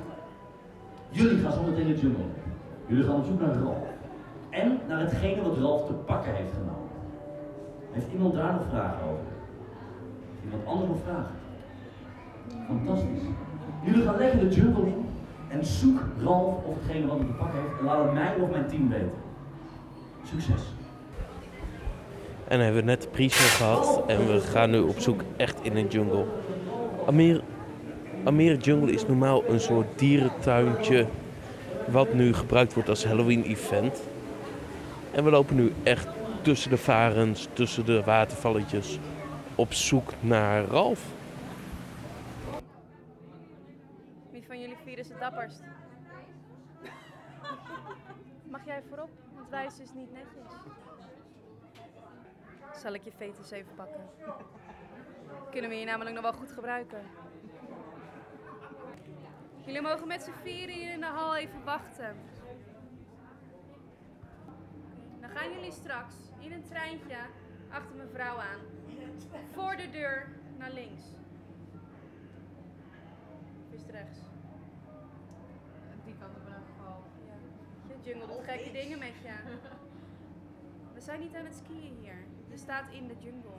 Jullie 1.09 1.37
gaan 1.37 1.51
zo 1.51 1.61
meteen 1.61 1.87
de 1.87 1.99
jungle. 1.99 2.25
Jullie 2.85 3.03
gaan 3.03 3.15
op 3.15 3.25
zoek 3.25 3.41
naar 3.41 3.55
Ralf. 3.63 3.87
En 4.49 4.79
naar 4.87 4.99
hetgene 4.99 5.41
wat 5.41 5.57
Ralf 5.57 5.85
te 5.85 5.93
pakken 5.93 6.33
heeft 6.35 6.53
genomen. 6.53 6.89
Heeft 7.91 8.11
iemand 8.13 8.33
daar 8.33 8.53
nog 8.53 8.65
vragen 8.69 9.03
over? 9.03 9.31
Iemand 10.43 10.65
anders 10.65 10.89
nog 10.89 10.99
vragen? 11.05 11.35
Fantastisch. 12.67 13.25
Jullie 13.83 14.03
gaan 14.03 14.17
lekker 14.17 14.39
de 14.39 14.55
jungle 14.55 14.85
in 14.85 15.05
en 15.51 15.65
zoek 15.65 15.99
Ralf 16.23 16.63
of 16.63 16.75
hetgene 16.81 17.07
wat 17.07 17.17
hij 17.17 17.27
te 17.27 17.57
heeft 17.57 17.79
en 17.79 17.85
laat 17.85 18.03
het 18.03 18.13
mij 18.13 18.35
of 18.35 18.49
mijn 18.49 18.67
team 18.67 18.89
weten. 18.89 19.11
Succes. 20.23 20.61
En 22.47 22.57
dan 22.57 22.59
hebben 22.59 22.83
we 22.83 22.89
net 22.89 23.01
de 23.01 23.07
pre-show 23.07 23.47
gehad 23.47 24.03
en 24.07 24.27
we 24.27 24.39
gaan 24.39 24.69
nu 24.69 24.79
op 24.79 24.99
zoek 24.99 25.21
echt 25.37 25.57
in 25.61 25.75
een 25.75 25.87
jungle. 25.87 26.25
Almere, 27.05 27.41
Almere 28.23 28.57
Jungle 28.57 28.91
is 28.91 29.07
normaal 29.07 29.43
een 29.47 29.59
soort 29.59 29.99
dierentuintje 29.99 31.05
wat 31.87 32.13
nu 32.13 32.33
gebruikt 32.33 32.73
wordt 32.73 32.89
als 32.89 33.05
Halloween 33.05 33.43
event. 33.43 34.01
En 35.11 35.23
we 35.23 35.29
lopen 35.29 35.55
nu 35.55 35.73
echt 35.83 36.07
tussen 36.41 36.69
de 36.69 36.77
varens, 36.77 37.47
tussen 37.53 37.85
de 37.85 38.03
watervalletjes 38.03 38.99
op 39.55 39.73
zoek 39.73 40.13
naar 40.19 40.65
Ralf. 40.65 41.05
Wie 44.31 44.43
van 44.47 44.59
jullie 44.59 44.75
vier 44.85 44.97
is 44.97 45.07
het 45.07 45.10
dapperst? 45.21 45.63
Mag 48.43 48.65
jij 48.65 48.83
voorop? 48.89 49.09
Want 49.33 49.49
wijs 49.49 49.79
is 49.79 49.93
niet 49.93 50.11
netjes. 50.11 50.51
Zal 52.73 52.93
ik 52.93 53.03
je 53.03 53.11
fetus 53.11 53.51
even 53.51 53.75
pakken? 53.75 54.09
Kunnen 55.51 55.69
we 55.69 55.75
je 55.75 55.85
namelijk 55.85 56.15
nog 56.15 56.23
wel 56.23 56.33
goed 56.33 56.51
gebruiken. 56.51 57.01
Jullie 59.65 59.81
mogen 59.81 60.07
met 60.07 60.21
z'n 60.23 60.41
vieren 60.43 60.75
hier 60.75 60.93
in 60.93 60.99
de 60.99 61.05
hal 61.05 61.35
even 61.35 61.63
wachten. 61.63 62.15
Dan 65.19 65.29
gaan 65.29 65.51
jullie 65.51 65.71
straks 65.71 66.15
in 66.39 66.51
een 66.51 66.63
treintje 66.63 67.17
achter 67.69 67.95
mijn 67.95 68.09
vrouw 68.09 68.37
aan. 68.37 68.59
Voor 69.53 69.75
de 69.75 69.89
deur 69.89 70.27
naar 70.57 70.71
links. 70.71 71.03
Het 73.69 73.89
rechts? 73.89 74.19
Die 76.05 76.15
kant 76.19 76.35
op 76.35 76.47
in 76.47 76.53
elk 76.53 76.67
geval. 76.75 77.03
Ja. 77.25 77.33
Je 77.87 77.90
jungle 78.03 78.27
doet 78.27 78.43
gekke 78.43 78.71
dingen 78.71 78.99
met 78.99 79.13
je. 79.23 79.33
We 80.95 81.01
zijn 81.01 81.19
niet 81.19 81.35
aan 81.35 81.45
het 81.45 81.55
skiën 81.55 81.97
hier. 82.01 82.25
Je 82.49 82.57
staat 82.57 82.91
in 82.91 83.07
de 83.07 83.15
jungle. 83.19 83.49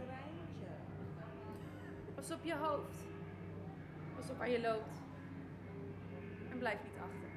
Pas 2.15 2.31
op 2.31 2.45
je 2.45 2.55
hoofd. 2.55 2.97
Pas 4.17 4.31
op 4.31 4.39
waar 4.39 4.51
je 4.51 4.61
loopt. 4.61 4.97
En 6.51 6.59
blijf 6.59 6.79
niet 6.83 6.99
achter. 7.01 7.29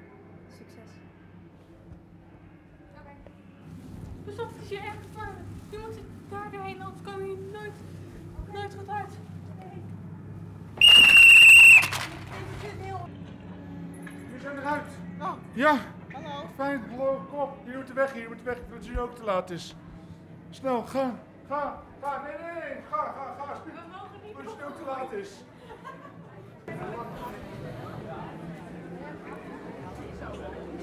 Succes. 0.58 0.92
Dus 4.26 4.36
dat 4.36 4.48
is 4.62 4.70
hier 4.70 4.80
echt 4.80 4.98
gevaarlijk. 5.12 5.46
Je 5.70 5.78
moet 5.78 6.00
daar 6.30 6.52
doorheen, 6.52 6.82
anders 6.82 7.02
kan 7.02 7.20
je 7.20 7.50
nooit, 7.52 7.82
nooit 8.54 8.76
goed 8.76 8.90
uit. 8.90 9.14
zijn 14.46 14.58
eruit. 14.58 14.92
Ja. 15.54 15.78
Fijn, 16.56 16.84
kom 16.90 17.40
op. 17.40 17.50
Je 17.66 17.72
moet 17.76 17.88
de 17.88 17.94
weg 17.94 18.14
hier, 18.14 18.22
je 18.22 18.28
moet 18.28 18.38
de 18.38 18.44
weg, 18.44 18.58
dat 18.70 18.78
het 18.78 18.88
nu 18.88 19.00
ook 19.00 19.16
te 19.16 19.24
laat 19.24 19.50
is. 19.50 19.76
Snel, 20.50 20.82
ga. 20.82 21.16
Ga, 21.48 21.82
ga. 22.02 22.22
Nee, 22.24 22.34
nee, 22.42 22.64
nee. 22.64 22.78
Ga, 22.90 22.98
ga, 22.98 23.36
ga. 23.38 23.62
We 23.66 23.72
mogen 23.92 24.20
niet. 24.24 24.36
Dat 24.36 24.46
het 24.46 24.58
nu 24.58 24.66
ook 24.66 24.76
te 24.76 24.86
laat 24.86 25.12
is. 25.12 25.30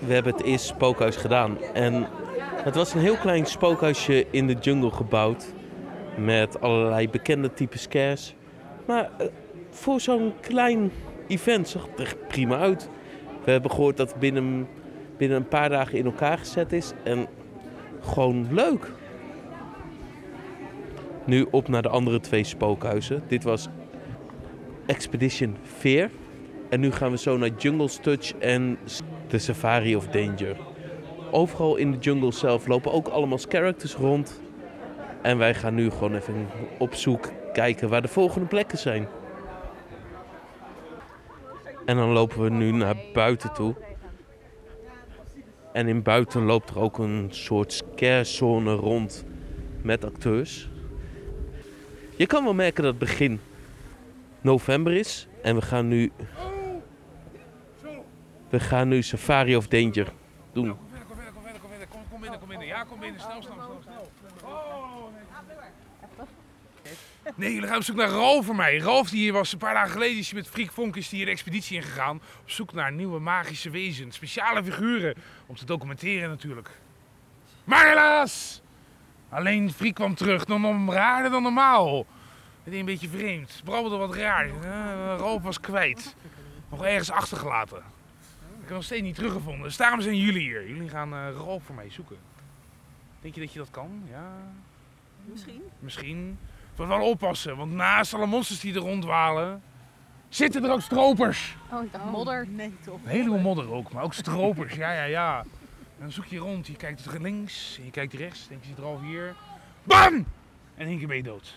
We 0.07 0.13
hebben 0.13 0.33
het 0.33 0.43
eerste 0.43 0.67
spookhuis 0.67 1.17
gedaan. 1.17 1.63
En 1.63 2.07
het 2.43 2.75
was 2.75 2.95
een 2.95 3.01
heel 3.01 3.17
klein 3.17 3.47
spookhuisje 3.47 4.27
in 4.31 4.47
de 4.47 4.55
jungle 4.55 4.91
gebouwd. 4.91 5.53
Met 6.17 6.61
allerlei 6.61 7.11
bekende 7.11 7.53
type 7.53 7.79
scares. 7.79 8.35
Maar 8.87 9.11
eh, 9.19 9.27
voor 9.71 10.01
zo'n 10.01 10.33
klein 10.41 10.93
event 11.27 11.69
zag 11.69 11.87
het 11.91 12.01
er 12.01 12.17
prima 12.29 12.59
uit. 12.59 12.89
We 13.45 13.51
hebben 13.51 13.71
gehoord 13.71 13.97
dat 13.97 14.15
binnen, 14.19 14.69
binnen 15.23 15.41
een 15.41 15.49
paar 15.49 15.69
dagen 15.69 15.99
in 15.99 16.05
elkaar 16.05 16.39
gezet 16.39 16.73
is. 16.73 16.93
En 17.03 17.27
gewoon 18.01 18.47
leuk. 18.51 18.93
Nu 21.25 21.47
op 21.51 21.69
naar 21.69 21.83
de 21.83 21.89
andere 21.89 22.21
twee 22.21 22.45
spookhuizen. 22.45 23.23
Dit 23.27 23.45
was 23.45 23.69
Expedition 24.87 25.57
Fear. 25.63 26.11
En 26.69 26.81
nu 26.81 26.93
gaan 26.93 27.11
we 27.11 27.19
zo 27.19 27.37
naar 27.37 27.51
Jungle's 27.57 27.97
Touch 27.97 28.35
en 28.39 28.79
The 29.27 29.39
Safari 29.39 29.97
of 29.97 30.07
Danger. 30.07 30.57
Overal 31.31 31.77
in 31.77 31.91
de 31.91 31.99
jungle 31.99 32.33
zelf 32.33 32.67
lopen 32.67 32.93
ook 32.93 33.09
allemaal 33.09 33.39
characters 33.49 33.95
rond. 33.95 34.41
En 35.21 35.39
wij 35.39 35.55
gaan 35.55 35.75
nu 35.75 35.91
gewoon 35.91 36.15
even 36.15 36.49
op 36.79 36.95
zoek 36.95 37.31
kijken 37.53 37.89
waar 37.89 38.03
de 38.03 38.09
volgende 38.09 38.47
plekken 38.47 38.79
zijn. 38.79 39.09
En 41.85 41.97
dan 41.97 42.09
lopen 42.09 42.43
we 42.43 42.51
nu 42.51 42.71
naar 42.71 42.97
buiten 43.13 43.53
toe. 43.53 43.75
En 45.73 45.89
in 45.89 46.03
buiten 46.03 46.45
loopt 46.45 46.71
er 46.71 46.79
ook 46.79 46.99
een 46.99 47.29
soort 47.31 47.73
scarezone 47.73 48.75
rond 48.75 49.25
met 49.83 50.05
acteurs. 50.05 50.69
Je 52.17 52.27
kan 52.27 52.45
wel 52.45 52.55
merken 52.55 52.83
dat 52.83 52.91
het 52.91 53.01
begin 53.01 53.41
november 54.41 54.93
is. 54.93 55.27
En 55.43 55.55
we 55.55 55.63
gaan 55.63 55.89
nu. 55.89 56.13
We 58.49 58.61
gaan 58.61 58.89
nu 58.89 59.03
Safari 59.03 59.57
of 59.57 59.69
Danger 59.69 60.13
doen. 60.53 60.77
Kom 62.11 62.21
binnen, 62.21 62.39
kom 62.39 62.49
binnen. 62.49 62.67
Ja, 62.67 62.85
kom 62.85 63.01
binnen. 63.01 63.21
Snel, 63.21 63.43
snel. 63.43 63.55
snel. 63.83 64.11
Oh, 64.45 64.83
nee. 67.35 67.53
Jullie 67.55 67.69
gaan 67.69 67.77
op 67.77 67.83
zoek 67.83 67.97
naar 67.97 68.09
Ralf 68.09 68.47
voor 68.47 68.57
mij. 68.57 68.79
Ralf 68.79 69.11
die 69.11 69.21
hier 69.21 69.33
was 69.33 69.53
een 69.53 69.59
paar 69.59 69.75
dagen 69.75 69.91
geleden 69.91 70.19
is 70.19 70.33
met 70.33 70.49
Freak 70.49 70.73
Vonk 70.73 70.97
is 70.97 71.09
die 71.09 71.17
hier 71.17 71.27
de 71.27 71.33
expeditie 71.33 71.77
ingegaan. 71.77 72.17
Op 72.17 72.51
zoek 72.51 72.73
naar 72.73 72.93
nieuwe 72.93 73.19
magische 73.19 73.71
wezens. 73.71 74.17
Speciale 74.17 74.65
figuren. 74.65 75.15
Om 75.47 75.57
te 75.57 75.65
documenteren 75.65 76.29
natuurlijk. 76.29 76.71
Maar 77.65 77.89
helaas! 77.89 78.63
Alleen 79.29 79.73
Freak 79.73 79.95
kwam 79.95 80.15
terug. 80.15 80.47
Nog 80.47 80.61
nog 80.61 80.95
raarder 80.95 81.31
dan 81.31 81.43
normaal. 81.43 82.07
Het 82.63 82.73
is 82.73 82.79
een 82.79 82.87
beetje 82.87 83.09
vreemd. 83.09 83.61
Brabbelde 83.65 83.97
wat 83.97 84.15
raar. 84.15 84.47
Uh, 84.47 84.55
Ralf 85.19 85.43
was 85.43 85.61
kwijt. 85.61 86.15
Nog 86.71 86.85
ergens 86.85 87.11
achtergelaten. 87.11 87.77
Ik 87.77 88.59
heb 88.59 88.67
hem 88.67 88.75
nog 88.75 88.85
steeds 88.85 89.03
niet 89.03 89.15
teruggevonden. 89.15 89.63
Dus 89.63 89.77
daarom 89.77 90.01
zijn 90.01 90.17
jullie 90.17 90.41
hier. 90.41 90.69
Jullie 90.69 90.89
gaan 90.89 91.15
uh, 91.15 91.29
Ralf 91.37 91.65
voor 91.65 91.75
mij 91.75 91.91
zoeken. 91.91 92.17
Denk 93.21 93.35
je 93.35 93.41
dat 93.41 93.53
je 93.53 93.59
dat 93.59 93.71
kan? 93.71 94.03
Ja. 94.11 94.33
Misschien. 95.25 95.63
Misschien. 95.79 96.39
Maar 96.89 96.99
wel 96.99 97.09
oppassen, 97.09 97.57
want 97.57 97.73
naast 97.73 98.15
alle 98.15 98.27
monsters 98.27 98.61
die 98.61 98.75
er 98.75 98.81
rondwalen, 98.81 99.63
zitten 100.29 100.65
er 100.65 100.71
ook 100.71 100.81
stropers. 100.81 101.57
Oh, 101.73 101.85
ik 101.85 101.93
dacht 101.93 102.05
modder. 102.05 102.47
Nee, 102.49 102.75
toch. 102.85 102.99
Een 103.05 103.11
heleboel 103.11 103.39
modder 103.39 103.73
ook, 103.73 103.93
maar 103.93 104.03
ook 104.03 104.15
stropers. 104.15 104.75
Ja, 104.75 104.93
ja, 104.93 105.05
ja. 105.05 105.41
En 105.41 105.99
dan 105.99 106.13
zoek 106.13 106.25
je 106.25 106.39
rond, 106.39 106.67
je 106.67 106.77
kijkt 106.77 107.19
links 107.21 107.77
en 107.79 107.85
je 107.85 107.91
kijkt 107.91 108.13
rechts. 108.13 108.49
Denk 108.49 108.63
je 108.63 108.69
zit 108.69 108.79
er 108.79 108.85
al 108.85 109.01
hier. 109.01 109.35
BAM! 109.83 110.27
En 110.75 110.87
één 110.87 110.99
keer 110.99 111.07
ben 111.07 111.17
je 111.17 111.23
dood. 111.23 111.57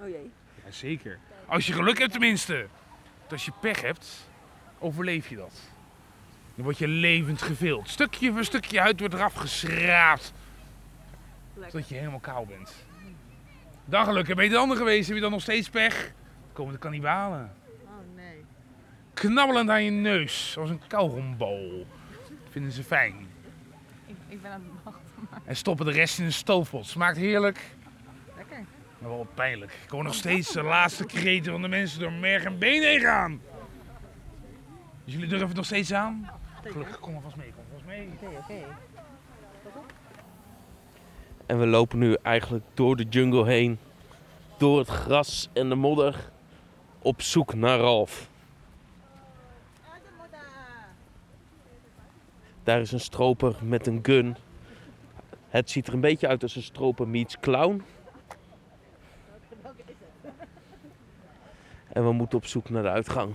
Oh 0.00 0.08
jee. 0.08 0.30
Jazeker. 0.64 1.18
Als 1.46 1.66
je 1.66 1.72
geluk 1.72 1.98
hebt 1.98 2.12
tenminste. 2.12 2.66
Want 3.18 3.32
als 3.32 3.44
je 3.44 3.52
pech 3.60 3.80
hebt, 3.80 4.28
overleef 4.78 5.28
je 5.28 5.36
dat. 5.36 5.60
Dan 6.54 6.64
word 6.64 6.78
je 6.78 6.88
levend 6.88 7.42
gevild. 7.42 7.88
Stukje 7.88 8.32
voor 8.32 8.44
stukje 8.44 8.80
huid 8.80 9.00
wordt 9.00 9.14
eraf 9.14 9.34
geschraapt. 9.34 10.32
Zodat 11.68 11.88
je 11.88 11.94
helemaal 11.94 12.20
kaal 12.20 12.46
bent. 12.46 12.74
Dan 13.84 14.04
gelukkig 14.04 14.34
ben 14.34 14.44
je 14.44 14.50
de 14.50 14.56
ander 14.56 14.76
geweest. 14.76 15.06
Heb 15.06 15.16
je 15.16 15.22
dan 15.22 15.30
nog 15.30 15.40
steeds 15.40 15.68
pech? 15.70 16.12
Komen 16.52 16.72
de 16.72 16.78
kannibalen. 16.78 17.52
Oh 17.84 17.90
nee. 18.16 18.44
Knabbelend 19.14 19.70
aan 19.70 19.84
je 19.84 19.90
neus. 19.90 20.52
Zoals 20.52 20.70
een 20.70 20.80
kauwgombal. 20.86 21.86
Vinden 22.50 22.72
ze 22.72 22.84
fijn. 22.84 23.14
Ik, 24.06 24.16
ik 24.28 24.42
ben 24.42 24.50
aan 24.50 24.60
het 24.60 24.84
wachten. 24.84 25.28
Maar... 25.30 25.40
En 25.44 25.56
stoppen 25.56 25.86
de 25.86 25.92
rest 25.92 26.18
in 26.18 26.24
een 26.24 26.32
stoofpot. 26.32 26.86
Smaakt 26.86 27.16
heerlijk. 27.16 27.60
Lekker. 28.36 28.64
Maar 28.98 29.10
wel 29.10 29.28
pijnlijk. 29.34 29.72
Ik 29.84 29.90
hoor 29.90 30.04
nog 30.04 30.14
steeds 30.14 30.52
de 30.52 30.62
laatste 30.62 31.06
kreten 31.06 31.52
van 31.52 31.62
de 31.62 31.68
mensen 31.68 32.00
door 32.00 32.12
merg 32.12 32.44
en 32.44 32.58
been 32.58 32.82
heen 32.82 33.00
gaan. 33.00 33.40
Dus 35.04 35.12
jullie 35.14 35.28
durven 35.28 35.46
het 35.46 35.56
nog 35.56 35.64
steeds 35.64 35.92
aan? 35.92 36.30
Gelukkig, 36.62 36.98
kom 36.98 37.14
alvast 37.14 37.36
mee. 37.36 37.52
Kom 37.52 37.64
alvast 37.64 37.86
mee. 37.86 38.10
Oké, 38.20 38.36
oké. 38.38 38.76
En 41.46 41.58
we 41.58 41.66
lopen 41.66 41.98
nu 41.98 42.16
eigenlijk 42.22 42.64
door 42.74 42.96
de 42.96 43.04
jungle 43.04 43.46
heen. 43.46 43.78
Door 44.58 44.78
het 44.78 44.88
gras 44.88 45.48
en 45.52 45.68
de 45.68 45.74
modder. 45.74 46.30
Op 47.02 47.22
zoek 47.22 47.54
naar 47.54 47.78
Ralf. 47.78 48.28
Daar 52.62 52.80
is 52.80 52.92
een 52.92 53.00
stroper 53.00 53.56
met 53.62 53.86
een 53.86 53.98
gun. 54.02 54.36
Het 55.48 55.70
ziet 55.70 55.86
er 55.86 55.94
een 55.94 56.00
beetje 56.00 56.28
uit 56.28 56.42
als 56.42 56.56
een 56.56 56.62
stroper 56.62 57.08
meets 57.08 57.40
clown. 57.40 57.82
En 61.88 62.04
we 62.04 62.12
moeten 62.12 62.38
op 62.38 62.46
zoek 62.46 62.70
naar 62.70 62.82
de 62.82 62.88
uitgang. 62.88 63.34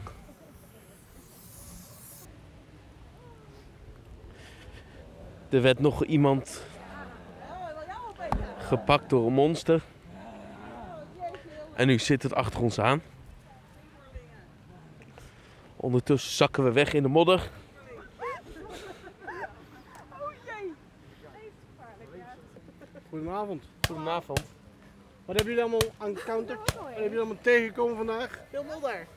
Er 5.50 5.62
werd 5.62 5.80
nog 5.80 6.06
iemand 6.06 6.68
gepakt 8.70 9.10
door 9.10 9.28
een 9.28 9.34
monster. 9.34 9.82
En 11.74 11.88
nu 11.88 12.00
zit 12.00 12.24
het 12.24 12.34
achter 12.34 12.62
ons 12.62 12.80
aan. 12.80 13.02
Ondertussen 15.76 16.32
zakken 16.32 16.64
we 16.64 16.72
weg 16.72 16.94
in 16.94 17.04
de 17.04 17.10
modder. 17.10 17.50
Goedenavond. 23.10 23.64
Goedenavond. 23.88 24.44
Wat 25.26 25.36
hebben 25.36 25.56
jullie 25.56 25.62
allemaal 25.62 26.08
encountered? 26.08 26.60
Wat 26.76 26.84
hebben 26.84 27.04
jullie 27.04 27.18
allemaal 27.18 27.42
tegengekomen 27.42 27.96
vandaag? 27.96 28.40
Veel 28.50 28.64
modder. 28.64 29.08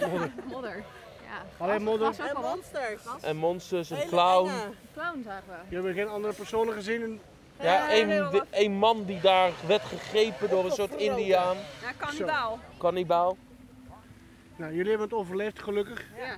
Modder. 0.00 0.30
modder. 0.52 0.84
Ja. 1.26 1.64
Alleen 1.64 1.82
modder? 1.82 2.14
En 2.20 2.40
monsters. 2.40 3.02
En 3.20 3.36
monsters, 3.36 3.90
een 3.90 4.08
clown. 4.08 4.50
Clown 4.92 5.22
zagen 5.24 5.48
we. 5.48 5.54
Jullie 5.68 5.74
hebben 5.74 5.94
geen 5.94 6.08
andere 6.08 6.34
personen 6.34 6.74
gezien? 6.74 7.02
In... 7.02 7.20
Ja, 7.60 7.88
di- 8.30 8.40
één 8.50 8.72
man 8.72 9.04
die 9.04 9.20
daar 9.20 9.52
werd 9.66 9.82
gegrepen 9.82 10.48
door 10.50 10.64
een 10.64 10.70
soort 10.70 10.94
indiaan. 10.94 11.56
Ja, 11.82 11.92
kannibaal. 11.96 12.58
Kannibaal. 12.78 13.36
Nou, 14.56 14.72
jullie 14.74 14.88
hebben 14.90 15.08
het 15.08 15.16
overleefd 15.18 15.62
gelukkig. 15.62 16.04
Ja. 16.16 16.36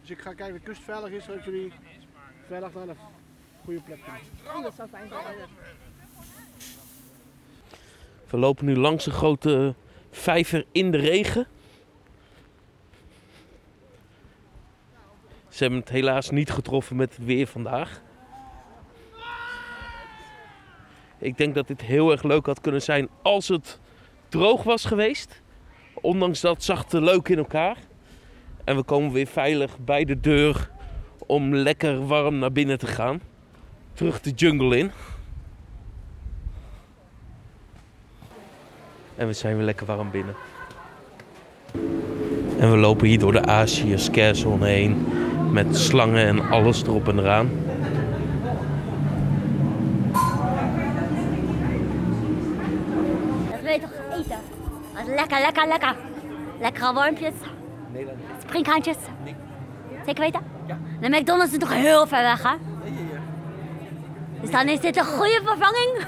Dus 0.00 0.10
ik 0.10 0.18
ga 0.20 0.32
kijken 0.34 0.54
of 0.54 0.60
de 0.60 0.66
kust 0.66 0.82
veilig 0.82 1.10
is, 1.10 1.24
zodat 1.24 1.44
jullie 1.44 1.72
veilig 2.46 2.74
naar 2.74 2.86
de 2.86 2.94
goede 3.64 3.80
plek 3.80 3.98
kunnen. 4.02 4.56
Oh, 4.56 4.62
dat 4.62 4.74
zou 4.74 4.88
fijn 4.88 5.08
zijn. 5.08 5.24
We 8.30 8.36
lopen 8.38 8.64
nu 8.64 8.76
langs 8.76 9.06
een 9.06 9.12
grote 9.12 9.74
vijver 10.10 10.64
in 10.72 10.90
de 10.90 10.98
regen. 10.98 11.46
Ze 15.48 15.62
hebben 15.64 15.80
het 15.80 15.88
helaas 15.88 16.30
niet 16.30 16.50
getroffen 16.50 16.96
met 16.96 17.16
het 17.16 17.24
weer 17.24 17.46
vandaag. 17.46 18.00
Ik 21.18 21.38
denk 21.38 21.54
dat 21.54 21.66
dit 21.66 21.80
heel 21.80 22.10
erg 22.10 22.22
leuk 22.22 22.46
had 22.46 22.60
kunnen 22.60 22.82
zijn 22.82 23.08
als 23.22 23.48
het 23.48 23.78
droog 24.28 24.62
was 24.62 24.84
geweest. 24.84 25.42
Ondanks 25.94 26.40
dat 26.40 26.62
zag 26.62 26.82
het 26.82 26.92
leuk 26.92 27.28
in 27.28 27.38
elkaar. 27.38 27.76
En 28.64 28.76
we 28.76 28.82
komen 28.82 29.12
weer 29.12 29.26
veilig 29.26 29.78
bij 29.78 30.04
de 30.04 30.20
deur 30.20 30.70
om 31.26 31.54
lekker 31.54 32.06
warm 32.06 32.38
naar 32.38 32.52
binnen 32.52 32.78
te 32.78 32.86
gaan. 32.86 33.20
Terug 33.92 34.20
de 34.20 34.30
jungle 34.30 34.78
in. 34.78 34.90
En 39.16 39.26
we 39.26 39.32
zijn 39.32 39.56
weer 39.56 39.64
lekker 39.64 39.86
warm 39.86 40.10
binnen. 40.10 40.34
En 42.58 42.70
we 42.70 42.76
lopen 42.76 43.06
hier 43.06 43.18
door 43.18 43.32
de 43.32 43.44
Azië 43.44 43.98
Scarezone 43.98 44.66
heen. 44.66 45.06
Met 45.50 45.76
slangen 45.76 46.26
en 46.26 46.48
alles 46.48 46.82
erop 46.82 47.08
en 47.08 47.18
eraan. 47.18 47.50
Dat 53.50 53.60
wil 53.62 53.72
je 53.72 53.80
toch 53.80 53.90
eten? 54.10 54.36
Dat 54.94 55.06
is 55.06 55.14
lekker, 55.66 55.78
lekker, 55.78 55.88
lekker. 55.88 56.16
Lekkere 56.60 56.92
wormpjes. 56.92 57.34
Springhaantjes. 58.38 58.96
Zeker 60.06 60.22
weten? 60.22 60.40
De 61.00 61.08
McDonald's 61.08 61.52
is 61.52 61.58
nog 61.58 61.72
heel 61.72 62.06
ver 62.06 62.22
weg, 62.22 62.42
hè? 62.42 62.54
Dus 64.40 64.50
dan 64.50 64.68
is 64.68 64.80
dit 64.80 64.96
een 64.96 65.04
goede 65.04 65.40
vervanging. 65.44 66.06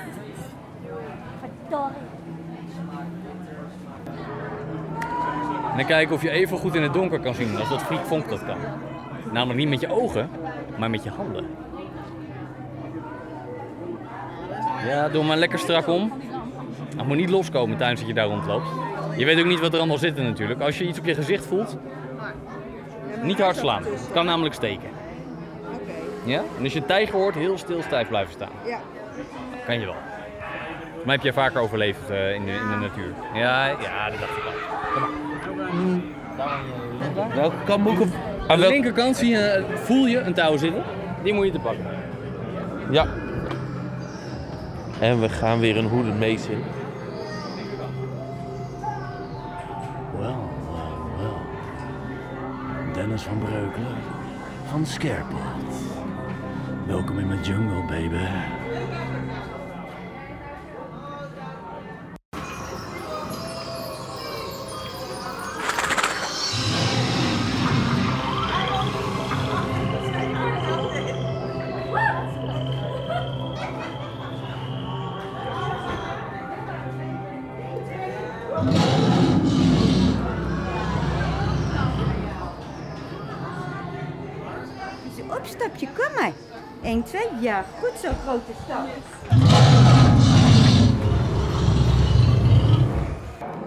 Verdorie. 1.40 2.08
En 5.70 5.76
dan 5.76 5.86
kijken 5.86 6.14
of 6.14 6.22
je 6.22 6.30
even 6.30 6.58
goed 6.58 6.74
in 6.74 6.82
het 6.82 6.92
donker 6.92 7.20
kan 7.20 7.34
zien 7.34 7.58
als 7.58 7.68
dat 7.68 7.82
Friek 7.82 8.06
Vonk 8.06 8.28
dat 8.28 8.44
kan. 8.44 8.56
Namelijk 9.32 9.58
niet 9.58 9.68
met 9.68 9.80
je 9.80 9.92
ogen, 9.92 10.30
maar 10.78 10.90
met 10.90 11.02
je 11.04 11.10
handen. 11.10 11.46
Ja, 14.86 15.08
doe 15.08 15.24
maar 15.24 15.36
lekker 15.36 15.58
strak 15.58 15.88
om. 15.88 16.12
Het 16.96 17.06
moet 17.06 17.16
niet 17.16 17.30
loskomen 17.30 17.76
tijdens 17.76 18.00
dat 18.00 18.08
je 18.08 18.14
daar 18.14 18.26
rondloopt. 18.26 18.68
Je 19.16 19.24
weet 19.24 19.38
ook 19.38 19.46
niet 19.46 19.60
wat 19.60 19.72
er 19.72 19.78
allemaal 19.78 19.98
zit 19.98 20.16
natuurlijk. 20.16 20.60
Als 20.60 20.78
je 20.78 20.86
iets 20.86 20.98
op 20.98 21.04
je 21.04 21.14
gezicht 21.14 21.46
voelt, 21.46 21.76
niet 23.22 23.40
hard 23.40 23.56
slaan. 23.56 23.82
Het 23.82 24.10
kan 24.12 24.24
namelijk 24.24 24.54
steken. 24.54 24.88
Ja? 26.24 26.42
En 26.56 26.64
als 26.64 26.72
je 26.72 26.78
een 26.78 26.86
tijger 26.86 27.14
hoort, 27.14 27.34
heel 27.34 27.58
stil 27.58 27.82
stijf 27.82 28.08
blijven 28.08 28.32
staan. 28.32 28.50
Ja. 28.64 28.78
Kan 29.66 29.80
je 29.80 29.86
wel. 29.86 29.96
Maar 31.04 31.14
heb 31.14 31.24
je 31.24 31.32
vaker 31.32 31.60
overleefd 31.60 32.10
eh, 32.10 32.34
in, 32.34 32.44
de, 32.44 32.50
in 32.50 32.68
de 32.68 32.76
natuur? 32.76 33.12
Ja, 33.34 33.66
ja, 33.66 34.10
dat 34.10 34.20
dacht 34.20 34.36
ik 34.36 34.44
al. 34.44 34.52
Kom 35.46 35.56
maar. 35.56 37.34
Welke 37.34 37.56
kant 37.64 37.84
moet 37.84 37.92
ik 37.92 38.00
op? 38.00 38.08
Aan 38.46 38.60
de 38.60 38.68
linkerkant 38.68 39.16
zie 39.16 39.30
je, 39.30 39.64
voel 39.74 40.06
je 40.06 40.18
een 40.18 40.34
touw 40.34 40.56
zitten. 40.56 40.82
Die 41.22 41.32
moet 41.34 41.46
je 41.46 41.52
te 41.52 41.58
pakken. 41.58 41.86
Ja. 42.90 43.06
En 45.00 45.20
we 45.20 45.28
gaan 45.28 45.60
weer 45.60 45.76
een 45.76 45.86
hoeden 45.86 46.18
mees 46.18 46.46
in. 46.46 46.62
Dennis 53.00 53.22
van 53.22 53.38
Breukelen 53.38 53.96
van 54.68 54.86
Scarepot. 54.86 55.40
Welkom 56.86 57.18
in 57.18 57.26
mijn 57.26 57.42
jungle, 57.42 57.82
baby. 57.86 58.59
Opstapje, 85.60 85.86
kom 85.86 86.14
maar. 86.20 86.32
1, 86.82 87.02
2, 87.02 87.22
ja, 87.40 87.64
goed 87.80 87.98
zo, 87.98 88.08
grote 88.22 88.52
stap. 88.64 88.86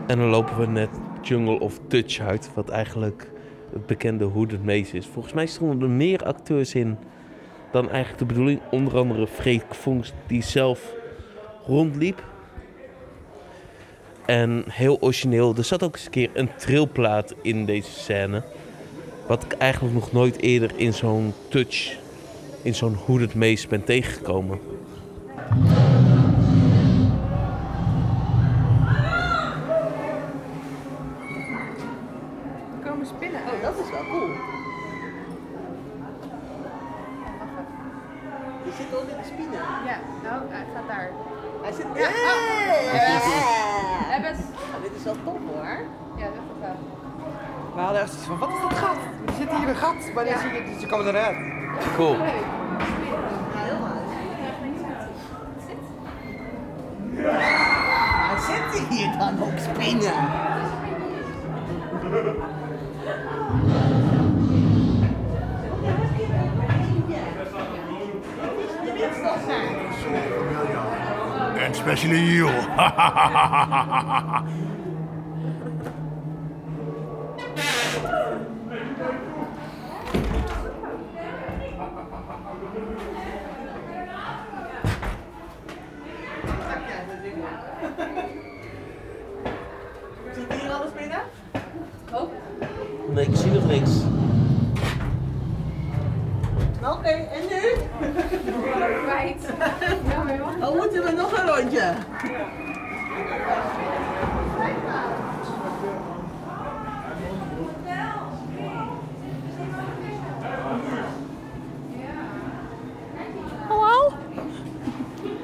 En 0.07 0.17
dan 0.17 0.27
lopen 0.27 0.59
we 0.59 0.67
net 0.67 0.89
Jungle 1.21 1.59
of 1.59 1.79
Touch 1.87 2.19
uit, 2.19 2.49
wat 2.53 2.69
eigenlijk 2.69 3.31
het 3.71 3.85
bekende 3.85 4.23
Hooded 4.23 4.65
Maze 4.65 4.97
is. 4.97 5.05
Volgens 5.05 5.33
mij 5.33 5.45
stonden 5.45 5.81
er 5.81 5.95
meer 5.95 6.23
acteurs 6.23 6.75
in 6.75 6.97
dan 7.71 7.89
eigenlijk 7.89 8.19
de 8.19 8.25
bedoeling. 8.25 8.59
Onder 8.71 8.97
andere 8.97 9.27
Freek 9.27 9.75
Vonks, 9.75 10.13
die 10.27 10.43
zelf 10.43 10.93
rondliep. 11.65 12.23
En 14.25 14.63
heel 14.69 14.97
origineel, 14.99 15.55
er 15.55 15.63
zat 15.63 15.83
ook 15.83 15.95
eens 15.95 16.05
een 16.05 16.11
keer 16.11 16.29
een 16.33 16.55
trilplaat 16.55 17.35
in 17.41 17.65
deze 17.65 17.91
scène. 17.91 18.43
Wat 19.27 19.43
ik 19.43 19.51
eigenlijk 19.51 19.93
nog 19.93 20.11
nooit 20.11 20.41
eerder 20.41 20.71
in 20.75 20.93
zo'n 20.93 21.33
touch, 21.47 21.97
in 22.61 22.75
zo'n 22.75 22.97
Hooded 23.05 23.35
Maze 23.35 23.67
ben 23.67 23.83
tegengekomen. 23.83 24.59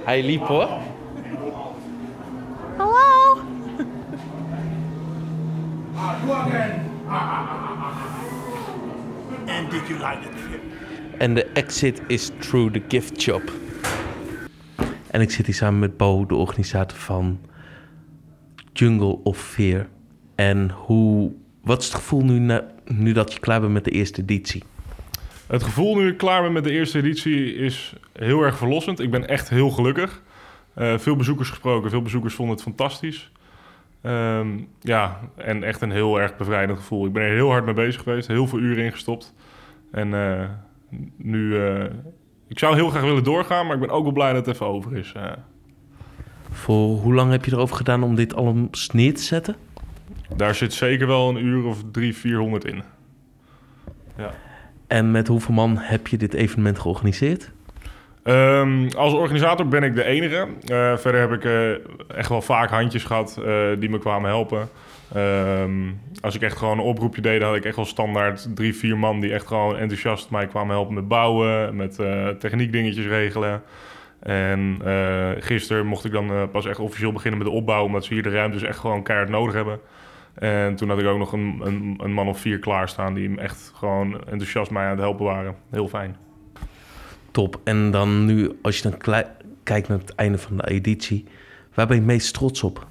Hij 0.10 0.24
liep 0.24 0.41
hoor. 0.41 0.69
Hallo? 2.78 3.41
And 9.48 9.72
did 9.72 9.88
you 9.88 10.00
like 10.00 10.19
it? 10.30 10.60
En 11.17 11.34
de 11.34 11.45
exit 11.45 12.02
is 12.08 12.32
through 12.39 12.74
the 12.74 12.82
gift 12.88 13.22
shop. 13.22 13.52
En 15.12 15.22
ik 15.22 15.32
zit 15.32 15.45
hier 15.45 15.56
samen 15.56 15.80
met 15.80 15.98
Bo, 15.98 16.26
de 16.26 16.36
organisator 16.36 16.98
van 16.98 17.39
Jungle 18.74 19.19
of 19.24 19.38
Fear. 19.38 19.88
En 20.36 20.72
hoe, 20.72 21.32
wat 21.63 21.80
is 21.82 21.86
het 21.86 21.95
gevoel 21.95 22.24
nu, 22.24 22.39
na- 22.39 22.67
nu 22.86 23.12
dat 23.12 23.34
je 23.34 23.39
klaar 23.39 23.60
bent 23.62 23.74
met 23.74 23.84
de 23.84 23.91
eerste 23.91 24.22
editie? 24.22 24.63
Het 25.49 25.63
gevoel 25.63 25.95
nu 25.95 26.07
ik 26.07 26.17
klaar 26.17 26.41
ben 26.41 26.51
met 26.51 26.63
de 26.63 26.71
eerste 26.71 26.97
editie 26.97 27.53
is 27.53 27.93
heel 28.13 28.41
erg 28.41 28.57
verlossend. 28.57 28.99
Ik 28.99 29.12
ben 29.12 29.27
echt 29.27 29.49
heel 29.49 29.69
gelukkig. 29.69 30.21
Eh, 30.73 30.97
veel 30.97 31.15
bezoekers 31.15 31.49
gesproken, 31.49 31.89
veel 31.89 32.01
bezoekers 32.01 32.33
vonden 32.33 32.55
het 32.55 32.63
fantastisch. 32.63 33.31
Ehm, 34.01 34.47
ja, 34.81 35.19
en 35.35 35.63
echt 35.63 35.81
een 35.81 35.91
heel 35.91 36.21
erg 36.21 36.38
bevrijdend 36.38 36.79
gevoel. 36.79 37.05
Ik 37.05 37.13
ben 37.13 37.24
er 37.24 37.34
heel 37.34 37.49
hard 37.49 37.65
mee 37.65 37.74
bezig 37.74 38.01
geweest, 38.01 38.28
heel 38.28 38.47
veel 38.47 38.59
uren 38.59 38.84
ingestopt. 38.84 39.34
En 39.91 40.13
eh, 40.13 40.49
nu, 41.17 41.57
eh, 41.57 41.84
ik 42.47 42.59
zou 42.59 42.76
heel 42.76 42.89
graag 42.89 43.03
willen 43.03 43.24
doorgaan, 43.24 43.65
maar 43.65 43.76
ik 43.76 43.82
ben 43.82 43.89
ook 43.89 44.03
wel 44.03 44.13
blij 44.13 44.34
dat 44.34 44.45
het 44.45 44.55
even 44.55 44.67
over 44.67 44.97
is. 44.97 45.13
Voor 46.51 46.97
hoe 46.97 47.13
lang 47.13 47.32
heb 47.32 47.45
je 47.45 47.51
erover 47.51 47.76
gedaan 47.76 48.03
om 48.03 48.15
dit 48.15 48.36
allemaal 48.36 48.69
neer 48.93 49.13
te 49.13 49.21
zetten? 49.21 49.55
daar 50.36 50.55
zit 50.55 50.74
zeker 50.74 51.07
wel 51.07 51.30
een 51.30 51.45
uur 51.45 51.65
of 51.65 51.84
drie, 51.91 52.15
vierhonderd 52.15 52.65
in. 52.65 52.84
Ja. 54.17 54.34
En 54.89 55.11
met 55.11 55.27
hoeveel 55.27 55.53
man 55.53 55.77
heb 55.77 56.07
je 56.07 56.17
dit 56.17 56.33
evenement 56.33 56.79
georganiseerd? 56.79 57.51
Ehm, 58.23 58.87
als 58.97 59.13
organisator 59.13 59.67
ben 59.67 59.83
ik 59.83 59.95
de 59.95 60.03
enige. 60.03 60.47
Eh, 60.65 60.97
verder 60.97 61.21
heb 61.21 61.31
ik 61.31 61.45
eh, 61.45 61.71
echt 62.17 62.29
wel 62.29 62.41
vaak 62.41 62.69
handjes 62.69 63.03
gehad 63.03 63.39
eh, 63.45 63.67
die 63.79 63.89
me 63.89 63.99
kwamen 63.99 64.29
helpen. 64.29 64.69
Ehm, 65.13 65.71
als 66.21 66.35
ik 66.35 66.41
echt 66.41 66.57
gewoon 66.57 66.77
een 66.77 66.83
oproepje 66.83 67.21
deed, 67.21 67.41
had 67.41 67.55
ik 67.55 67.65
echt 67.65 67.75
wel 67.75 67.85
standaard 67.85 68.55
drie, 68.55 68.75
vier 68.75 68.97
man 68.97 69.19
die 69.19 69.33
echt 69.33 69.47
gewoon 69.47 69.77
enthousiast 69.77 70.29
mij 70.29 70.47
kwamen 70.47 70.75
helpen 70.75 70.93
met 70.93 71.07
bouwen, 71.07 71.75
met 71.75 71.95
techniekdingetjes 72.39 73.05
regelen. 73.05 73.61
En 74.19 74.81
gisteren 75.39 75.85
mocht 75.85 76.05
ik 76.05 76.11
dan 76.11 76.49
pas 76.51 76.65
echt 76.65 76.79
officieel 76.79 77.11
beginnen 77.11 77.39
met 77.39 77.47
de 77.47 77.53
opbouw, 77.53 77.83
omdat 77.83 78.05
ze 78.05 78.13
hier 78.13 78.23
de 78.23 78.29
ruimtes 78.29 78.63
echt 78.63 78.79
gewoon 78.79 79.03
keihard 79.03 79.29
nodig 79.29 79.53
hebben. 79.53 79.79
En 80.39 80.75
toen 80.75 80.89
had 80.89 80.99
ik 80.99 81.05
ook 81.05 81.17
nog 81.17 81.31
een, 81.31 81.61
een, 81.63 81.99
een 82.03 82.13
man 82.13 82.27
of 82.27 82.39
vier 82.39 82.59
klaarstaan 82.59 83.13
die 83.13 83.27
hem 83.27 83.39
echt 83.39 83.71
gewoon 83.75 84.13
enthousiast 84.13 84.71
mij 84.71 84.83
aan 84.83 84.89
het 84.89 84.99
helpen 84.99 85.25
waren. 85.25 85.55
Heel 85.69 85.87
fijn. 85.87 86.15
Top. 87.31 87.59
En 87.63 87.91
dan 87.91 88.25
nu, 88.25 88.51
als 88.61 88.77
je 88.77 88.89
dan 88.89 89.25
kijkt 89.63 89.87
naar 89.87 89.97
het 89.97 90.15
einde 90.15 90.37
van 90.37 90.57
de 90.57 90.69
editie, 90.69 91.25
waar 91.73 91.87
ben 91.87 91.95
je 91.95 92.01
het 92.01 92.11
meest 92.11 92.33
trots 92.33 92.63
op? 92.63 92.87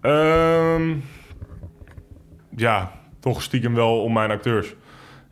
Ehm, 0.00 0.94
ja, 2.56 2.92
toch 3.20 3.42
stiekem 3.42 3.74
wel 3.74 4.02
om 4.02 4.12
mijn 4.12 4.30
acteurs. 4.30 4.74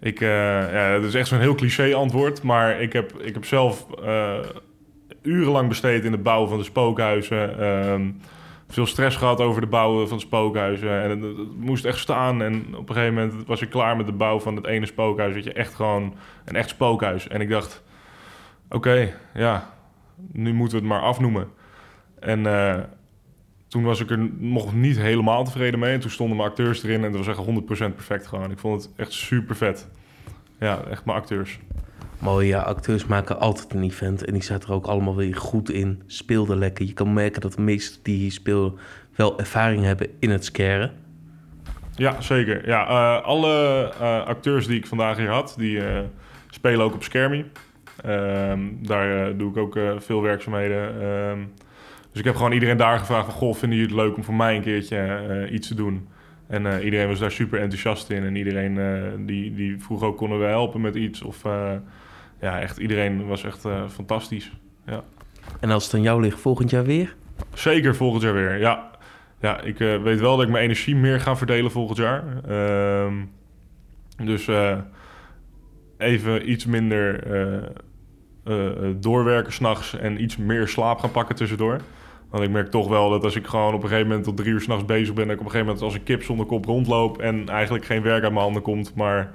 Ik, 0.01 0.21
eh, 0.21 0.29
ja, 0.73 0.91
het 0.91 1.05
is 1.05 1.15
echt 1.15 1.29
zo'n 1.29 1.39
heel 1.39 1.55
cliché 1.55 1.95
antwoord, 1.95 2.43
maar 2.43 2.81
ik 2.81 2.93
heb, 2.93 3.13
ik 3.21 3.35
heb 3.35 3.45
zelf 3.45 3.87
eh, 4.05 4.39
urenlang 5.23 5.69
besteed 5.69 6.05
in 6.05 6.13
het 6.13 6.23
bouwen 6.23 6.49
van 6.49 6.59
de 6.59 6.65
spookhuizen. 6.65 7.59
Ehm, 7.59 8.11
veel 8.69 8.87
stress 8.87 9.17
gehad 9.17 9.41
over 9.41 9.61
de 9.61 9.67
bouwen 9.67 10.09
van 10.09 10.21
spookhuizen. 10.21 11.03
En 11.03 11.11
het, 11.11 11.57
moest 11.57 11.85
echt 11.85 11.99
staan. 11.99 12.43
En 12.43 12.77
op 12.77 12.89
een 12.89 12.95
gegeven 12.95 13.15
moment 13.15 13.47
was 13.47 13.61
ik 13.61 13.71
klaar 13.71 13.97
met 13.97 14.07
de 14.07 14.13
bouw 14.13 14.41
van 14.41 14.57
het 14.57 14.67
ene 14.67 14.87
spookhuis. 14.87 15.35
Weet 15.35 15.45
je, 15.45 15.53
echt 15.53 15.75
gewoon 15.75 16.15
een 16.45 16.57
echt 16.57 16.69
spookhuis. 16.69 17.29
En 17.29 17.41
ik 17.41 17.49
dacht, 17.49 17.83
oké, 18.69 19.15
ja, 19.35 19.75
nu 20.33 20.53
moeten 20.53 20.79
we 20.79 20.85
het 20.85 20.93
maar 20.93 21.03
afnoemen. 21.03 21.49
En 22.21 22.47
eh, 22.47 22.79
toen 23.69 23.83
was 23.83 24.01
ik 24.01 24.11
er 24.11 24.31
nog 24.39 24.75
niet 24.75 24.97
helemaal 24.97 25.45
tevreden 25.45 25.79
mee. 25.79 25.93
En 25.93 26.01
toen 26.01 26.11
stonden 26.11 26.37
mijn 26.37 26.49
acteurs 26.49 26.83
erin 26.83 27.05
en 27.05 27.13
het 27.13 27.27
was 27.27 27.37
echt 27.37 27.47
100% 27.91 27.95
perfect 27.95 28.27
gewoon. 28.27 28.51
Ik 28.51 28.59
vond 28.59 28.83
het 28.83 28.93
echt 28.97 29.13
super 29.13 29.57
vet. 29.57 29.89
Ja, 30.59 30.83
echt 30.91 31.05
mijn 31.05 31.19
acteurs. 31.19 31.59
Mooi, 32.25 32.47
ja, 32.47 32.61
acteurs 32.61 33.07
maken 33.07 33.41
altijd 33.41 33.75
een 33.75 33.83
event 33.83 34.25
en 34.25 34.33
die 34.33 34.43
zaten 34.43 34.69
er 34.69 34.75
ook 34.75 34.87
allemaal 34.87 35.17
weer 35.17 35.37
goed 35.37 35.71
in. 35.71 36.03
Speelden 36.07 36.59
lekker. 36.59 36.87
Je 36.87 36.93
kan 36.93 37.13
merken 37.13 37.41
dat 37.41 37.53
de 37.53 37.61
meesten 37.61 38.03
die 38.03 38.17
hier 38.17 38.33
spelen 38.33 38.75
wel 39.17 39.39
ervaring 39.39 39.85
hebben 39.85 40.09
in 40.19 40.31
het 40.31 40.45
scaren. 40.45 40.93
Ja, 41.97 42.21
zeker. 42.21 42.69
Ja, 42.69 42.89
eh, 42.89 43.25
alle 43.25 43.93
eh, 44.01 44.25
acteurs 44.27 44.67
die 44.67 44.77
ik 44.77 44.87
vandaag 44.87 45.17
hier 45.17 45.31
had, 45.31 45.55
die 45.59 45.85
eh, 45.85 46.01
spelen 46.51 46.85
ook 46.85 46.95
op 46.95 47.03
Skermie. 47.03 47.45
Ehm, 48.05 48.61
daar 48.83 49.37
doe 49.37 49.51
ik 49.51 49.57
ook 49.57 49.79
veel 49.99 50.23
werkzaamheden. 50.23 51.03
Ehm, 51.03 51.39
dus 52.11 52.19
ik 52.19 52.25
heb 52.25 52.37
gewoon 52.37 52.53
iedereen 52.53 52.77
daar 52.77 52.99
gevraagd 52.99 53.25
van... 53.25 53.35
Goh, 53.35 53.55
vinden 53.55 53.79
jullie 53.79 53.95
het 53.95 54.05
leuk 54.05 54.17
om 54.17 54.25
voor 54.25 54.35
mij 54.35 54.57
een 54.57 54.63
keertje 54.63 55.49
iets 55.51 55.69
te 55.69 55.75
doen? 55.75 56.09
En 56.47 56.83
iedereen 56.83 57.09
was 57.09 57.19
daar 57.19 57.31
super 57.31 57.61
enthousiast 57.61 58.11
in. 58.11 58.25
En 58.25 58.37
iedereen 58.37 58.79
die, 59.27 59.55
die 59.55 59.79
vroeg 59.79 60.03
ook, 60.03 60.17
konden 60.17 60.39
we 60.39 60.45
helpen 60.45 60.81
met 60.81 60.95
iets? 60.95 61.23
Of 61.23 61.43
ja, 62.45 62.61
echt 62.61 62.79
iedereen 62.79 63.27
was 63.27 63.45
echt 63.45 63.65
eh, 63.65 63.89
fantastisch. 63.89 64.53
Ja. 64.87 65.05
En 65.61 65.71
als 65.71 65.85
het 65.85 65.95
aan 65.95 66.03
jou 66.03 66.21
ligt, 66.21 66.41
volgend 66.41 66.71
jaar 66.71 66.85
weer? 66.85 67.15
Zeker 67.55 67.97
volgend 67.97 68.23
jaar 68.23 68.35
weer, 68.35 68.59
ja. 68.59 68.91
Ja, 69.41 69.61
ik 69.61 69.81
eh, 69.81 70.03
weet 70.03 70.21
wel 70.21 70.37
dat 70.37 70.45
ik 70.45 70.51
mijn 70.51 70.65
energie 70.65 70.97
meer 70.97 71.21
ga 71.21 71.37
verdelen 71.37 71.71
volgend 71.71 71.99
jaar. 71.99 72.25
Ehm, 72.49 73.15
dus 74.25 74.49
eh, 74.49 74.79
even 75.99 76.51
iets 76.51 76.67
minder 76.67 77.23
doorwerken 79.01 79.53
s'nachts 79.53 79.97
en 79.97 80.23
iets 80.23 80.37
meer 80.37 80.69
slaap 80.69 80.99
gaan 80.99 81.11
pakken 81.11 81.35
tussendoor. 81.35 81.81
Want 82.31 82.45
ik 82.45 82.51
merk 82.51 82.71
toch 82.71 82.89
wel 82.89 83.11
dat 83.11 83.25
als 83.25 83.37
ik 83.37 83.47
gewoon 83.47 83.75
op 83.75 83.83
een 83.83 83.89
gegeven 83.89 84.09
moment 84.09 84.25
tot 84.25 84.37
drie 84.37 84.53
uur 84.53 84.61
s'nachts 84.61 84.85
bezig 84.85 85.15
ben... 85.15 85.27
dat 85.27 85.35
ik 85.35 85.41
op 85.41 85.47
een 85.47 85.51
gegeven 85.51 85.67
moment 85.67 85.85
als 85.85 85.95
een 85.95 86.03
kip 86.03 86.23
zonder 86.23 86.47
kop 86.47 86.65
rondloop... 86.65 87.19
en 87.19 87.49
eigenlijk 87.49 87.85
geen 87.85 88.03
werk 88.03 88.23
uit 88.23 88.33
mijn 88.33 88.45
handen 88.45 88.63
komt. 88.63 88.95
Maar 88.95 89.33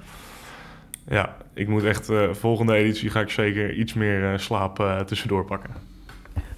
ja, 1.08 1.36
ik 1.54 1.68
moet 1.68 1.84
echt... 1.84 2.08
eh, 2.08 2.32
volgende 2.32 2.74
editie 2.74 3.10
ga 3.10 3.20
ik 3.20 3.30
zeker 3.30 3.72
iets 3.72 3.94
meer 3.94 4.32
eh, 4.32 4.38
slaap 4.38 4.80
eh, 4.80 5.00
tussendoor 5.00 5.44
pakken. 5.44 5.70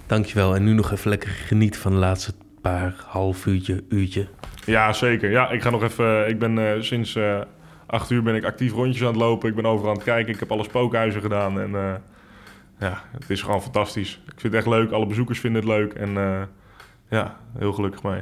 Dankjewel. 0.05 0.55
En 0.55 0.63
nu 0.63 0.73
nog 0.73 0.91
even 0.91 1.09
lekker 1.09 1.29
genieten 1.29 1.81
van 1.81 1.91
de 1.91 1.97
laatste 1.97 2.33
paar 2.61 3.03
half 3.07 3.45
uurtje, 3.45 3.83
uurtje. 3.89 4.27
Ja, 4.65 4.93
zeker. 4.93 5.31
Ja, 5.31 5.49
ik 5.49 5.61
ga 5.61 5.69
nog 5.69 5.83
even. 5.83 6.29
Ik 6.29 6.39
ben 6.39 6.83
sinds 6.83 7.17
acht 7.85 8.09
uur 8.09 8.23
ben 8.23 8.35
ik 8.35 8.43
actief 8.43 8.71
rondjes 8.71 9.01
aan 9.01 9.07
het 9.07 9.15
lopen. 9.15 9.49
Ik 9.49 9.55
ben 9.55 9.65
overal 9.65 9.89
aan 9.89 9.95
het 9.95 10.05
kijken. 10.05 10.33
Ik 10.33 10.39
heb 10.39 10.51
alle 10.51 10.63
spookhuizen 10.63 11.21
gedaan. 11.21 11.59
En 11.59 12.01
ja, 12.79 13.03
het 13.11 13.29
is 13.29 13.41
gewoon 13.41 13.61
fantastisch. 13.61 14.21
Ik 14.25 14.39
vind 14.39 14.53
het 14.53 14.53
echt 14.53 14.67
leuk. 14.67 14.91
Alle 14.91 15.05
bezoekers 15.05 15.39
vinden 15.39 15.61
het 15.61 15.71
leuk. 15.71 15.93
En 15.93 16.13
ja, 17.09 17.37
heel 17.57 17.73
gelukkig 17.73 18.03
mee. 18.03 18.21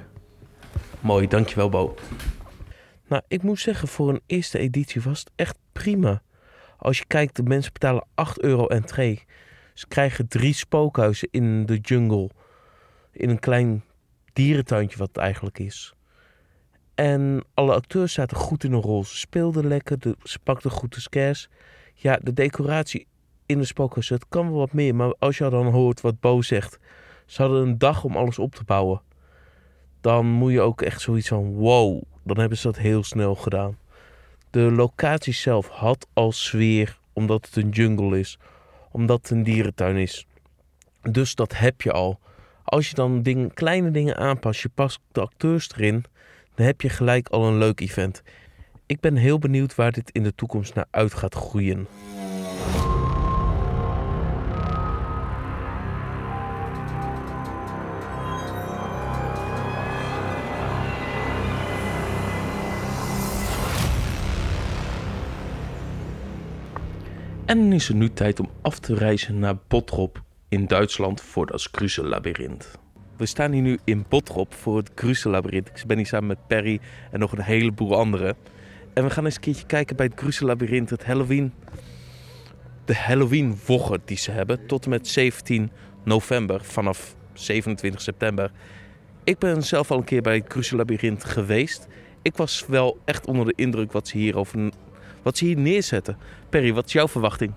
Mooi, 1.00 1.28
dankjewel 1.28 1.70
Bo. 1.70 1.96
Nou, 3.08 3.24
ik 3.28 3.44
moet 3.44 3.60
zeggen, 3.60 3.88
voor 3.88 4.10
een 4.10 4.22
eerste 4.26 4.58
editie 4.58 5.02
was 5.02 5.20
het 5.20 5.32
echt 5.36 5.58
prima. 5.72 6.22
Als 6.78 6.98
je 6.98 7.06
kijkt, 7.06 7.36
de 7.36 7.44
mensen 7.44 7.74
betalen 7.74 8.06
8 8.14 8.42
euro 8.42 8.68
entree. 8.68 9.24
Ze 9.74 9.88
krijgen 9.88 10.28
drie 10.28 10.54
spookhuizen 10.54 11.28
in 11.32 11.66
de 11.66 11.78
jungle. 11.78 12.30
In 13.12 13.30
een 13.30 13.40
klein 13.40 13.84
dierentuintje 14.34 14.98
wat 14.98 15.08
het 15.08 15.18
eigenlijk 15.18 15.60
is. 15.60 15.94
En 16.96 17.44
alle 17.54 17.74
acteurs 17.74 18.14
zaten 18.14 18.38
goed 18.38 18.64
in 18.64 18.74
een 18.74 18.82
rol. 18.82 19.04
Ze 19.04 19.18
speelden 19.18 19.68
lekker, 19.68 19.98
ze 20.24 20.40
pakten 20.40 20.72
goed 20.72 20.94
de 20.94 21.02
scares. 21.02 21.50
Ja, 21.94 22.20
de 22.24 22.34
decoratie 22.34 23.08
in 23.46 23.58
de 23.58 23.66
spookhuizen, 23.66 24.16
het 24.16 24.26
kan 24.30 24.50
wel 24.50 24.58
wat 24.58 24.74
meer. 24.74 24.96
Maar 24.96 25.14
als 25.20 25.38
je 25.38 25.50
dan 25.50 25.68
hoort 25.68 26.02
wat 26.02 26.20
Bo 26.20 26.42
zegt. 26.42 26.80
Ze 27.26 27.42
hadden 27.42 27.62
een 27.62 27.78
dag 27.78 28.04
om 28.04 28.16
alles 28.16 28.40
op 28.40 28.56
te 28.56 28.64
bouwen 28.64 29.02
dan 30.02 30.26
moet 30.26 30.52
je 30.52 30.62
ook 30.62 30.82
echt 30.82 31.02
zoiets 31.02 31.28
van 31.28 31.54
wow, 31.54 32.02
dan 32.24 32.38
hebben 32.38 32.58
ze 32.58 32.68
dat 32.68 32.78
heel 32.78 33.04
snel 33.04 33.36
gedaan. 33.36 33.78
De 34.52 34.72
locatie 34.72 35.34
zelf 35.34 35.68
had 35.68 36.08
al 36.14 36.32
sfeer 36.32 37.00
omdat 37.14 37.46
het 37.46 37.56
een 37.56 37.70
jungle 37.70 38.20
is, 38.20 38.38
omdat 38.92 39.22
het 39.22 39.30
een 39.30 39.44
dierentuin 39.44 39.96
is. 39.96 40.26
Dus 41.02 41.36
dat 41.36 41.58
heb 41.58 41.82
je 41.82 41.92
al. 41.92 42.20
Als 42.64 42.90
je 42.90 42.96
dan 42.96 43.52
kleine 43.54 43.92
dingen 43.92 44.18
aanpast, 44.18 44.62
je 44.62 44.70
past 44.70 45.00
de 45.12 45.22
acteurs 45.22 45.70
erin, 45.76 46.06
dan 46.56 46.66
heb 46.66 46.82
je 46.82 46.90
gelijk 46.90 47.30
al 47.30 47.48
een 47.48 47.58
leuk 47.58 47.80
event. 47.80 48.22
Ik 48.86 49.00
ben 49.00 49.16
heel 49.16 49.40
benieuwd 49.40 49.76
waar 49.76 49.92
dit 49.92 50.12
in 50.12 50.24
de 50.24 50.36
toekomst 50.36 50.74
naar 50.74 50.88
uit 50.90 51.14
gaat 51.14 51.36
groeien. 51.36 51.88
En 67.52 67.74
is 67.74 67.88
het 67.88 67.98
nu 67.98 68.10
tijd 68.10 68.40
om 68.40 68.50
af 68.62 68.80
te 68.80 68.96
reizen 68.96 69.40
naar 69.40 69.56
Bottrop 69.68 70.24
in 70.50 70.68
Duitsland 70.68 71.22
voor 71.22 71.46
dat 71.46 71.72
Kruse-labyrinth. 71.72 72.72
We 73.18 73.26
staan 73.26 73.52
hier 73.52 73.62
nu 73.62 73.80
in 73.84 74.06
Bottrop 74.10 74.54
voor 74.54 74.78
het 74.78 74.94
Kruse-labyrinth. 74.94 75.68
Ik 75.68 75.86
ben 75.88 75.98
hier 75.98 76.06
samen 76.06 76.28
met 76.28 76.48
Perry 76.48 76.80
en 77.12 77.20
nog 77.20 77.32
een 77.32 77.42
heleboel 77.42 77.96
anderen. 77.96 78.36
En 78.94 79.04
we 79.04 79.10
gaan 79.10 79.26
eens 79.26 79.36
een 79.36 79.42
keertje 79.42 79.66
kijken 79.66 79.96
bij 79.96 80.06
het 80.06 80.16
Kruse-labyrinth, 80.16 80.90
het 80.90 81.06
Halloween. 81.06 81.54
De 82.86 82.96
Halloween-woggen 82.96 84.02
die 84.06 84.18
ze 84.18 84.32
hebben 84.32 84.66
tot 84.66 84.84
en 84.84 84.90
met 84.90 85.08
17 85.08 85.72
november 86.04 86.64
vanaf 86.64 87.16
27 87.34 88.02
september. 88.02 88.52
Ik 89.24 89.38
ben 89.38 89.64
zelf 89.64 89.92
al 89.92 89.98
een 89.98 90.04
keer 90.04 90.22
bij 90.22 90.36
het 90.36 90.48
Kruse-labyrinth 90.48 91.24
geweest. 91.24 91.88
Ik 92.22 92.38
was 92.38 92.66
wel 92.68 92.98
echt 93.06 93.26
onder 93.26 93.46
de 93.46 93.54
indruk 93.56 93.92
wat 93.92 94.08
ze 94.08 94.18
hier, 94.18 94.38
over, 94.38 94.72
wat 95.22 95.38
ze 95.38 95.46
hier 95.46 95.58
neerzetten. 95.58 96.18
Perry, 96.50 96.74
wat 96.74 96.86
is 96.86 96.92
jouw 96.92 97.08
verwachting? 97.08 97.54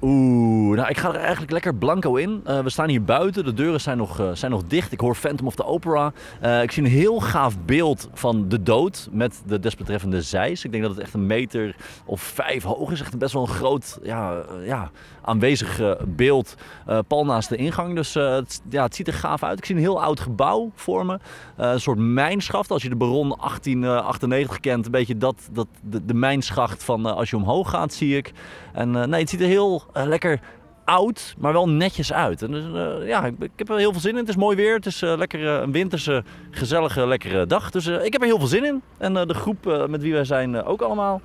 Oeh, 0.00 0.76
nou 0.76 0.88
ik 0.88 0.98
ga 0.98 1.08
er 1.08 1.20
eigenlijk 1.20 1.52
lekker 1.52 1.74
blanco 1.74 2.14
in. 2.14 2.40
Eh, 2.44 2.60
we 2.60 2.70
staan 2.70 2.88
hier 2.88 3.04
buiten, 3.04 3.44
de 3.44 3.52
deuren 3.52 3.80
zijn 3.80 3.96
nog, 3.96 4.20
eh, 4.20 4.30
zijn 4.32 4.50
nog 4.50 4.62
dicht. 4.66 4.92
Ik 4.92 5.00
hoor 5.00 5.14
Phantom 5.14 5.46
of 5.46 5.54
the 5.54 5.64
Opera. 5.64 6.12
Eh, 6.40 6.62
ik 6.62 6.70
zie 6.70 6.82
een 6.82 6.90
heel 6.90 7.20
gaaf 7.20 7.58
beeld 7.64 8.08
van 8.12 8.48
de 8.48 8.62
dood 8.62 9.08
met 9.12 9.42
de 9.46 9.60
desbetreffende 9.60 10.22
zeis. 10.22 10.64
Ik 10.64 10.70
denk 10.70 10.82
dat 10.82 10.92
het 10.92 11.02
echt 11.02 11.14
een 11.14 11.26
meter 11.26 11.76
of 12.04 12.20
vijf 12.20 12.62
hoog 12.62 12.90
is. 12.90 13.00
Echt 13.00 13.18
best 13.18 13.32
wel 13.32 13.42
een 13.42 13.48
groot 13.48 13.98
ja, 14.02 14.44
ja, 14.64 14.90
aanwezig 15.26 15.80
eh, 15.80 15.90
beeld 16.04 16.54
eh, 16.86 16.98
pal 17.06 17.24
naast 17.24 17.48
de 17.48 17.56
ingang. 17.56 17.94
Dus 17.94 18.14
eh, 18.14 18.34
het, 18.34 18.62
ja, 18.68 18.82
het 18.82 18.94
ziet 18.94 19.06
er 19.06 19.12
gaaf 19.12 19.42
uit. 19.42 19.58
Ik 19.58 19.64
zie 19.64 19.74
een 19.74 19.80
heel 19.80 20.02
oud 20.02 20.20
gebouw 20.20 20.70
voor 20.74 21.06
me. 21.06 21.18
Eh, 21.56 21.70
een 21.70 21.80
soort 21.80 21.98
mijnschacht. 21.98 22.70
Als 22.70 22.82
je 22.82 22.88
de 22.88 22.96
Baron 22.96 23.28
1898 23.28 24.60
kent, 24.60 24.84
een 24.84 24.90
beetje 24.90 25.18
dat, 25.18 25.48
dat, 25.52 25.66
de, 25.82 26.04
de 26.04 26.14
mijnschacht 26.14 26.84
van 26.84 27.06
als 27.06 27.30
je 27.30 27.36
omhoog 27.36 27.70
gaat, 27.70 27.92
zie 27.92 28.16
ik. 28.16 28.32
En 28.72 28.90
nee, 28.90 29.20
het 29.20 29.30
ziet 29.30 29.40
er 29.40 29.46
heel 29.46 29.82
lekker 29.92 30.40
oud, 30.84 31.34
maar 31.38 31.52
wel 31.52 31.68
netjes 31.68 32.12
uit. 32.12 32.42
En 32.42 32.50
dus, 32.50 32.64
ja, 33.06 33.24
ik, 33.24 33.34
ik 33.38 33.50
heb 33.56 33.68
er 33.68 33.76
heel 33.76 33.92
veel 33.92 34.00
zin 34.00 34.10
in. 34.10 34.16
Het 34.16 34.28
is 34.28 34.36
mooi 34.36 34.56
weer. 34.56 34.74
Het 34.74 34.86
is 34.86 35.00
lekker 35.00 35.46
een 35.46 35.72
winterse, 35.72 36.24
gezellige, 36.50 37.06
lekkere 37.06 37.46
dag. 37.46 37.70
Dus 37.70 37.86
ik 37.86 38.12
heb 38.12 38.22
er 38.22 38.28
heel 38.28 38.38
veel 38.38 38.46
zin 38.46 38.64
in. 38.64 38.82
En 38.98 39.14
de 39.14 39.34
groep 39.34 39.86
met 39.88 40.02
wie 40.02 40.12
wij 40.12 40.24
zijn 40.24 40.64
ook 40.64 40.80
allemaal. 40.80 41.20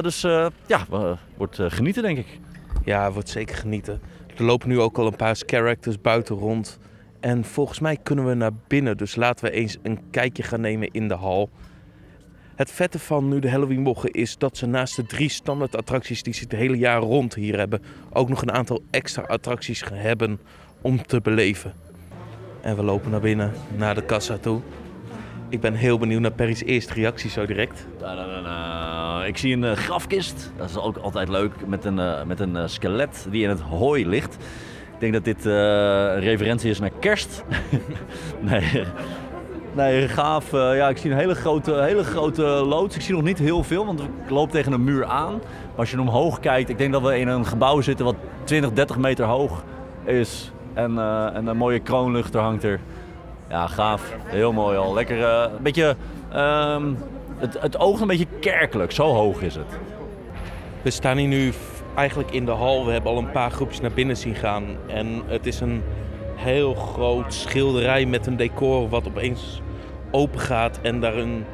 Dus 0.00 0.20
ja, 0.66 0.86
wordt 1.36 1.58
genieten 1.68 2.02
denk 2.02 2.18
ik. 2.18 2.38
Ja, 2.88 3.12
wordt 3.12 3.28
zeker 3.28 3.56
genieten. 3.56 4.00
Er 4.36 4.44
lopen 4.44 4.68
nu 4.68 4.80
ook 4.80 4.98
al 4.98 5.06
een 5.06 5.16
paar 5.16 5.36
characters 5.46 6.00
buiten 6.00 6.36
rond. 6.36 6.78
En 7.20 7.44
volgens 7.44 7.78
mij 7.78 7.96
kunnen 8.02 8.26
we 8.26 8.34
naar 8.34 8.50
binnen. 8.66 8.96
Dus 8.96 9.16
laten 9.16 9.44
we 9.44 9.50
eens 9.50 9.76
een 9.82 10.10
kijkje 10.10 10.42
gaan 10.42 10.60
nemen 10.60 10.90
in 10.90 11.08
de 11.08 11.14
hal. 11.14 11.50
Het 12.54 12.70
vette 12.70 12.98
van 12.98 13.28
nu 13.28 13.38
de 13.38 13.50
Halloween 13.50 13.80
mogen 13.80 14.10
is 14.10 14.38
dat 14.38 14.56
ze 14.56 14.66
naast 14.66 14.96
de 14.96 15.06
drie 15.06 15.28
standaard 15.28 15.76
attracties 15.76 16.22
die 16.22 16.34
ze 16.34 16.42
het 16.42 16.52
hele 16.52 16.78
jaar 16.78 17.00
rond 17.00 17.34
hier 17.34 17.58
hebben, 17.58 17.82
ook 18.12 18.28
nog 18.28 18.42
een 18.42 18.52
aantal 18.52 18.82
extra 18.90 19.22
attracties 19.22 19.84
hebben 19.92 20.40
om 20.80 21.02
te 21.02 21.20
beleven. 21.20 21.72
En 22.60 22.76
we 22.76 22.82
lopen 22.82 23.10
naar 23.10 23.20
binnen, 23.20 23.52
naar 23.76 23.94
de 23.94 24.04
kassa 24.04 24.36
toe. 24.36 24.60
Ik 25.50 25.60
ben 25.60 25.74
heel 25.74 25.98
benieuwd 25.98 26.20
naar 26.20 26.32
Perry's 26.32 26.62
eerste 26.62 26.94
reactie 26.94 27.30
zo 27.30 27.46
direct. 27.46 27.86
Ik 29.26 29.36
zie 29.36 29.54
een 29.54 29.64
eh, 29.64 29.72
grafkist. 29.72 30.52
Dat 30.56 30.68
is 30.68 30.76
ook 30.76 30.96
altijd 30.96 31.28
leuk. 31.28 31.66
Met 31.66 31.84
een, 31.84 31.98
eh, 31.98 32.22
met 32.24 32.40
een 32.40 32.56
eh, 32.56 32.66
skelet 32.66 33.26
die 33.30 33.42
in 33.42 33.48
het 33.48 33.60
hooi 33.60 34.06
ligt. 34.06 34.34
Ik 34.94 35.00
denk 35.00 35.12
dat 35.12 35.24
dit 35.24 35.44
een 35.44 36.20
referentie 36.20 36.70
is 36.70 36.78
naar 36.78 36.90
kerst. 37.00 37.44
nee, 38.50 38.84
nee, 39.74 40.08
gaaf. 40.08 40.50
Ja, 40.50 40.88
ik 40.88 40.96
zie 40.96 41.10
een 41.10 41.16
hele 41.16 41.34
grote, 41.34 41.74
hele 41.82 42.04
grote 42.04 42.42
loods. 42.42 42.96
Ik 42.96 43.02
zie 43.02 43.14
nog 43.14 43.22
niet 43.22 43.38
heel 43.38 43.62
veel, 43.62 43.86
want 43.86 44.00
ik 44.00 44.30
loop 44.30 44.50
tegen 44.50 44.72
een 44.72 44.84
muur 44.84 45.04
aan. 45.04 45.32
Maar 45.32 45.76
als 45.76 45.90
je 45.90 46.00
omhoog 46.00 46.40
kijkt, 46.40 46.68
ik 46.68 46.78
denk 46.78 46.92
dat 46.92 47.02
we 47.02 47.18
in 47.18 47.28
een 47.28 47.46
gebouw 47.46 47.80
zitten 47.80 48.04
wat 48.04 48.16
20, 48.44 48.72
30 48.72 48.98
meter 48.98 49.24
hoog 49.24 49.64
is. 50.04 50.52
En, 50.74 50.98
en 51.34 51.46
een 51.46 51.56
mooie 51.56 51.80
kroonluchter 51.80 52.40
hangt 52.40 52.62
er. 52.64 52.80
Ja, 53.48 53.66
gaaf. 53.66 54.14
Heel 54.24 54.52
mooi 54.52 54.76
al. 54.76 54.94
Lekker, 54.94 55.22
eh, 55.22 55.52
een 55.56 55.62
beetje... 55.62 55.96
ehm, 56.32 56.92
het, 57.36 57.60
het 57.60 57.78
oogt 57.78 58.00
een 58.00 58.06
beetje 58.06 58.26
kerkelijk, 58.40 58.92
zo 58.92 59.06
hoog 59.06 59.42
is 59.42 59.54
het. 59.54 59.78
We 60.82 60.90
staan 60.90 61.16
hier 61.16 61.28
nu 61.28 61.52
eigenlijk 61.94 62.30
in 62.30 62.44
de 62.44 62.50
hal. 62.50 62.86
We 62.86 62.92
hebben 62.92 63.10
al 63.10 63.18
een 63.18 63.30
paar 63.30 63.50
groepjes 63.50 63.80
naar 63.80 63.92
binnen 63.92 64.16
zien 64.16 64.34
gaan. 64.34 64.64
En 64.86 65.22
het 65.26 65.46
is 65.46 65.60
een 65.60 65.82
heel 66.34 66.74
groot 66.74 67.34
schilderij 67.34 68.06
met 68.06 68.26
een 68.26 68.36
decor 68.36 68.88
wat 68.88 69.06
opeens 69.06 69.62
open 70.10 70.40
gaat 70.40 70.78
en 70.82 71.00
daar 71.00 71.16
een 71.16 71.44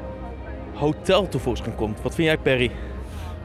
hotel 0.75 1.29
tevoorschijn 1.29 1.75
komt. 1.75 2.03
Wat 2.03 2.15
vind 2.15 2.27
jij, 2.29 2.39
Perry? 2.39 2.71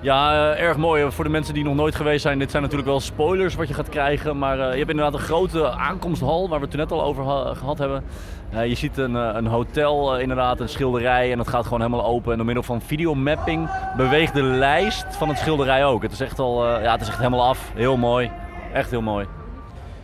Ja, 0.01 0.51
eh, 0.53 0.61
erg 0.61 0.77
mooi. 0.77 1.11
Voor 1.11 1.23
de 1.23 1.29
mensen 1.29 1.53
die 1.53 1.63
nog 1.63 1.75
nooit 1.75 1.95
geweest 1.95 2.21
zijn, 2.21 2.39
dit 2.39 2.51
zijn 2.51 2.63
natuurlijk 2.63 2.89
wel 2.89 2.99
spoilers 2.99 3.55
wat 3.55 3.67
je 3.67 3.73
gaat 3.73 3.89
krijgen. 3.89 4.37
Maar 4.37 4.59
eh, 4.59 4.71
je 4.71 4.77
hebt 4.77 4.89
inderdaad 4.89 5.13
een 5.13 5.19
grote 5.25 5.69
aankomsthal, 5.71 6.49
waar 6.49 6.57
we 6.59 6.65
het 6.65 6.71
toen 6.71 6.79
net 6.79 6.91
al 6.91 7.03
over 7.03 7.23
ha- 7.25 7.53
gehad 7.53 7.77
hebben. 7.77 8.03
Eh, 8.49 8.65
je 8.67 8.75
ziet 8.75 8.97
een, 8.97 9.15
eh, 9.15 9.29
een 9.33 9.47
hotel, 9.47 10.15
eh, 10.15 10.21
inderdaad, 10.21 10.59
een 10.59 10.69
schilderij 10.69 11.31
en 11.31 11.39
het 11.39 11.47
gaat 11.47 11.63
gewoon 11.63 11.81
helemaal 11.81 12.05
open. 12.05 12.31
En 12.31 12.37
door 12.37 12.45
middel 12.45 12.63
van 12.63 12.81
videomapping 12.81 13.69
beweegt 13.97 14.33
de 14.33 14.43
lijst 14.43 15.05
van 15.15 15.29
het 15.29 15.37
schilderij 15.37 15.85
ook. 15.85 16.01
Het 16.01 16.11
is 16.11 16.19
echt, 16.21 16.39
al, 16.39 16.65
eh, 16.67 16.83
ja, 16.83 16.91
het 16.91 17.01
is 17.01 17.07
echt 17.07 17.17
helemaal 17.17 17.47
af. 17.47 17.71
Heel 17.75 17.97
mooi. 17.97 18.31
Echt 18.73 18.89
heel 18.89 19.01
mooi. 19.01 19.25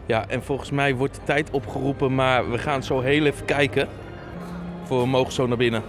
Ja, 0.06 0.26
en 0.28 0.44
volgens 0.44 0.72
mij 0.72 0.96
wordt 0.96 1.16
de 1.16 1.22
tijd 1.24 1.50
opgeroepen, 1.52 2.16
maar 2.16 2.52
we 2.52 2.58
gaan 2.58 2.84
zo 2.84 3.00
heel 3.02 3.26
even 3.26 3.46
kijken. 3.46 3.88
Voor 4.84 5.02
we 5.02 5.08
mogen 5.08 5.34
zo 5.34 5.48
naar 5.48 5.58
binnen. 5.58 5.82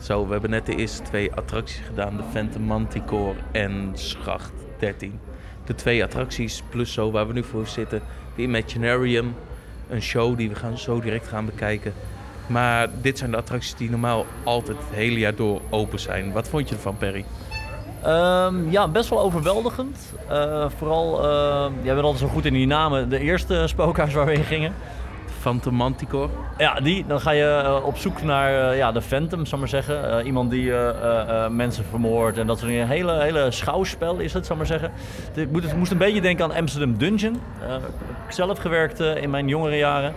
Zo, 0.00 0.26
we 0.26 0.32
hebben 0.32 0.50
net 0.50 0.66
de 0.66 0.76
eerste 0.76 1.02
twee 1.02 1.32
attracties 1.32 1.82
gedaan. 1.86 2.16
De 2.16 2.22
Phantom 2.32 2.62
Manticore 2.62 3.34
en 3.52 3.90
Schacht 3.94 4.52
13. 4.78 5.20
De 5.64 5.74
twee 5.74 6.04
attracties 6.04 6.62
plus 6.68 6.92
zo 6.92 7.10
waar 7.10 7.26
we 7.26 7.32
nu 7.32 7.44
voor 7.44 7.66
zitten. 7.66 8.02
De 8.36 8.42
Imaginarium. 8.42 9.34
Een 9.88 10.02
show 10.02 10.36
die 10.36 10.48
we 10.48 10.54
gaan 10.54 10.78
zo 10.78 11.00
direct 11.00 11.28
gaan 11.28 11.46
bekijken. 11.46 11.92
Maar 12.46 12.88
dit 13.00 13.18
zijn 13.18 13.30
de 13.30 13.36
attracties 13.36 13.74
die 13.74 13.90
normaal 13.90 14.26
altijd 14.44 14.76
het 14.78 14.96
hele 14.96 15.18
jaar 15.18 15.34
door 15.34 15.60
open 15.70 16.00
zijn. 16.00 16.32
Wat 16.32 16.48
vond 16.48 16.68
je 16.68 16.74
ervan, 16.74 16.96
Perry? 16.96 17.24
Ehm, 18.02 18.70
ja, 18.70 18.88
best 18.88 19.08
wel 19.08 19.20
overweldigend. 19.20 20.14
Eh, 20.28 20.66
vooral, 20.76 21.24
uh, 21.24 21.66
jij 21.82 21.94
bent 21.94 22.06
altijd 22.06 22.22
zo 22.30 22.34
goed 22.34 22.44
in 22.44 22.52
die 22.52 22.66
namen. 22.66 23.08
De 23.08 23.18
eerste 23.18 23.66
spookhuis 23.66 24.14
waar 24.14 24.26
we 24.26 24.32
heen 24.32 24.44
gingen. 24.44 24.74
Phantom 25.40 25.74
Manticore. 25.74 26.28
Ja, 26.58 26.80
die. 26.80 27.04
Dan 27.06 27.20
ga 27.20 27.30
je 27.30 27.62
eh, 27.64 27.84
op 27.84 27.96
zoek 27.96 28.22
naar 28.22 28.70
eh, 28.70 28.76
ja, 28.76 28.92
de 28.92 29.02
Phantom, 29.02 29.46
zal 29.46 29.58
maar 29.58 29.68
zeggen. 29.68 30.18
Eh, 30.18 30.26
iemand 30.26 30.50
die 30.50 30.72
mensen 31.50 31.84
vermoordt 31.84 32.38
en 32.38 32.46
dat 32.46 32.58
soort 32.58 32.70
dingen. 32.70 32.84
Een 32.84 32.92
hele, 32.92 33.22
hele 33.22 33.50
schouwspel 33.50 34.16
is 34.16 34.32
het, 34.32 34.46
zal 34.46 34.56
maar 34.56 34.66
zeggen. 34.66 34.90
Ik 35.34 35.50
moet, 35.50 35.62
het 35.62 35.76
moest 35.76 35.90
een 35.90 35.98
beetje 35.98 36.20
denken 36.20 36.44
aan 36.44 36.54
Amsterdam 36.54 36.98
Dungeon. 36.98 37.34
Ik 38.26 38.32
zelf 38.32 38.58
gewerkt 38.58 39.00
in 39.00 39.30
mijn 39.30 39.48
jongere 39.48 39.76
jaren. 39.76 40.14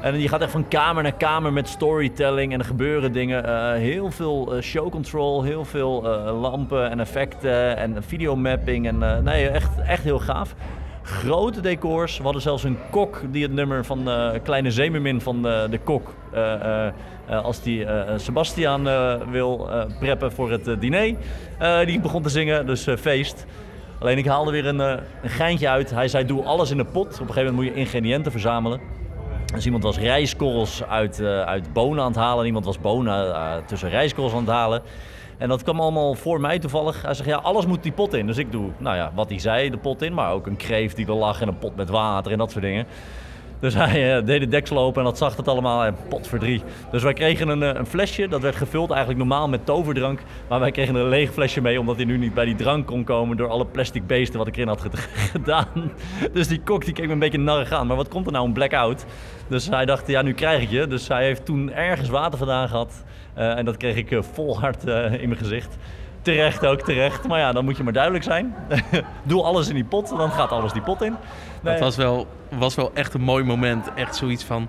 En 0.00 0.20
je 0.20 0.28
gaat 0.28 0.40
echt 0.40 0.50
van 0.50 0.68
kamer 0.68 1.02
naar 1.02 1.16
kamer 1.16 1.52
met 1.52 1.68
storytelling 1.68 2.52
en 2.52 2.58
er 2.58 2.64
gebeuren 2.64 3.12
dingen. 3.12 3.74
Heel 3.74 4.10
veel 4.10 4.54
eh, 4.54 4.62
show 4.62 4.90
control, 4.90 5.42
heel 5.42 5.64
veel 5.64 6.02
lampen 6.40 6.90
en 6.90 7.00
effecten 7.00 7.76
en 7.76 8.02
videomapping. 8.02 8.86
En, 8.86 9.22
nee, 9.24 9.48
echt, 9.48 9.80
echt 9.86 10.02
heel 10.02 10.18
gaaf. 10.18 10.54
Grote 11.06 11.60
decors. 11.60 12.16
We 12.16 12.22
hadden 12.22 12.42
zelfs 12.42 12.64
een 12.64 12.78
kok 12.90 13.22
die 13.30 13.42
het 13.42 13.52
nummer 13.52 13.84
van 13.84 14.10
eh, 14.10 14.30
Kleine 14.42 14.70
Zeemermin 14.70 15.20
van 15.20 15.42
de, 15.42 15.66
de 15.70 15.78
kok. 15.78 16.14
eh, 16.32 16.54
eh, 16.54 16.86
eh, 17.26 17.44
als 17.44 17.62
die 17.62 17.84
eh, 17.84 18.12
Sebastian 18.18 18.88
eh, 18.88 19.14
wil 19.30 19.70
eh, 19.70 19.84
preppen 19.98 20.32
voor 20.32 20.50
het 20.50 20.68
eh, 20.68 20.74
diner. 20.80 21.14
eh, 21.58 21.86
die 21.86 22.00
begon 22.00 22.22
te 22.22 22.28
zingen, 22.28 22.66
dus 22.66 22.86
eh, 22.86 22.96
feest. 22.96 23.46
Alleen 24.00 24.18
ik 24.18 24.26
haalde 24.26 24.50
weer 24.50 24.66
een, 24.66 24.80
eh, 24.80 24.94
een 25.22 25.28
geintje 25.30 25.68
uit. 25.68 25.90
Hij 25.90 26.08
zei: 26.08 26.24
Doe 26.26 26.42
alles 26.44 26.70
in 26.70 26.76
de 26.76 26.84
pot. 26.84 27.06
Op 27.06 27.20
een 27.20 27.26
gegeven 27.26 27.44
moment 27.44 27.56
moet 27.56 27.74
je 27.74 27.80
ingrediënten 27.80 28.32
verzamelen. 28.32 28.80
Dus 29.54 29.64
iemand 29.64 29.82
was 29.82 29.98
rijstkorrels 29.98 30.84
uit, 30.84 31.20
eh, 31.20 31.40
uit 31.42 31.72
bonen 31.72 32.02
aan 32.02 32.10
het 32.10 32.20
halen. 32.20 32.46
Iemand 32.46 32.64
was 32.64 32.80
bonen 32.80 33.34
eh, 33.34 33.52
tussen 33.66 33.88
rijstkorrels 33.90 34.34
aan 34.34 34.40
het 34.44 34.50
halen. 34.54 34.82
En 35.38 35.48
dat 35.48 35.62
kwam 35.62 35.80
allemaal 35.80 36.14
voor 36.14 36.40
mij 36.40 36.58
toevallig. 36.58 37.02
Hij 37.02 37.14
zegt, 37.14 37.28
ja, 37.28 37.36
alles 37.36 37.66
moet 37.66 37.82
die 37.82 37.92
pot 37.92 38.14
in. 38.14 38.26
Dus 38.26 38.36
ik 38.36 38.52
doe, 38.52 38.70
nou 38.78 38.96
ja, 38.96 39.12
wat 39.14 39.28
hij 39.28 39.38
zei, 39.38 39.70
de 39.70 39.78
pot 39.78 40.02
in. 40.02 40.14
Maar 40.14 40.32
ook 40.32 40.46
een 40.46 40.56
kreeft 40.56 40.96
die 40.96 41.06
er 41.06 41.14
lag 41.14 41.40
en 41.40 41.48
een 41.48 41.58
pot 41.58 41.76
met 41.76 41.88
water 41.88 42.32
en 42.32 42.38
dat 42.38 42.50
soort 42.50 42.64
dingen. 42.64 42.86
Dus 43.60 43.74
hij 43.74 44.16
eh, 44.16 44.24
deed 44.26 44.40
de 44.40 44.48
deksel 44.48 44.78
open 44.78 44.98
en 44.98 45.04
dat 45.08 45.18
zag 45.18 45.36
het 45.36 45.48
allemaal. 45.48 45.84
En 45.84 45.96
pot 46.08 46.26
voor 46.28 46.38
drie. 46.38 46.62
Dus 46.90 47.02
wij 47.02 47.12
kregen 47.12 47.48
een, 47.48 47.62
eh, 47.62 47.70
een 47.74 47.86
flesje. 47.86 48.28
Dat 48.28 48.40
werd 48.40 48.56
gevuld 48.56 48.90
eigenlijk 48.90 49.18
normaal 49.18 49.48
met 49.48 49.66
toverdrank. 49.66 50.20
Maar 50.48 50.60
wij 50.60 50.70
kregen 50.70 50.94
een 50.94 51.08
leeg 51.08 51.32
flesje 51.32 51.60
mee. 51.60 51.80
Omdat 51.80 51.96
hij 51.96 52.04
nu 52.04 52.18
niet 52.18 52.34
bij 52.34 52.44
die 52.44 52.54
drank 52.54 52.86
kon 52.86 53.04
komen. 53.04 53.36
Door 53.36 53.48
alle 53.48 53.66
plastic 53.66 54.06
beesten 54.06 54.38
wat 54.38 54.46
ik 54.46 54.56
erin 54.56 54.68
had 54.68 54.80
ged- 54.80 55.08
gedaan. 55.32 55.66
Dus 56.32 56.48
die 56.48 56.60
kok 56.60 56.84
die 56.84 56.94
keek 56.94 57.06
me 57.06 57.12
een 57.12 57.18
beetje 57.18 57.38
narrig 57.38 57.72
aan. 57.72 57.86
Maar 57.86 57.96
wat 57.96 58.08
komt 58.08 58.26
er 58.26 58.32
nou? 58.32 58.46
Een 58.46 58.52
blackout. 58.52 59.04
Dus 59.48 59.68
hij 59.68 59.84
dacht, 59.84 60.06
ja, 60.06 60.22
nu 60.22 60.32
krijg 60.32 60.62
ik 60.62 60.70
je. 60.70 60.86
Dus 60.86 61.08
hij 61.08 61.24
heeft 61.24 61.44
toen 61.44 61.72
ergens 61.72 62.08
water 62.08 62.38
vandaan 62.38 62.68
gehad. 62.68 63.04
Eh, 63.34 63.58
en 63.58 63.64
dat 63.64 63.76
kreeg 63.76 63.96
ik 63.96 64.10
eh, 64.10 64.22
vol 64.32 64.60
hard 64.60 64.84
eh, 64.84 65.12
in 65.12 65.28
mijn 65.28 65.40
gezicht. 65.40 65.76
Terecht 66.26 66.66
ook, 66.66 66.80
terecht. 66.80 67.26
Maar 67.28 67.38
ja, 67.38 67.52
dan 67.52 67.64
moet 67.64 67.76
je 67.76 67.82
maar 67.82 67.92
duidelijk 67.92 68.24
zijn. 68.24 68.54
Doe 69.22 69.42
alles 69.42 69.68
in 69.68 69.74
die 69.74 69.84
pot, 69.84 70.08
dan 70.08 70.30
gaat 70.30 70.50
alles 70.50 70.72
die 70.72 70.82
pot 70.82 71.02
in. 71.02 71.16
Dat 71.62 71.78
was 71.78 71.96
wel, 71.96 72.26
was 72.48 72.74
wel 72.74 72.90
echt 72.94 73.14
een 73.14 73.20
mooi 73.20 73.44
moment. 73.44 73.88
Echt 73.94 74.16
zoiets 74.16 74.44
van, 74.44 74.68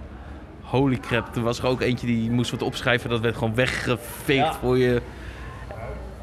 holy 0.61 0.97
crap. 0.99 1.35
Er 1.35 1.41
was 1.41 1.59
er 1.59 1.67
ook 1.67 1.81
eentje 1.81 2.07
die 2.07 2.31
moest 2.31 2.51
wat 2.51 2.61
opschrijven. 2.61 3.09
Dat 3.09 3.19
werd 3.19 3.37
gewoon 3.37 3.55
weggeveegd 3.55 4.45
Ja. 4.45 4.53
voor 4.53 4.77
je. 4.77 5.01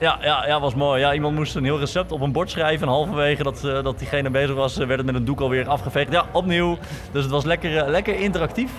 Ja, 0.01 0.19
ja, 0.23 0.47
ja, 0.47 0.61
was 0.61 0.75
mooi. 0.75 1.01
Ja, 1.01 1.15
iemand 1.15 1.35
moest 1.35 1.55
een 1.55 1.65
heel 1.65 1.79
recept 1.79 2.13
op 2.13 2.21
een 2.21 2.33
bord 2.33 2.51
schrijven. 2.51 2.87
En 2.87 2.93
halverwege 2.93 3.43
dat, 3.43 3.65
eh, 3.65 3.83
dat 3.83 3.99
diegene 3.99 4.31
bezig 4.31 4.55
was, 4.55 4.79
eh, 4.79 4.87
werd 4.87 4.99
het 4.99 5.07
met 5.07 5.15
een 5.15 5.25
doek 5.25 5.41
alweer 5.41 5.69
afgeveegd. 5.69 6.13
Ja, 6.13 6.25
opnieuw. 6.33 6.79
Dus 7.13 7.23
het 7.23 7.33
was 7.33 7.45
lekker, 7.45 7.77
eh, 7.79 7.89
lekker 7.89 8.19
interactief. 8.21 8.71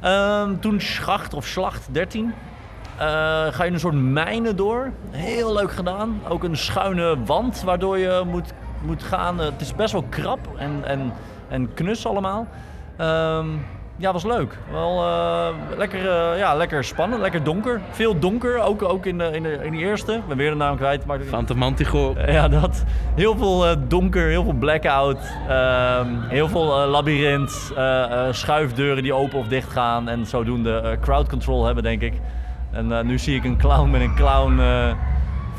Ehm, 0.00 0.58
toen 0.60 0.80
Schacht 0.80 1.34
of 1.34 1.46
Slacht 1.46 1.88
13. 1.90 2.34
Eh, 2.98 3.06
ga 3.54 3.64
je 3.64 3.70
een 3.70 3.80
soort 3.80 3.94
mijnen 3.94 4.56
door. 4.56 4.90
Heel 5.10 5.52
leuk 5.52 5.70
gedaan. 5.72 6.20
Ook 6.28 6.44
een 6.44 6.56
schuine 6.56 7.16
wand 7.24 7.62
waardoor 7.62 7.98
je 7.98 8.22
moet, 8.26 8.52
moet 8.82 9.02
gaan. 9.02 9.40
Eh, 9.40 9.46
het 9.46 9.60
is 9.60 9.74
best 9.74 9.92
wel 9.92 10.04
krap 10.08 10.38
en, 10.56 10.80
en, 10.84 11.12
en 11.48 11.74
knus 11.74 12.06
allemaal. 12.06 12.46
Ehm, 12.96 13.46
ja, 13.96 14.12
was 14.12 14.24
leuk. 14.24 14.58
Wel 14.70 15.02
eh, 15.04 15.48
lekker, 15.76 16.00
ja, 16.36 16.54
lekker 16.54 16.84
spannend, 16.84 17.20
lekker 17.20 17.42
donker. 17.44 17.80
Veel 17.90 18.18
donker, 18.18 18.60
ook, 18.60 18.82
ook 18.82 19.06
in, 19.06 19.18
de, 19.18 19.30
in, 19.32 19.42
de, 19.42 19.58
in 19.62 19.72
die 19.72 19.80
eerste. 19.80 20.12
Ik 20.12 20.26
ben 20.28 20.36
weer 20.36 20.50
de 20.50 20.56
naam 20.56 20.76
kwijt. 20.76 21.04
Maar... 21.06 21.20
Phantom 21.20 21.58
Manticore. 21.58 22.32
Ja, 22.32 22.48
dat. 22.48 22.84
Heel 23.14 23.36
veel 23.36 23.88
donker, 23.88 24.28
heel 24.28 24.44
veel 24.44 24.52
blackout. 24.52 25.18
ehm, 25.48 26.06
heel 26.28 26.48
veel 26.48 26.64
labyrint. 26.86 27.72
eh, 27.76 28.26
schuifdeuren 28.30 29.02
die 29.02 29.12
open 29.14 29.38
of 29.38 29.48
dicht 29.48 29.70
gaan. 29.70 30.08
En 30.08 30.26
zodoende 30.26 30.98
crowd 31.00 31.28
control 31.28 31.64
hebben, 31.64 31.82
denk 31.82 32.02
ik. 32.02 32.12
En 32.78 32.92
eh, 32.92 33.04
nu 33.04 33.18
zie 33.18 33.36
ik 33.36 33.44
een 33.44 33.56
clown 33.56 33.90
met 33.90 34.00
een 34.00 34.14
clown. 34.14 34.58
eh, 34.58 34.94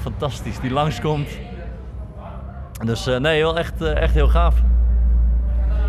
fantastisch, 0.02 0.60
die 0.60 0.72
langskomt. 0.72 1.30
Dus 2.86 3.08
eh, 3.08 3.20
nee, 3.20 3.42
wel 3.42 3.58
echt, 3.58 3.82
echt 3.82 4.14
heel 4.14 4.28
gaaf. 4.28 4.56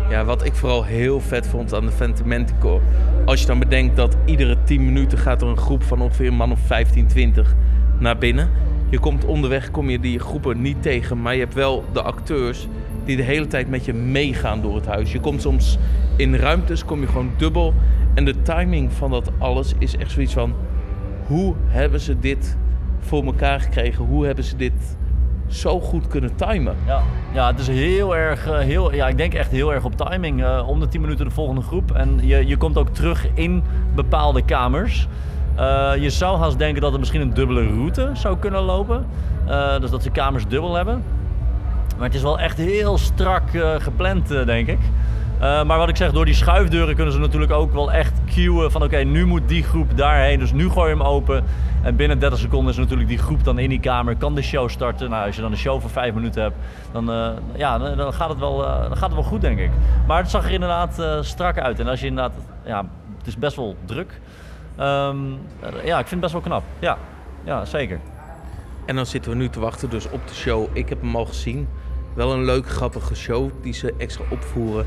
Ja, 0.09 0.23
wat 0.23 0.45
ik 0.45 0.55
vooral 0.55 0.83
heel 0.83 1.19
vet 1.19 1.47
vond 1.47 1.73
aan 1.73 1.85
de 1.85 1.91
Phantom 1.91 2.27
Manticore. 2.27 2.81
Als 3.25 3.41
je 3.41 3.47
dan 3.47 3.59
bedenkt 3.59 3.95
dat 3.95 4.17
iedere 4.25 4.57
10 4.63 4.85
minuten 4.85 5.17
gaat 5.17 5.41
er 5.41 5.47
een 5.47 5.57
groep 5.57 5.83
van 5.83 6.01
ongeveer 6.01 6.27
een 6.27 6.35
man 6.35 6.51
of 6.51 6.59
15, 6.59 7.07
20 7.07 7.55
naar 7.99 8.17
binnen. 8.17 8.49
Je 8.89 8.99
komt 8.99 9.25
onderweg, 9.25 9.71
kom 9.71 9.89
je 9.89 9.99
die 9.99 10.19
groepen 10.19 10.61
niet 10.61 10.81
tegen, 10.81 11.21
maar 11.21 11.33
je 11.33 11.39
hebt 11.39 11.53
wel 11.53 11.85
de 11.93 12.01
acteurs 12.01 12.67
die 13.05 13.15
de 13.15 13.23
hele 13.23 13.47
tijd 13.47 13.69
met 13.69 13.85
je 13.85 13.93
meegaan 13.93 14.61
door 14.61 14.75
het 14.75 14.85
huis. 14.85 15.11
Je 15.11 15.19
komt 15.19 15.41
soms 15.41 15.77
in 16.15 16.35
ruimtes, 16.35 16.85
kom 16.85 17.01
je 17.01 17.07
gewoon 17.07 17.31
dubbel. 17.37 17.73
En 18.13 18.25
de 18.25 18.41
timing 18.41 18.93
van 18.93 19.11
dat 19.11 19.31
alles 19.37 19.73
is 19.77 19.97
echt 19.97 20.11
zoiets 20.11 20.33
van... 20.33 20.53
Hoe 21.31 21.53
hebben 21.65 21.99
ze 21.99 22.19
dit 22.19 22.57
voor 22.99 23.23
elkaar 23.25 23.59
gekregen? 23.59 24.05
Hoe 24.05 24.25
hebben 24.25 24.43
ze 24.43 24.55
dit 24.55 24.97
zo 25.47 25.79
goed 25.79 26.07
kunnen 26.07 26.35
timen? 26.35 26.75
Ja, 26.85 27.01
ja 27.33 27.47
het 27.47 27.59
is 27.59 27.67
heel 27.67 28.15
erg, 28.15 28.47
eh, 28.47 28.57
heel, 28.57 28.93
ja, 28.93 29.07
ik 29.07 29.17
denk 29.17 29.33
echt 29.33 29.51
heel 29.51 29.73
erg 29.73 29.85
op 29.85 29.95
timing. 29.95 30.43
Eh, 30.43 30.67
om 30.67 30.79
de 30.79 30.87
10 30.87 31.01
minuten 31.01 31.25
de 31.25 31.31
volgende 31.31 31.61
groep. 31.61 31.91
En 31.91 32.19
je, 32.21 32.47
je 32.47 32.57
komt 32.57 32.77
ook 32.77 32.89
terug 32.89 33.27
in 33.33 33.63
bepaalde 33.95 34.45
kamers. 34.45 35.07
Eh, 35.55 35.91
je 35.95 36.09
zou 36.09 36.37
haast 36.37 36.57
denken 36.57 36.81
dat 36.81 36.91
het 36.91 36.99
misschien 36.99 37.21
een 37.21 37.33
dubbele 37.33 37.67
route 37.67 38.09
zou 38.13 38.37
kunnen 38.37 38.61
lopen. 38.61 39.05
Dus 39.79 39.89
dat 39.89 40.03
ze 40.03 40.09
kamers 40.09 40.47
dubbel 40.47 40.75
hebben. 40.75 41.03
Maar 41.97 42.05
het 42.05 42.15
is 42.15 42.21
wel 42.21 42.39
echt 42.39 42.57
heel 42.57 42.97
strak 42.97 43.43
gepland, 43.77 44.27
denk 44.27 44.67
ik. 44.67 44.79
Eh, 45.41 45.63
maar 45.63 45.77
wat 45.77 45.89
ik 45.89 45.95
zeg, 45.95 46.11
door 46.11 46.25
die 46.25 46.33
schuifdeuren 46.33 46.95
kunnen 46.95 47.13
ze 47.13 47.19
natuurlijk 47.19 47.51
ook 47.51 47.73
wel 47.73 47.91
echt 47.91 48.21
cueën 48.25 48.71
van 48.71 48.83
oké, 48.83 48.97
nu 48.97 49.25
moet 49.25 49.47
die 49.47 49.63
groep 49.63 49.97
daarheen. 49.97 50.39
Dus 50.39 50.51
nu 50.51 50.69
gooi 50.69 50.89
je 50.89 50.95
hem 50.95 51.05
open. 51.05 51.43
En 51.81 51.95
binnen 51.95 52.19
30 52.19 52.39
seconden 52.39 52.71
is 52.71 52.77
natuurlijk 52.77 53.09
die 53.09 53.17
groep 53.17 53.43
dan 53.43 53.59
in 53.59 53.69
die 53.69 53.79
kamer, 53.79 54.15
kan 54.15 54.35
de 54.35 54.41
show 54.41 54.69
starten. 54.69 55.09
Nou, 55.09 55.25
als 55.25 55.35
je 55.35 55.41
dan 55.41 55.51
een 55.51 55.57
show 55.57 55.81
van 55.81 55.89
5 55.89 56.13
minuten 56.13 56.41
hebt, 56.41 56.55
dan, 56.91 57.11
eh, 57.11 57.29
ja, 57.55 57.77
dan, 57.77 58.13
gaat 58.13 58.29
het 58.29 58.39
wel, 58.39 58.65
eh, 58.65 58.81
dan 58.81 58.97
gaat 58.97 59.09
het 59.09 59.13
wel 59.13 59.23
goed 59.23 59.41
denk 59.41 59.59
ik. 59.59 59.71
Maar 60.07 60.17
het 60.17 60.29
zag 60.29 60.45
er 60.45 60.51
inderdaad 60.51 61.25
strak 61.25 61.59
uit. 61.59 61.79
En 61.79 61.87
als 61.87 61.99
je 61.99 62.07
inderdaad, 62.07 62.33
ja, 62.65 62.85
het 63.17 63.27
is 63.27 63.37
best 63.37 63.55
wel 63.55 63.75
druk. 63.85 64.19
Ehm, 64.75 65.17
eh, 65.59 65.85
ja, 65.85 65.99
ik 65.99 66.07
vind 66.07 66.09
het 66.09 66.19
best 66.19 66.31
wel 66.31 66.41
knap. 66.41 66.63
Ja, 66.79 66.97
ja 67.43 67.65
zeker. 67.65 67.99
En 68.85 68.95
dan 68.95 69.05
zitten 69.05 69.31
we 69.31 69.37
nu 69.37 69.49
te 69.49 69.59
wachten 69.59 69.89
dus 69.89 70.09
op 70.09 70.27
de 70.27 70.33
show. 70.33 70.67
Ik 70.73 70.89
heb 70.89 71.01
hem 71.01 71.15
al 71.15 71.25
gezien. 71.25 71.67
Wel 72.13 72.33
een 72.33 72.45
leuke, 72.45 72.69
grappige 72.69 73.15
show 73.15 73.51
die 73.61 73.73
ze 73.73 73.93
extra 73.97 74.23
opvoeren. 74.29 74.85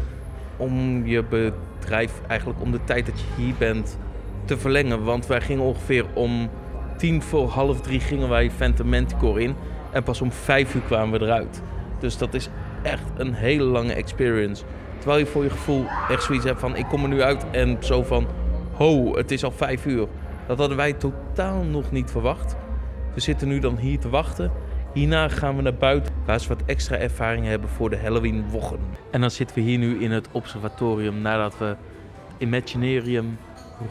Om 0.57 1.07
je 1.07 1.25
bedrijf, 1.25 2.21
eigenlijk 2.29 2.61
om 2.61 2.71
de 2.71 2.85
tijd 2.85 3.07
dat 3.07 3.21
je 3.21 3.43
hier 3.43 3.55
bent, 3.59 3.99
te 4.45 4.59
verlengen. 4.59 5.05
Want 5.05 5.27
wij 5.27 5.41
gingen 5.41 5.65
ongeveer 5.65 6.05
om 6.15 6.51
tien 6.97 7.23
voor 7.23 7.49
half 7.49 7.81
drie 7.81 8.01
gingen 8.01 8.29
wij 8.29 8.51
Phantom 8.51 8.89
Manticore 8.89 9.43
in. 9.43 9.55
En 9.91 10.03
pas 10.03 10.21
om 10.21 10.33
vijf 10.33 10.75
uur 10.75 10.83
kwamen 10.83 11.19
we 11.19 11.27
eruit. 11.27 11.63
Dus 11.99 12.19
dat 12.19 12.35
is 12.35 12.49
echt 12.83 13.11
een 13.17 13.35
hele 13.35 13.65
lange 13.65 13.93
experience. 13.93 14.65
Terwijl 14.99 15.19
je 15.19 15.27
voor 15.27 15.43
je 15.43 15.51
gevoel 15.51 15.85
echt 16.09 16.23
zoiets 16.23 16.45
hebt 16.45 16.61
van 16.61 16.77
ik 16.77 16.87
kom 16.87 17.03
er 17.03 17.09
nu 17.09 17.23
uit 17.23 17.51
en 17.51 17.77
zo 17.81 18.03
van 18.03 18.27
ho, 18.73 19.17
het 19.17 19.31
is 19.31 19.45
al 19.45 19.51
vijf 19.51 19.87
uur. 19.87 20.07
Dat 20.47 20.59
hadden 20.59 20.77
wij 20.77 20.93
totaal 20.93 21.63
nog 21.63 21.91
niet 21.91 22.11
verwacht. 22.11 22.57
We 23.15 23.21
zitten 23.21 23.49
nu 23.49 23.59
dan 23.59 23.77
hier 23.79 23.99
te 23.99 24.09
wachten. 24.09 24.51
Hierna 24.95 25.29
gaan 25.29 25.57
we 25.57 25.63
naar 25.63 25.75
buiten 25.75 26.15
waar 26.25 26.41
ze 26.41 26.49
wat 26.49 26.63
extra 26.67 26.97
ervaring 26.97 27.47
hebben 27.47 27.69
voor 27.69 27.91
de 27.91 27.99
Halloween 27.99 28.51
wochen. 28.51 28.79
En 29.11 29.21
dan 29.21 29.31
zitten 29.31 29.57
we 29.57 29.63
hier 29.63 29.79
nu 29.79 30.03
in 30.03 30.11
het 30.11 30.29
observatorium 30.33 31.21
nadat 31.21 31.59
we 31.59 31.77
Imaginarium, 32.39 33.39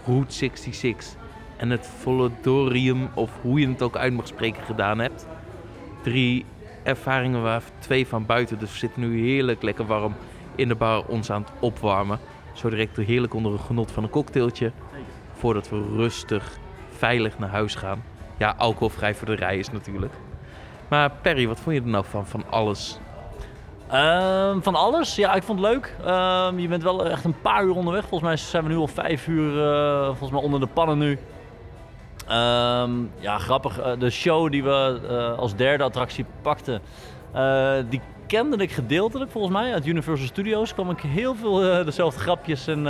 Route 0.06 0.34
66 0.34 1.16
en 1.58 1.70
het 1.70 1.88
Volodorium, 1.88 3.10
of 3.14 3.32
hoe 3.42 3.60
je 3.60 3.68
het 3.68 3.82
ook 3.82 3.98
uit 3.98 4.14
mag 4.14 4.28
spreken, 4.28 4.64
gedaan 4.64 5.00
hebt. 5.00 5.28
Drie 6.02 6.46
ervaringen 6.84 7.42
waar 7.42 7.64
twee 7.80 8.08
van 8.08 8.26
buiten. 8.26 8.60
Dus 8.60 8.72
we 8.72 8.78
zitten 8.78 9.02
nu 9.02 9.20
heerlijk 9.20 9.62
lekker 9.62 9.86
warm 9.86 10.16
in 10.56 10.68
de 10.68 10.76
bar 10.76 11.06
ons 11.06 11.32
aan 11.32 11.42
het 11.42 11.52
opwarmen. 11.60 12.20
Zo 12.54 12.70
direct 12.70 12.98
heerlijk 12.98 13.34
onder 13.34 13.52
een 13.52 13.60
genot 13.60 13.92
van 13.92 14.04
een 14.04 14.10
cocktailtje. 14.10 14.72
Voordat 15.34 15.70
we 15.70 15.84
rustig, 15.96 16.58
veilig 16.90 17.40
naar 17.40 17.50
huis 17.50 17.76
gaan. 17.76 18.04
Ja, 18.38 18.54
alcoholvrij 18.58 19.16
voor 19.16 19.28
de 19.28 19.36
rij 19.36 19.58
is 19.58 19.72
natuurlijk. 19.72 20.14
Maar 20.94 21.12
Perry, 21.22 21.48
wat 21.48 21.60
vond 21.60 21.76
je 21.76 21.82
er 21.82 21.88
nou 21.88 22.06
van, 22.10 22.28
van 22.28 22.44
alles? 22.50 23.00
Ehm, 23.90 24.62
van 24.62 24.76
alles? 24.76 25.16
Ja, 25.16 25.34
ik 25.34 25.44
vond 25.44 25.60
het 25.60 25.70
leuk. 25.70 25.96
Ehm, 26.06 26.60
je 26.60 26.68
bent 26.68 26.84
wel 26.84 27.10
echt 27.10 27.24
een 27.24 27.42
paar 27.42 27.64
uur 27.64 27.76
onderweg. 27.76 28.02
Volgens 28.08 28.30
mij 28.30 28.38
zijn 28.38 28.64
we 28.64 28.70
nu 28.70 28.76
al 28.76 28.88
vijf 28.88 29.28
uur 29.28 29.64
eh, 29.64 30.06
volgens 30.06 30.32
mij 30.32 30.42
onder 30.42 30.60
de 30.60 30.68
pannen 30.68 30.98
nu. 30.98 31.20
Ehm, 32.28 32.92
ja, 33.20 33.38
grappig. 33.38 33.80
Eh, 33.80 33.92
de 34.00 34.10
show 34.10 34.52
die 34.52 34.64
we 34.64 35.02
eh, 35.10 35.38
als 35.38 35.56
derde 35.56 35.84
attractie 35.84 36.26
pakten, 36.42 36.82
die 37.90 38.02
kende 38.28 38.58
ik 38.58 38.72
gedeeltelijk 38.72 39.32
volgens 39.32 39.54
mij. 39.54 39.74
Uit 39.74 39.86
Universal 39.86 40.28
Studios 40.28 40.74
kwam 40.74 40.90
ik 40.90 41.00
heel 41.00 41.36
veel 41.36 41.84
dezelfde 41.84 42.20
grapjes 42.20 42.68
en, 42.68 42.88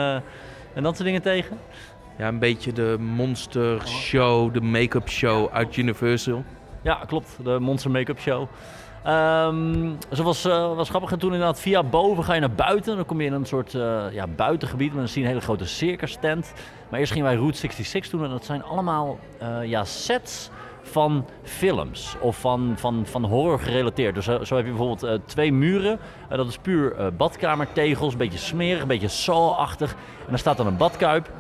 en 0.73 0.83
dat 0.83 0.95
soort 0.95 1.07
dingen 1.07 1.21
tegen. 1.21 1.59
Ja, 2.17 2.27
een 2.27 2.39
beetje 2.39 2.73
de 2.73 2.97
monster 2.99 3.87
show, 3.87 4.53
de 4.53 4.61
make-up 4.61 5.09
show 5.09 5.49
uit 5.51 5.77
Universal. 5.77 6.43
Ja, 6.83 6.95
klopt. 7.07 7.37
De 7.43 7.59
Monster 7.59 7.91
Make-up 7.91 8.19
Show. 8.19 8.47
Ehm 9.03 9.91
zo 10.11 10.23
was, 10.23 10.45
eh, 10.45 10.75
was 10.75 10.89
grappig. 10.89 11.11
En 11.11 11.19
toen 11.19 11.31
inderdaad 11.31 11.59
via 11.59 11.83
boven 11.83 12.23
ga 12.23 12.33
je 12.33 12.39
naar 12.39 12.51
buiten. 12.51 12.95
Dan 12.95 13.05
kom 13.05 13.21
je 13.21 13.27
in 13.27 13.33
een 13.33 13.45
soort 13.45 13.73
eh, 13.73 14.05
ja, 14.11 14.27
buitengebied. 14.27 14.89
Maar 14.89 14.99
dan 14.99 15.07
zie 15.07 15.21
je 15.21 15.27
een 15.27 15.33
hele 15.33 15.45
grote 15.45 15.65
circus 15.65 16.17
tent. 16.21 16.53
Maar 16.89 16.99
eerst 16.99 17.11
gingen 17.11 17.27
wij 17.27 17.37
Route 17.37 17.57
66 17.57 18.11
doen. 18.11 18.23
En 18.23 18.29
dat 18.29 18.45
zijn 18.45 18.63
allemaal 18.63 19.19
eh, 19.39 19.63
ja, 19.63 19.83
sets 19.83 20.49
van 20.83 21.25
films. 21.43 22.15
Of 22.19 22.37
van, 22.37 22.73
van, 22.77 23.05
van 23.05 23.25
horror 23.25 23.59
gerelateerd. 23.59 24.15
Dus 24.15 24.25
zo, 24.25 24.55
heb 24.55 24.65
je 24.65 24.73
bijvoorbeeld 24.73 25.19
twee 25.25 25.53
muren. 25.53 25.99
Eh, 26.29 26.37
dat 26.37 26.47
is 26.47 26.57
puur 26.57 26.95
eh, 26.95 27.07
badkamertegels. 27.17 28.11
Een 28.11 28.17
beetje 28.17 28.37
smerig, 28.37 28.81
een 28.81 28.87
beetje 28.87 29.07
saw-achtig. 29.07 29.91
En 29.91 30.29
dan 30.29 30.37
staat 30.37 30.57
dan 30.57 30.67
een 30.67 30.77
badkuip. 30.77 31.31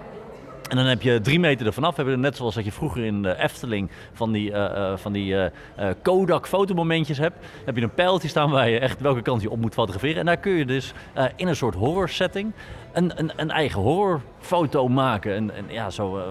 En 0.73 0.79
dan 0.79 0.87
heb 0.87 1.01
je 1.01 1.21
drie 1.21 1.39
meter 1.39 1.65
ervan 1.65 1.83
af. 1.83 1.97
Heb 1.97 2.07
je 2.07 2.17
net 2.17 2.35
zoals 2.35 2.55
dat 2.55 2.65
je 2.65 2.71
vroeger 2.71 3.05
in 3.05 3.21
de 3.21 3.35
Efteling 3.37 3.89
van 4.13 4.31
die, 4.31 4.51
eh, 4.51 4.91
eh, 4.91 4.97
van 4.97 5.11
die 5.11 5.37
eh, 5.37 5.89
Kodak 6.01 6.47
fotomomentjes 6.47 7.17
hebt. 7.17 7.45
Heb 7.65 7.75
je 7.75 7.81
een 7.81 7.93
pijltje 7.93 8.27
staan 8.27 8.49
waar 8.49 8.69
je 8.69 8.79
echt 8.79 9.01
welke 9.01 9.21
kant 9.21 9.41
je 9.41 9.49
op 9.49 9.59
moet 9.59 9.73
fotograferen. 9.73 10.19
En 10.19 10.25
daar 10.25 10.37
kun 10.37 10.51
je 10.51 10.65
dus 10.65 10.93
in 11.35 11.47
een 11.47 11.55
soort 11.55 11.75
horror 11.75 12.09
setting 12.09 12.53
een, 12.93 13.19
een, 13.19 13.31
een 13.35 13.51
eigen 13.51 13.81
horrorfoto 13.81 14.87
maken. 14.87 15.35
En, 15.35 15.55
en 15.55 15.65
ja, 15.67 15.89
zo 15.89 16.21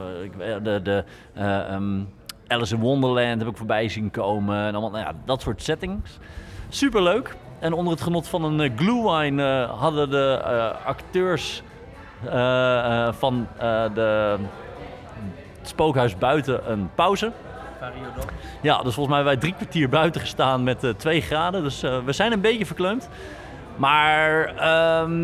de, 0.62 0.80
de 0.82 1.05
eh, 1.34 1.72
ehm, 1.72 2.01
Alice 2.47 2.74
in 2.74 2.80
Wonderland 2.80 3.40
heb 3.40 3.51
ik 3.51 3.57
voorbij 3.57 3.88
zien 3.88 4.11
komen. 4.11 4.66
En 4.66 4.72
nou 4.72 4.99
ja, 4.99 5.12
dat 5.24 5.40
soort 5.43 5.62
settings. 5.62 6.18
Superleuk. 6.68 7.36
En 7.59 7.72
onder 7.72 7.93
het 7.93 8.03
genot 8.03 8.28
van 8.28 8.45
een 8.45 8.78
glühwein 8.78 9.38
hadden 9.68 10.11
de 10.11 10.43
acteurs 10.84 11.62
van 13.12 13.47
eh, 13.59 13.85
de 13.95 14.39
het 15.62 15.70
spookhuis 15.70 16.18
buiten 16.18 16.70
een 16.70 16.91
pauze. 16.95 17.33
Ja, 18.61 18.83
dus 18.83 18.95
volgens 18.95 19.07
mij 19.07 19.16
hebben 19.16 19.33
wij 19.33 19.37
drie 19.37 19.55
kwartier 19.55 19.89
buiten 19.89 20.20
gestaan 20.20 20.62
met 20.62 20.85
eh 20.85 20.91
2 20.91 21.20
graden. 21.20 21.62
Dus 21.62 21.83
eh, 21.83 21.99
we 22.05 22.12
zijn 22.12 22.33
een 22.33 22.41
beetje 22.41 22.66
verkleumd. 22.66 23.09
Maar 23.77 24.45
ehm, 24.57 25.16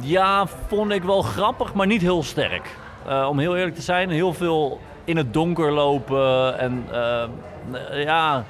ja, 0.00 0.46
vond 0.46 0.92
ik 0.92 1.02
wel 1.02 1.22
grappig, 1.22 1.74
maar 1.74 1.86
niet 1.86 2.00
heel 2.00 2.22
sterk. 2.22 2.76
Eh, 3.06 3.26
om 3.30 3.38
heel 3.38 3.56
eerlijk 3.56 3.74
te 3.74 3.82
zijn, 3.82 4.10
heel 4.10 4.32
veel 4.32 4.80
in 5.04 5.16
het 5.16 5.32
donker 5.32 5.72
lopen. 5.72 6.58
En 6.58 6.84
eh, 6.92 8.02
ja, 8.02 8.44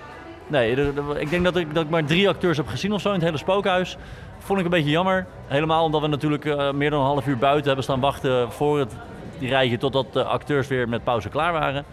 nee, 0.47 0.93
ik 1.19 1.31
denk 1.31 1.45
dat 1.45 1.57
ik, 1.57 1.75
dat 1.75 1.85
ik 1.85 1.91
maar 1.91 2.05
drie 2.05 2.29
acteurs 2.29 2.57
heb 2.57 2.69
gezien 2.69 2.93
of 2.93 3.01
zo 3.01 3.09
in 3.09 3.15
het 3.15 3.25
hele 3.25 3.37
spookhuis. 3.37 3.97
Vond 4.47 4.59
ik 4.59 4.65
een 4.65 4.71
beetje 4.71 4.91
jammer. 4.91 5.27
Helemaal 5.47 5.85
omdat 5.85 6.01
we 6.01 6.07
natuurlijk 6.07 6.45
eh, 6.45 6.73
meer 6.73 6.91
dan 6.91 7.01
een 7.01 7.07
half 7.07 7.27
uur 7.27 7.39
buiten 7.39 7.67
hebben 7.67 7.85
staan 7.85 8.01
wachten 8.01 8.53
voor 8.53 8.79
het 8.79 8.97
rijtje 9.41 9.79
totdat 9.79 10.13
de 10.13 10.25
acteurs 10.25 10.69
weer 10.69 10.89
met 10.89 11.05
pauze 11.05 11.29
klaar 11.29 11.53
waren. 11.53 11.85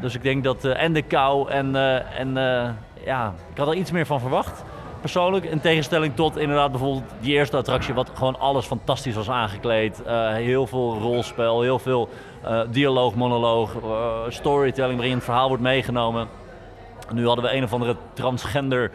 Dus 0.00 0.14
ik 0.14 0.22
denk 0.22 0.44
dat 0.44 0.64
eh, 0.64 0.82
en 0.82 0.92
de 0.92 1.02
kou 1.02 1.50
en, 1.50 1.76
eh, 1.76 2.20
en 2.20 2.34
ja, 3.04 3.34
ik 3.50 3.58
had 3.58 3.68
er 3.68 3.74
iets 3.74 3.90
meer 3.90 4.06
van 4.06 4.20
verwacht. 4.20 4.64
Persoonlijk, 5.00 5.44
in 5.44 5.60
tegenstelling 5.60 6.14
tot 6.14 6.36
inderdaad 6.36 6.70
bijvoorbeeld 6.70 7.10
die 7.20 7.32
eerste 7.32 7.56
attractie, 7.56 7.94
wat 7.94 8.10
gewoon 8.14 8.38
alles 8.38 8.66
fantastisch 8.66 9.14
was 9.14 9.30
aangekleed. 9.30 10.02
Heel 10.32 10.66
veel 10.66 10.98
rolspel, 10.98 11.62
heel 11.62 11.78
veel 11.78 12.08
dialoog, 12.70 13.14
monoloog, 13.14 13.74
storytelling 14.28 14.96
waarin 14.98 15.14
het 15.14 15.24
verhaal 15.24 15.48
wordt 15.48 15.62
meegenomen. 15.62 16.28
Nu 17.12 17.26
hadden 17.26 17.44
we 17.44 17.54
een 17.54 17.64
of 17.64 17.72
andere 17.72 17.96
transgender 18.12 18.90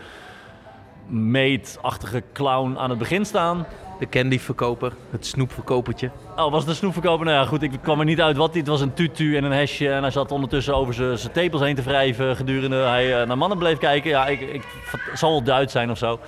meet-achtige 1.07 2.23
clown 2.33 2.77
aan 2.77 2.89
het 2.89 2.99
begin 2.99 3.25
staan. 3.25 3.65
De 3.99 4.09
candyverkoper, 4.09 4.93
het 5.09 5.25
snoepverkopertje. 5.25 6.11
Oh, 6.35 6.51
was 6.51 6.59
het 6.59 6.69
een 6.69 6.75
snoepverkoper? 6.75 7.25
Nou 7.25 7.37
ja, 7.37 7.45
goed, 7.45 7.61
ik 7.61 7.71
kwam 7.81 7.99
er 7.99 8.05
niet 8.05 8.21
uit 8.21 8.37
wat. 8.37 8.55
Het 8.55 8.67
was 8.67 8.81
een 8.81 8.93
tutu 8.93 9.37
en 9.37 9.43
een 9.43 9.51
hesje. 9.51 9.89
En 9.89 10.01
hij 10.01 10.11
zat 10.11 10.31
ondertussen 10.31 10.75
over 10.75 10.93
zijn 10.93 11.33
tepels 11.33 11.61
heen 11.61 11.75
te 11.75 11.81
wrijven. 11.81 12.35
Gedurende 12.35 12.75
hij 12.75 13.21
eh, 13.21 13.27
naar 13.27 13.37
mannen 13.37 13.57
bleef 13.57 13.77
kijken. 13.77 14.09
Ja, 14.09 14.27
ik, 14.27 14.41
ik, 14.41 14.63
het 14.91 15.19
zal 15.19 15.31
wel 15.31 15.43
Duits 15.43 15.71
zijn 15.71 15.91
of 15.91 15.97
zo. 15.97 16.19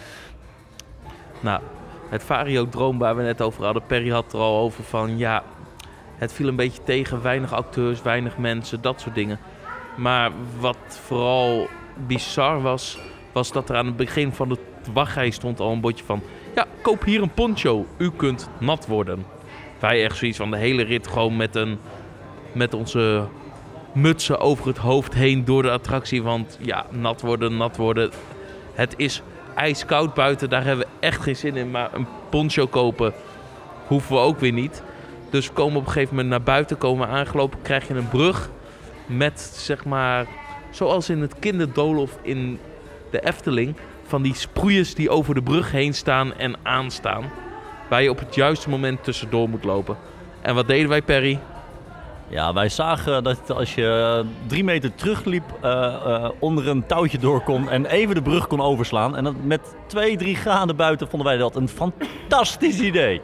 Nou, 1.40 1.62
het 2.10 2.24
Vario-droom 2.24 2.98
waar 2.98 3.16
we 3.16 3.24
net 3.24 3.42
over 3.42 3.64
hadden. 3.64 3.86
Perry 3.86 4.10
had 4.10 4.34
er 4.34 4.40
al 4.40 4.60
over 4.60 4.84
van 4.84 5.18
ja, 5.18 5.44
het 6.16 6.34
viel 6.34 6.48
een 6.48 6.56
beetje 6.56 6.84
tegen. 6.84 7.22
Weinig 7.22 7.54
acteurs, 7.54 8.02
weinig 8.02 8.38
mensen, 8.38 8.82
dat 8.82 9.02
soort 9.02 9.16
dingen. 9.16 9.40
Maar 9.96 10.32
wat 10.60 11.00
vooral 11.06 11.68
bizar 12.08 12.62
was, 12.62 13.00
was 13.32 13.52
dat 13.52 13.70
er 13.70 13.76
aan 13.76 13.86
het 13.86 13.96
begin 13.96 14.32
van 14.32 14.50
de 14.50 14.58
wachtrij 14.94 15.30
stond 15.30 15.60
al 15.60 15.72
een 15.72 15.82
bordje 15.82 16.06
van... 16.06 16.22
Ja, 16.56 16.66
koop 16.82 17.04
hier 17.04 17.22
een 17.22 17.34
poncho, 17.34 17.86
u 17.98 18.12
kunt 18.12 18.50
nat 18.60 18.88
worden. 18.88 19.26
Wij 19.80 20.04
echt 20.04 20.18
zoiets 20.18 20.38
van 20.38 20.52
de 20.52 20.58
hele 20.58 20.84
rit 20.84 21.08
gewoon 21.08 21.38
met, 21.38 21.56
een, 21.56 21.80
met 22.52 22.74
onze 22.74 23.28
mutsen 23.94 24.40
over 24.40 24.68
het 24.68 24.78
hoofd 24.78 25.14
heen 25.14 25.46
door 25.46 25.62
de 25.62 25.72
attractie. 25.72 26.24
Want 26.24 26.58
ja, 26.62 26.86
nat 26.90 27.22
worden, 27.22 27.58
nat 27.58 27.78
worden. 27.78 28.12
Het 28.74 28.94
is 28.98 29.22
ijskoud 29.56 30.14
buiten, 30.14 30.50
daar 30.50 30.64
hebben 30.64 30.86
we 30.86 31.06
echt 31.08 31.22
geen 31.22 31.36
zin 31.36 31.56
in. 31.56 31.72
Maar 31.72 31.90
een 31.94 32.08
poncho 32.30 32.68
kopen 32.68 33.14
hoeven 33.88 34.16
we 34.16 34.22
ook 34.22 34.40
weer 34.40 34.52
niet. 34.52 34.84
Dus 35.30 35.48
we 35.48 35.54
komen 35.54 35.78
op 35.78 35.86
een 35.86 35.92
gegeven 35.92 36.16
moment 36.16 36.30
naar 36.30 36.44
buiten, 36.44 36.78
komen 36.78 37.08
aangelopen, 37.08 37.62
krijg 37.62 37.88
je 37.88 37.94
een 37.94 38.10
brug 38.10 38.50
met 39.06 39.40
zeg 39.40 39.86
maar, 39.86 40.28
zoals 40.72 41.10
in 41.10 41.22
het 41.22 41.40
kinderdolof 41.40 42.18
in 42.22 42.60
de 43.12 43.20
Efteling, 43.20 43.76
van 44.10 44.22
die 44.22 44.36
sproeiers 44.36 44.96
die 44.96 45.10
over 45.10 45.34
de 45.34 45.42
brug 45.42 45.72
heen 45.72 45.94
staan 45.94 46.34
en 46.34 46.56
aanstaan. 46.64 47.32
Waar 47.90 48.02
je 48.02 48.10
op 48.10 48.20
het 48.20 48.36
juiste 48.36 48.70
moment 48.70 49.04
tussendoor 49.04 49.50
moet 49.50 49.64
lopen. 49.64 49.98
En 50.42 50.56
wat 50.56 50.68
deden 50.68 50.90
wij, 50.90 51.02
Perry? 51.02 51.40
Ja, 52.28 52.54
wij 52.54 52.70
zagen 52.70 53.24
dat 53.24 53.52
als 53.52 53.76
je 53.76 54.24
drie 54.48 54.64
meter 54.64 54.96
terugliep, 54.96 55.44
eh, 55.62 55.72
eh, 55.86 56.30
onder 56.40 56.68
een 56.68 56.86
touwtje 56.86 57.18
door 57.18 57.42
kon 57.42 57.70
en 57.70 57.86
even 57.86 58.16
de 58.16 58.22
brug 58.22 58.48
kon 58.48 58.62
overslaan. 58.62 59.16
En 59.16 59.24
dat 59.24 59.34
met 59.44 59.62
twee, 59.88 60.18
drie 60.18 60.36
graden 60.36 60.76
buiten 60.76 61.10
vonden 61.10 61.28
wij 61.28 61.38
dat 61.38 61.56
een 61.56 61.70
fantastisch 61.70 62.80
idee. 62.80 63.22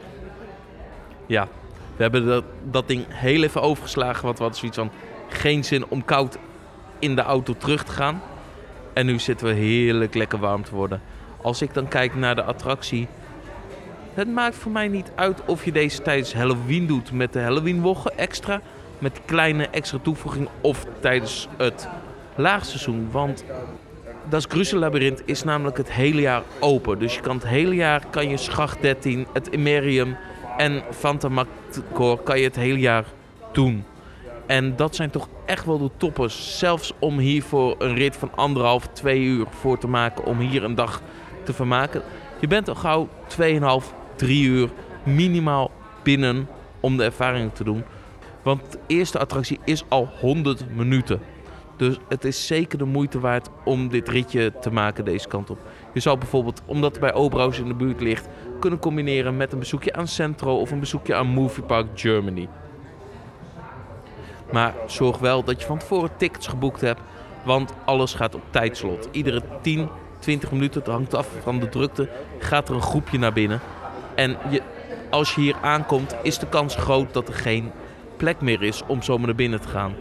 Ja, 1.26 1.48
we 1.96 2.02
hebben 2.02 2.26
dat, 2.26 2.44
dat 2.70 2.88
ding 2.88 3.04
heel 3.08 3.42
even 3.42 3.62
overgeslagen. 3.62 4.24
Want 4.24 4.36
we 4.36 4.42
hadden 4.42 4.60
zoiets 4.60 4.78
van 4.78 4.90
geen 5.28 5.64
zin 5.64 5.84
om 5.88 6.04
koud 6.04 6.38
in 6.98 7.16
de 7.16 7.22
auto 7.22 7.54
terug 7.56 7.84
te 7.84 7.92
gaan. 7.92 8.22
En 8.96 9.06
nu 9.06 9.18
zitten 9.18 9.46
we 9.46 9.52
heerlijk 9.52 10.14
lekker 10.14 10.38
warm 10.38 10.64
te 10.64 10.74
worden. 10.74 11.00
Als 11.42 11.62
ik 11.62 11.74
dan 11.74 11.88
kijk 11.88 12.14
naar 12.14 12.34
de 12.34 12.42
attractie. 12.42 13.08
Het 14.14 14.28
maakt 14.28 14.56
voor 14.56 14.72
mij 14.72 14.88
niet 14.88 15.10
uit 15.14 15.44
of 15.44 15.64
je 15.64 15.72
deze 15.72 16.02
tijdens 16.02 16.34
Halloween 16.34 16.86
doet 16.86 17.12
met 17.12 17.32
de 17.32 17.40
Halloween-woggen 17.40 18.18
extra. 18.18 18.60
Met 18.98 19.20
kleine 19.24 19.68
extra 19.68 19.98
toevoeging. 20.02 20.48
Of 20.60 20.86
tijdens 21.00 21.48
het 21.56 21.88
laagseizoen. 22.34 23.08
Want 23.10 23.44
dat 24.28 24.46
Gruzellabyrinth 24.48 25.22
is 25.24 25.44
namelijk 25.44 25.76
het 25.76 25.92
hele 25.92 26.20
jaar 26.20 26.42
open. 26.60 26.98
Dus 26.98 27.14
je 27.14 27.20
kan 27.20 27.36
het 27.36 27.46
hele 27.46 27.74
jaar, 27.74 28.02
kan 28.10 28.28
je 28.28 28.36
Schacht 28.36 28.82
13, 28.82 29.26
het 29.32 29.46
Imerium 29.46 30.16
en 30.56 30.82
Fantamacor 30.90 32.18
kan 32.22 32.38
je 32.38 32.44
het 32.44 32.56
hele 32.56 32.78
jaar 32.78 33.04
doen. 33.52 33.84
En 34.46 34.76
dat 34.76 34.94
zijn 34.94 35.10
toch 35.10 35.28
echt 35.44 35.64
wel 35.64 35.78
de 35.78 35.90
toppers. 35.96 36.58
Zelfs 36.58 36.92
om 36.98 37.18
hiervoor 37.18 37.74
een 37.78 37.94
rit 37.94 38.16
van 38.16 38.30
anderhalf, 38.34 38.86
twee 38.92 39.20
uur 39.20 39.46
voor 39.50 39.78
te 39.78 39.88
maken. 39.88 40.24
Om 40.24 40.38
hier 40.38 40.64
een 40.64 40.74
dag 40.74 41.02
te 41.42 41.52
vermaken. 41.52 42.02
Je 42.40 42.46
bent 42.46 42.68
al 42.68 42.74
gauw 42.74 43.08
2,5, 43.82 43.94
3 44.16 44.44
uur 44.44 44.70
minimaal 45.02 45.70
binnen 46.02 46.48
om 46.80 46.96
de 46.96 47.04
ervaring 47.04 47.54
te 47.54 47.64
doen. 47.64 47.84
Want 48.42 48.72
de 48.72 48.78
eerste 48.86 49.18
attractie 49.18 49.58
is 49.64 49.84
al 49.88 50.08
100 50.20 50.64
minuten. 50.74 51.20
Dus 51.76 51.98
het 52.08 52.24
is 52.24 52.46
zeker 52.46 52.78
de 52.78 52.84
moeite 52.84 53.20
waard 53.20 53.48
om 53.64 53.88
dit 53.88 54.08
ritje 54.08 54.52
te 54.60 54.70
maken 54.70 55.04
deze 55.04 55.28
kant 55.28 55.50
op. 55.50 55.58
Je 55.92 56.00
zou 56.00 56.18
bijvoorbeeld, 56.18 56.62
omdat 56.66 56.90
het 56.90 57.00
bij 57.00 57.14
Oberhaus 57.14 57.58
in 57.58 57.68
de 57.68 57.74
buurt 57.74 58.00
ligt, 58.00 58.28
kunnen 58.60 58.78
combineren 58.78 59.36
met 59.36 59.52
een 59.52 59.58
bezoekje 59.58 59.92
aan 59.92 60.08
Centro 60.08 60.60
of 60.60 60.70
een 60.70 60.80
bezoekje 60.80 61.14
aan 61.14 61.26
Movie 61.26 61.64
Park 61.64 61.86
Germany. 61.94 62.48
Maar 64.52 64.74
zorg 64.86 65.18
wel 65.18 65.44
dat 65.44 65.60
je 65.60 65.66
van 65.66 65.78
tevoren 65.78 66.10
tickets 66.16 66.46
geboekt 66.46 66.80
hebt, 66.80 67.00
want 67.44 67.72
alles 67.84 68.14
gaat 68.14 68.34
op 68.34 68.42
tijdslot. 68.50 69.08
Iedere 69.10 69.42
10, 69.60 69.88
20 70.18 70.50
minuten, 70.52 70.80
het 70.80 70.90
hangt 70.90 71.14
af 71.14 71.28
van 71.42 71.58
de 71.58 71.68
drukte, 71.68 72.08
gaat 72.38 72.68
er 72.68 72.74
een 72.74 72.82
groepje 72.82 73.18
naar 73.18 73.32
binnen. 73.32 73.60
En 74.14 74.36
je, 74.50 74.62
als 75.10 75.34
je 75.34 75.40
hier 75.40 75.56
aankomt, 75.62 76.16
is 76.22 76.38
de 76.38 76.46
kans 76.46 76.76
groot 76.76 77.14
dat 77.14 77.28
er 77.28 77.34
geen 77.34 77.72
plek 78.16 78.40
meer 78.40 78.62
is 78.62 78.82
om 78.86 79.02
zomaar 79.02 79.26
naar 79.26 79.34
binnen 79.34 79.60
te 79.60 79.68
gaan. 79.68 79.94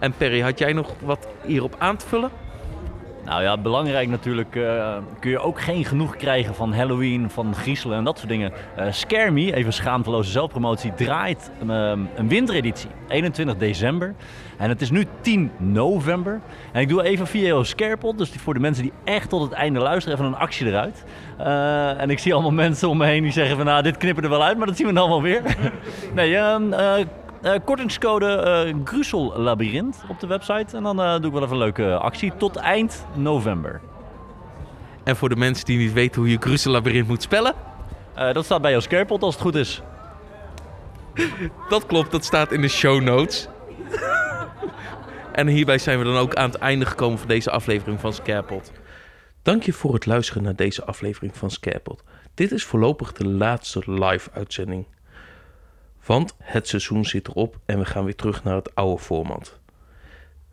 En 0.00 0.12
Perry, 0.12 0.40
had 0.40 0.58
jij 0.58 0.72
nog 0.72 0.94
wat 1.00 1.26
hierop 1.44 1.74
aan 1.78 1.96
te 1.96 2.06
vullen? 2.06 2.30
Nou 3.30 3.42
ja, 3.42 3.58
belangrijk 3.58 4.08
natuurlijk 4.08 4.56
eh, 4.56 4.96
kun 5.20 5.30
je 5.30 5.38
ook 5.38 5.60
geen 5.60 5.84
genoeg 5.84 6.16
krijgen 6.16 6.54
van 6.54 6.72
Halloween, 6.72 7.30
van 7.30 7.54
griezelen 7.54 7.98
en 7.98 8.04
dat 8.04 8.18
soort 8.18 8.28
dingen. 8.28 8.52
Eh 8.76 8.86
Scare 8.90 9.54
even 9.54 9.72
schaamteloze 9.72 10.30
zelfpromotie, 10.30 10.94
draait 10.94 11.50
een, 11.60 11.70
ehm, 11.70 12.00
een 12.14 12.28
wintereditie. 12.28 12.90
21 13.08 13.56
december. 13.56 14.14
En 14.58 14.68
het 14.68 14.80
is 14.80 14.90
nu 14.90 15.06
10 15.20 15.50
november. 15.56 16.40
En 16.72 16.80
ik 16.80 16.88
doe 16.88 17.02
even 17.02 17.26
via 17.26 17.46
jouw 17.46 17.62
Scarepot, 17.62 18.18
dus 18.18 18.30
voor 18.30 18.54
de 18.54 18.60
mensen 18.60 18.82
die 18.82 18.92
echt 19.04 19.28
tot 19.28 19.42
het 19.42 19.52
einde 19.52 19.78
luisteren, 19.78 20.18
even 20.18 20.30
een 20.30 20.38
actie 20.38 20.66
eruit. 20.66 21.04
Eh, 21.38 22.00
en 22.00 22.10
ik 22.10 22.18
zie 22.18 22.32
allemaal 22.32 22.52
mensen 22.66 22.88
om 22.88 22.96
me 22.96 23.06
heen 23.06 23.22
die 23.22 23.32
zeggen 23.32 23.56
van 23.56 23.66
nou, 23.66 23.82
dit 23.82 23.96
knippen 23.96 24.24
er 24.24 24.30
wel 24.30 24.44
uit, 24.44 24.58
maar 24.58 24.66
dat 24.66 24.76
zien 24.76 24.86
we 24.86 24.92
dan 24.92 25.08
wel 25.08 25.22
weer. 25.22 25.42
nee, 26.14 26.36
ehm, 26.36 26.74
eh, 27.42 27.54
kortingscode 27.64 28.74
Grusel 28.84 29.38
Labyrinth 29.38 29.96
op 30.08 30.20
de 30.20 30.26
website. 30.26 30.76
En 30.76 30.82
dan 30.82 31.02
eh, 31.02 31.16
doe 31.16 31.26
ik 31.26 31.32
wel 31.32 31.42
even 31.42 31.52
een 31.52 31.58
leuke 31.58 31.94
actie 31.94 32.32
tot 32.36 32.56
eind 32.56 33.06
november. 33.14 33.80
En 35.04 35.16
voor 35.16 35.28
de 35.28 35.36
mensen 35.36 35.64
die 35.64 35.78
niet 35.78 35.92
weten 35.92 36.20
hoe 36.20 36.30
je 36.30 36.36
Gruzellabyrinth 36.40 37.08
moet 37.08 37.22
spellen? 37.22 37.54
Dat 38.32 38.44
staat 38.44 38.62
bij 38.62 38.70
jouw 38.70 38.80
Scarepot 38.80 39.22
als 39.22 39.34
het 39.34 39.42
goed 39.42 39.54
is. 39.54 39.82
Dat 41.68 41.86
klopt, 41.86 42.10
dat 42.10 42.24
staat 42.24 42.52
in 42.52 42.60
de 42.60 42.68
show 42.68 43.02
notes. 43.02 43.48
en 45.32 45.46
hierbij 45.46 45.78
zijn 45.78 45.98
we 45.98 46.04
dan 46.04 46.16
ook 46.16 46.34
aan 46.34 46.50
het 46.50 46.58
einde 46.58 46.86
gekomen 46.86 47.18
van 47.18 47.28
deze 47.28 47.50
aflevering 47.50 48.00
van 48.00 48.12
Scarepot. 48.12 48.72
Dank 49.42 49.62
je 49.62 49.72
voor 49.72 49.94
het 49.94 50.06
luisteren 50.06 50.42
naar 50.42 50.56
deze 50.56 50.84
aflevering 50.84 51.36
van 51.36 51.50
Scarepot. 51.50 52.02
Dit 52.34 52.52
is 52.52 52.64
voorlopig 52.64 53.12
de 53.12 53.26
laatste 53.28 53.82
live 53.86 54.30
uitzending. 54.32 54.86
Want 56.10 56.34
het 56.38 56.68
seizoen 56.68 57.04
zit 57.04 57.28
erop 57.28 57.58
en 57.66 57.78
we 57.78 57.84
gaan 57.84 58.04
weer 58.04 58.14
terug 58.14 58.44
naar 58.44 58.54
het 58.54 58.74
oude 58.74 59.02
format. 59.02 59.58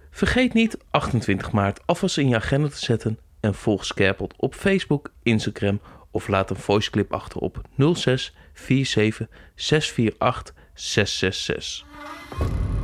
Vergeet 0.09 0.53
niet 0.53 0.77
28 0.89 1.51
maart 1.51 1.79
alvast 1.85 2.17
in 2.17 2.27
je 2.27 2.35
agenda 2.35 2.67
te 2.67 2.77
zetten 2.77 3.19
en 3.39 3.53
volg 3.53 3.85
Scarepot 3.85 4.33
op 4.37 4.55
Facebook, 4.55 5.11
Instagram 5.23 5.81
of 6.11 6.27
laat 6.27 6.49
een 6.49 6.55
voiceclip 6.55 7.13
achter 7.13 7.39
op 7.39 7.61
06 7.93 8.35
47 8.53 9.27
648 9.55 10.55
666. 10.73 12.76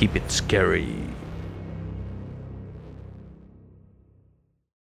Keep 0.00 0.16
it 0.16 0.30
scary. 0.30 1.09